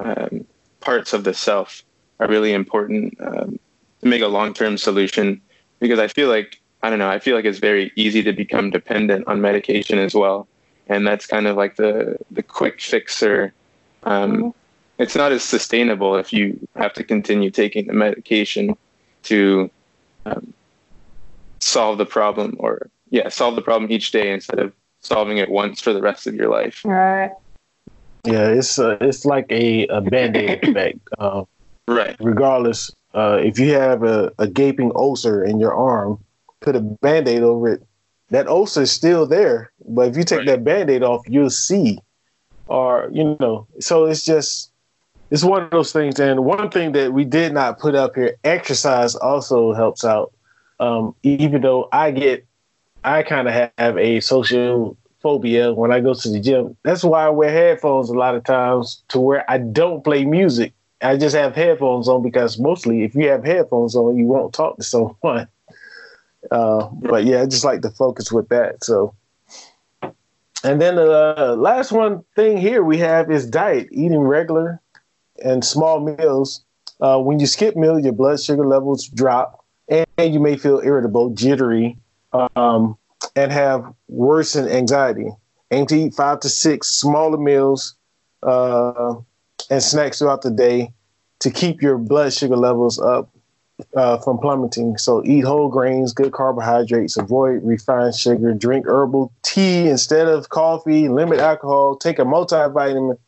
um, 0.00 0.44
parts 0.80 1.12
of 1.12 1.22
the 1.22 1.34
self 1.34 1.84
are 2.18 2.28
really 2.28 2.52
important 2.52 3.16
um, 3.20 3.58
to 4.00 4.08
make 4.08 4.22
a 4.22 4.26
long 4.26 4.52
term 4.52 4.76
solution. 4.76 5.40
Because 5.78 6.00
I 6.00 6.08
feel 6.08 6.28
like 6.28 6.57
I 6.82 6.90
don't 6.90 6.98
know, 6.98 7.10
I 7.10 7.18
feel 7.18 7.34
like 7.34 7.44
it's 7.44 7.58
very 7.58 7.92
easy 7.96 8.22
to 8.22 8.32
become 8.32 8.70
dependent 8.70 9.26
on 9.26 9.40
medication 9.40 9.98
as 9.98 10.14
well, 10.14 10.46
and 10.86 11.06
that's 11.06 11.26
kind 11.26 11.46
of 11.46 11.56
like 11.56 11.76
the 11.76 12.16
the 12.30 12.42
quick 12.42 12.80
fixer. 12.80 13.52
Um, 14.04 14.54
It's 14.98 15.14
not 15.14 15.30
as 15.30 15.44
sustainable 15.44 16.16
if 16.16 16.32
you 16.32 16.58
have 16.74 16.92
to 16.94 17.04
continue 17.04 17.50
taking 17.50 17.86
the 17.86 17.92
medication 17.92 18.76
to 19.24 19.70
um, 20.26 20.52
solve 21.60 21.98
the 21.98 22.06
problem 22.06 22.56
or 22.58 22.90
yeah 23.10 23.28
solve 23.28 23.54
the 23.54 23.62
problem 23.62 23.90
each 23.92 24.10
day 24.10 24.32
instead 24.32 24.58
of 24.58 24.72
solving 25.00 25.38
it 25.38 25.50
once 25.50 25.80
for 25.80 25.92
the 25.92 26.02
rest 26.02 26.26
of 26.26 26.34
your 26.34 26.48
life 26.48 26.82
Right. 26.84 27.30
Yeah, 28.24 28.48
it's 28.48 28.78
uh, 28.78 28.98
it's 29.00 29.24
like 29.24 29.46
a, 29.50 29.86
a 29.86 30.00
band 30.00 30.36
aid 30.36 30.62
effect. 30.68 30.98
Uh, 31.18 31.44
right. 31.86 32.16
Regardless, 32.20 32.90
uh, 33.14 33.38
if 33.40 33.58
you 33.58 33.72
have 33.72 34.02
a, 34.02 34.32
a 34.38 34.46
gaping 34.46 34.92
ulcer 34.94 35.44
in 35.44 35.58
your 35.60 35.74
arm, 35.74 36.18
put 36.60 36.76
a 36.76 36.80
band 36.80 37.28
aid 37.28 37.42
over 37.42 37.68
it. 37.68 37.82
That 38.30 38.46
ulcer 38.46 38.82
is 38.82 38.92
still 38.92 39.26
there, 39.26 39.72
but 39.86 40.08
if 40.08 40.16
you 40.16 40.24
take 40.24 40.46
that 40.46 40.64
band 40.64 40.90
aid 40.90 41.02
off, 41.02 41.22
you'll 41.26 41.50
see. 41.50 41.98
Or, 42.66 43.08
you 43.10 43.36
know, 43.40 43.66
so 43.80 44.04
it's 44.04 44.22
just, 44.22 44.70
it's 45.30 45.42
one 45.42 45.62
of 45.62 45.70
those 45.70 45.92
things. 45.92 46.20
And 46.20 46.44
one 46.44 46.70
thing 46.70 46.92
that 46.92 47.14
we 47.14 47.24
did 47.24 47.54
not 47.54 47.78
put 47.78 47.94
up 47.94 48.14
here 48.14 48.36
exercise 48.44 49.14
also 49.14 49.72
helps 49.72 50.04
out. 50.04 50.32
Um, 50.78 51.14
even 51.22 51.62
though 51.62 51.88
I 51.90 52.10
get, 52.10 52.46
I 53.02 53.22
kind 53.22 53.48
of 53.48 53.70
have 53.78 53.96
a 53.96 54.20
social 54.20 54.96
phobia 55.20 55.72
when 55.72 55.90
I 55.90 56.00
go 56.00 56.14
to 56.14 56.28
the 56.28 56.40
gym. 56.40 56.76
That's 56.84 57.04
why 57.04 57.26
I 57.26 57.30
wear 57.30 57.50
headphones 57.50 58.10
a 58.10 58.14
lot 58.14 58.34
of 58.34 58.44
times 58.44 59.02
to 59.08 59.18
where 59.18 59.50
I 59.50 59.58
don't 59.58 60.04
play 60.04 60.24
music. 60.24 60.72
I 61.00 61.16
just 61.16 61.34
have 61.36 61.54
headphones 61.54 62.08
on 62.08 62.22
because 62.22 62.58
mostly 62.58 63.04
if 63.04 63.14
you 63.14 63.28
have 63.28 63.44
headphones 63.44 63.94
on, 63.94 64.16
you 64.16 64.26
won't 64.26 64.52
talk 64.52 64.76
to 64.76 64.82
someone. 64.94 65.48
Uh, 66.50 66.88
but 66.92 67.24
yeah, 67.24 67.42
I 67.42 67.46
just 67.46 67.64
like 67.64 67.82
to 67.82 67.90
focus 67.90 68.32
with 68.32 68.48
that. 68.48 68.82
So, 68.84 69.14
and 70.64 70.80
then 70.80 70.96
the 70.96 71.34
uh, 71.38 71.56
last 71.56 71.92
one 71.92 72.24
thing 72.34 72.56
here 72.56 72.82
we 72.82 72.98
have 72.98 73.30
is 73.30 73.46
diet, 73.46 73.88
eating 73.90 74.20
regular 74.20 74.80
and 75.44 75.64
small 75.64 76.00
meals. 76.00 76.64
Uh, 77.00 77.18
when 77.18 77.38
you 77.38 77.46
skip 77.46 77.76
meal, 77.76 77.98
your 77.98 78.12
blood 78.12 78.40
sugar 78.40 78.66
levels 78.66 79.06
drop, 79.06 79.64
and 79.88 80.34
you 80.34 80.40
may 80.40 80.56
feel 80.56 80.80
irritable, 80.84 81.30
jittery, 81.30 81.96
um, 82.56 82.96
and 83.36 83.52
have 83.52 83.92
worsened 84.08 84.68
anxiety. 84.68 85.28
Aim 85.70 85.86
to 85.86 85.96
eat 85.96 86.14
five 86.14 86.40
to 86.40 86.48
six 86.48 86.88
smaller 86.88 87.38
meals 87.38 87.94
uh, 88.42 89.14
and 89.70 89.82
snacks 89.82 90.18
throughout 90.18 90.42
the 90.42 90.50
day 90.50 90.92
to 91.40 91.50
keep 91.50 91.82
your 91.82 91.98
blood 91.98 92.32
sugar 92.32 92.56
levels 92.56 92.98
up 92.98 93.30
uh, 93.94 94.18
from 94.18 94.38
plummeting. 94.38 94.98
So 94.98 95.24
eat 95.24 95.44
whole 95.44 95.68
grains, 95.68 96.12
good 96.12 96.32
carbohydrates, 96.32 97.16
avoid 97.16 97.62
refined 97.62 98.14
sugar, 98.14 98.52
drink 98.54 98.86
herbal 98.86 99.32
tea 99.42 99.88
instead 99.88 100.28
of 100.28 100.48
coffee, 100.48 101.08
limit 101.08 101.38
alcohol, 101.40 101.96
take 101.96 102.18
a 102.18 102.24
multivitamin, 102.24 103.18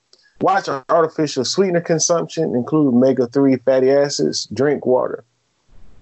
watch 0.40 0.68
artificial 0.88 1.44
sweetener 1.44 1.80
consumption, 1.80 2.54
include 2.54 2.94
omega 2.94 3.26
3 3.26 3.56
fatty 3.58 3.90
acids, 3.90 4.46
drink 4.52 4.86
water. 4.86 5.24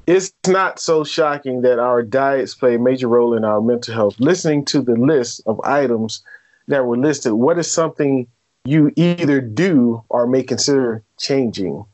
It's 0.06 0.32
not 0.46 0.80
so 0.80 1.04
shocking 1.04 1.60
that 1.62 1.78
our 1.78 2.02
diets 2.02 2.54
play 2.54 2.76
a 2.76 2.78
major 2.78 3.08
role 3.08 3.36
in 3.36 3.44
our 3.44 3.60
mental 3.60 3.92
health. 3.92 4.18
Listening 4.18 4.64
to 4.66 4.80
the 4.80 4.94
list 4.94 5.42
of 5.44 5.60
items 5.64 6.22
that 6.66 6.86
were 6.86 6.96
listed, 6.96 7.34
what 7.34 7.58
is 7.58 7.70
something 7.70 8.26
you 8.64 8.90
either 8.96 9.42
do 9.42 10.02
or 10.08 10.26
may 10.26 10.42
consider 10.42 11.02
changing? 11.18 11.84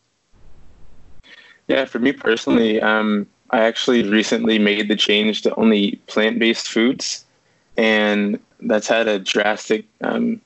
Yeah, 1.68 1.84
for 1.86 1.98
me 1.98 2.12
personally, 2.12 2.80
um, 2.80 3.26
I 3.50 3.60
actually 3.60 4.02
recently 4.02 4.58
made 4.58 4.88
the 4.88 4.96
change 4.96 5.42
to 5.42 5.54
only 5.54 5.78
eat 5.78 6.06
plant-based 6.06 6.68
foods, 6.68 7.24
and 7.76 8.38
that's 8.60 8.88
had 8.88 9.08
a 9.08 9.18
drastic 9.18 9.86
um, 10.02 10.40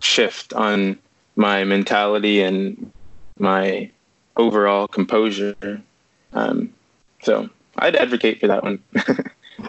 shift 0.00 0.52
on 0.52 0.98
my 1.36 1.64
mentality 1.64 2.40
and 2.40 2.92
my 3.38 3.90
overall 4.36 4.88
composure. 4.88 5.54
Um, 6.32 6.72
so 7.22 7.48
I'd 7.78 7.96
advocate 7.96 8.40
for 8.40 8.46
that 8.46 8.62
one. 8.62 8.82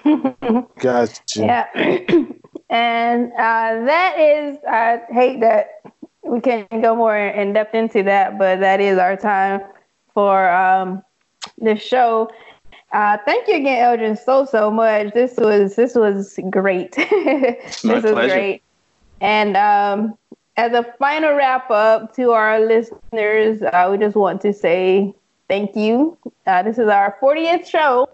Gotcha. 0.79 1.21
Yeah. 1.35 1.67
and 2.69 3.31
uh, 3.33 3.85
that 3.85 4.19
is, 4.19 4.57
I 4.67 5.01
hate 5.09 5.41
that 5.41 5.81
we 6.23 6.41
can't 6.41 6.69
go 6.69 6.95
more 6.95 7.17
in 7.17 7.53
depth 7.53 7.75
into 7.75 8.03
that, 8.03 8.37
but 8.37 8.59
that 8.59 8.79
is 8.81 8.97
our 8.97 9.15
time 9.15 9.61
for 10.17 10.49
um, 10.49 11.03
this 11.59 11.79
show. 11.79 12.27
Uh, 12.91 13.19
thank 13.23 13.47
you 13.47 13.57
again, 13.57 13.85
Eldrin, 13.85 14.17
so 14.17 14.45
so 14.45 14.71
much. 14.71 15.13
This 15.13 15.35
was 15.37 15.75
this 15.75 15.93
was 15.93 16.39
great. 16.49 16.93
this 16.95 17.83
my 17.83 17.99
was 17.99 18.01
pleasure. 18.01 18.33
great. 18.33 18.63
And 19.21 19.55
um, 19.55 20.17
as 20.55 20.71
a 20.73 20.83
final 20.97 21.35
wrap 21.35 21.69
up 21.69 22.15
to 22.15 22.31
our 22.31 22.59
listeners, 22.59 23.61
uh, 23.61 23.89
we 23.91 23.99
just 23.99 24.15
want 24.15 24.41
to 24.41 24.53
say 24.53 25.13
thank 25.47 25.75
you. 25.75 26.17
Uh, 26.47 26.63
this 26.63 26.79
is 26.79 26.87
our 26.87 27.15
40th 27.21 27.67
show, 27.67 28.09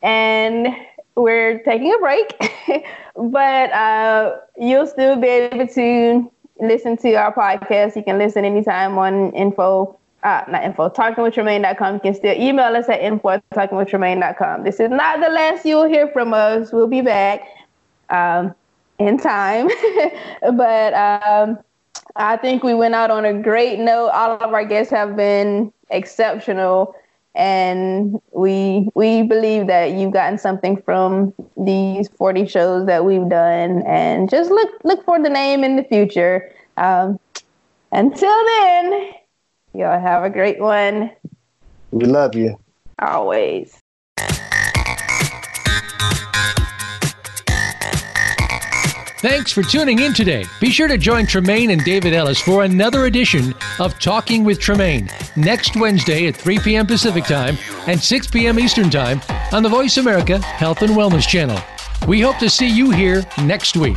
and 0.00 0.68
we're 1.16 1.58
taking 1.64 1.92
a 1.92 1.98
break, 1.98 2.32
but 3.14 3.70
uh, 3.72 4.38
you'll 4.56 4.86
still 4.86 5.16
be 5.20 5.28
able 5.28 5.68
to 5.68 6.32
listen 6.60 6.96
to 6.96 7.12
our 7.16 7.34
podcast. 7.34 7.94
You 7.94 8.04
can 8.04 8.16
listen 8.16 8.46
anytime 8.46 8.96
on 8.96 9.32
info, 9.32 9.98
uh, 10.22 10.42
not 10.48 10.64
info, 10.64 10.88
talkingwithtremaine.com. 10.88 11.94
You 11.94 12.00
can 12.00 12.14
still 12.14 12.36
email 12.40 12.74
us 12.76 12.88
at 12.88 13.00
info 13.00 13.30
at 13.30 13.50
talkingwithtremaine.com. 13.50 14.64
This 14.64 14.80
is 14.80 14.90
not 14.90 15.20
the 15.20 15.28
last 15.28 15.64
you'll 15.64 15.88
hear 15.88 16.08
from 16.08 16.34
us. 16.34 16.72
We'll 16.72 16.88
be 16.88 17.00
back 17.00 17.42
um, 18.10 18.54
in 18.98 19.18
time. 19.18 19.68
but 20.40 20.94
um, 20.94 21.58
I 22.16 22.36
think 22.36 22.62
we 22.62 22.74
went 22.74 22.94
out 22.94 23.10
on 23.10 23.24
a 23.24 23.34
great 23.34 23.78
note. 23.78 24.08
All 24.08 24.32
of 24.32 24.52
our 24.52 24.64
guests 24.64 24.90
have 24.90 25.16
been 25.16 25.72
exceptional 25.90 26.94
and 27.36 28.18
we 28.32 28.88
we 28.94 29.22
believe 29.22 29.66
that 29.66 29.92
you've 29.92 30.12
gotten 30.12 30.38
something 30.38 30.80
from 30.82 31.34
these 31.56 32.08
40 32.08 32.46
shows 32.46 32.86
that 32.86 33.04
we've 33.04 33.28
done 33.28 33.82
and 33.82 34.30
just 34.30 34.50
look 34.50 34.70
look 34.84 35.04
for 35.04 35.22
the 35.22 35.28
name 35.28 35.62
in 35.62 35.76
the 35.76 35.84
future 35.84 36.50
um, 36.78 37.20
until 37.92 38.44
then 38.46 39.12
y'all 39.76 40.00
have 40.00 40.24
a 40.24 40.30
great 40.30 40.58
one 40.58 41.10
we 41.90 42.06
love 42.06 42.34
you 42.34 42.58
always 42.98 43.78
Thanks 49.20 49.50
for 49.50 49.62
tuning 49.62 49.98
in 50.00 50.12
today. 50.12 50.44
Be 50.60 50.70
sure 50.70 50.86
to 50.86 50.96
join 50.96 51.26
Tremaine 51.26 51.70
and 51.70 51.82
David 51.82 52.12
Ellis 52.12 52.40
for 52.40 52.62
another 52.62 53.06
edition 53.06 53.54
of 53.80 53.98
Talking 53.98 54.44
with 54.44 54.60
Tremaine 54.60 55.10
next 55.34 55.74
Wednesday 55.74 56.28
at 56.28 56.36
3 56.36 56.60
p.m. 56.60 56.86
Pacific 56.86 57.24
Time 57.24 57.58
and 57.88 58.00
6 58.00 58.26
p.m. 58.28 58.60
Eastern 58.60 58.88
Time 58.88 59.20
on 59.52 59.64
the 59.64 59.68
Voice 59.68 59.96
America 59.96 60.38
Health 60.38 60.82
and 60.82 60.92
Wellness 60.92 61.26
Channel. 61.26 61.58
We 62.06 62.20
hope 62.20 62.38
to 62.38 62.48
see 62.48 62.68
you 62.68 62.90
here 62.90 63.24
next 63.42 63.76
week. 63.76 63.96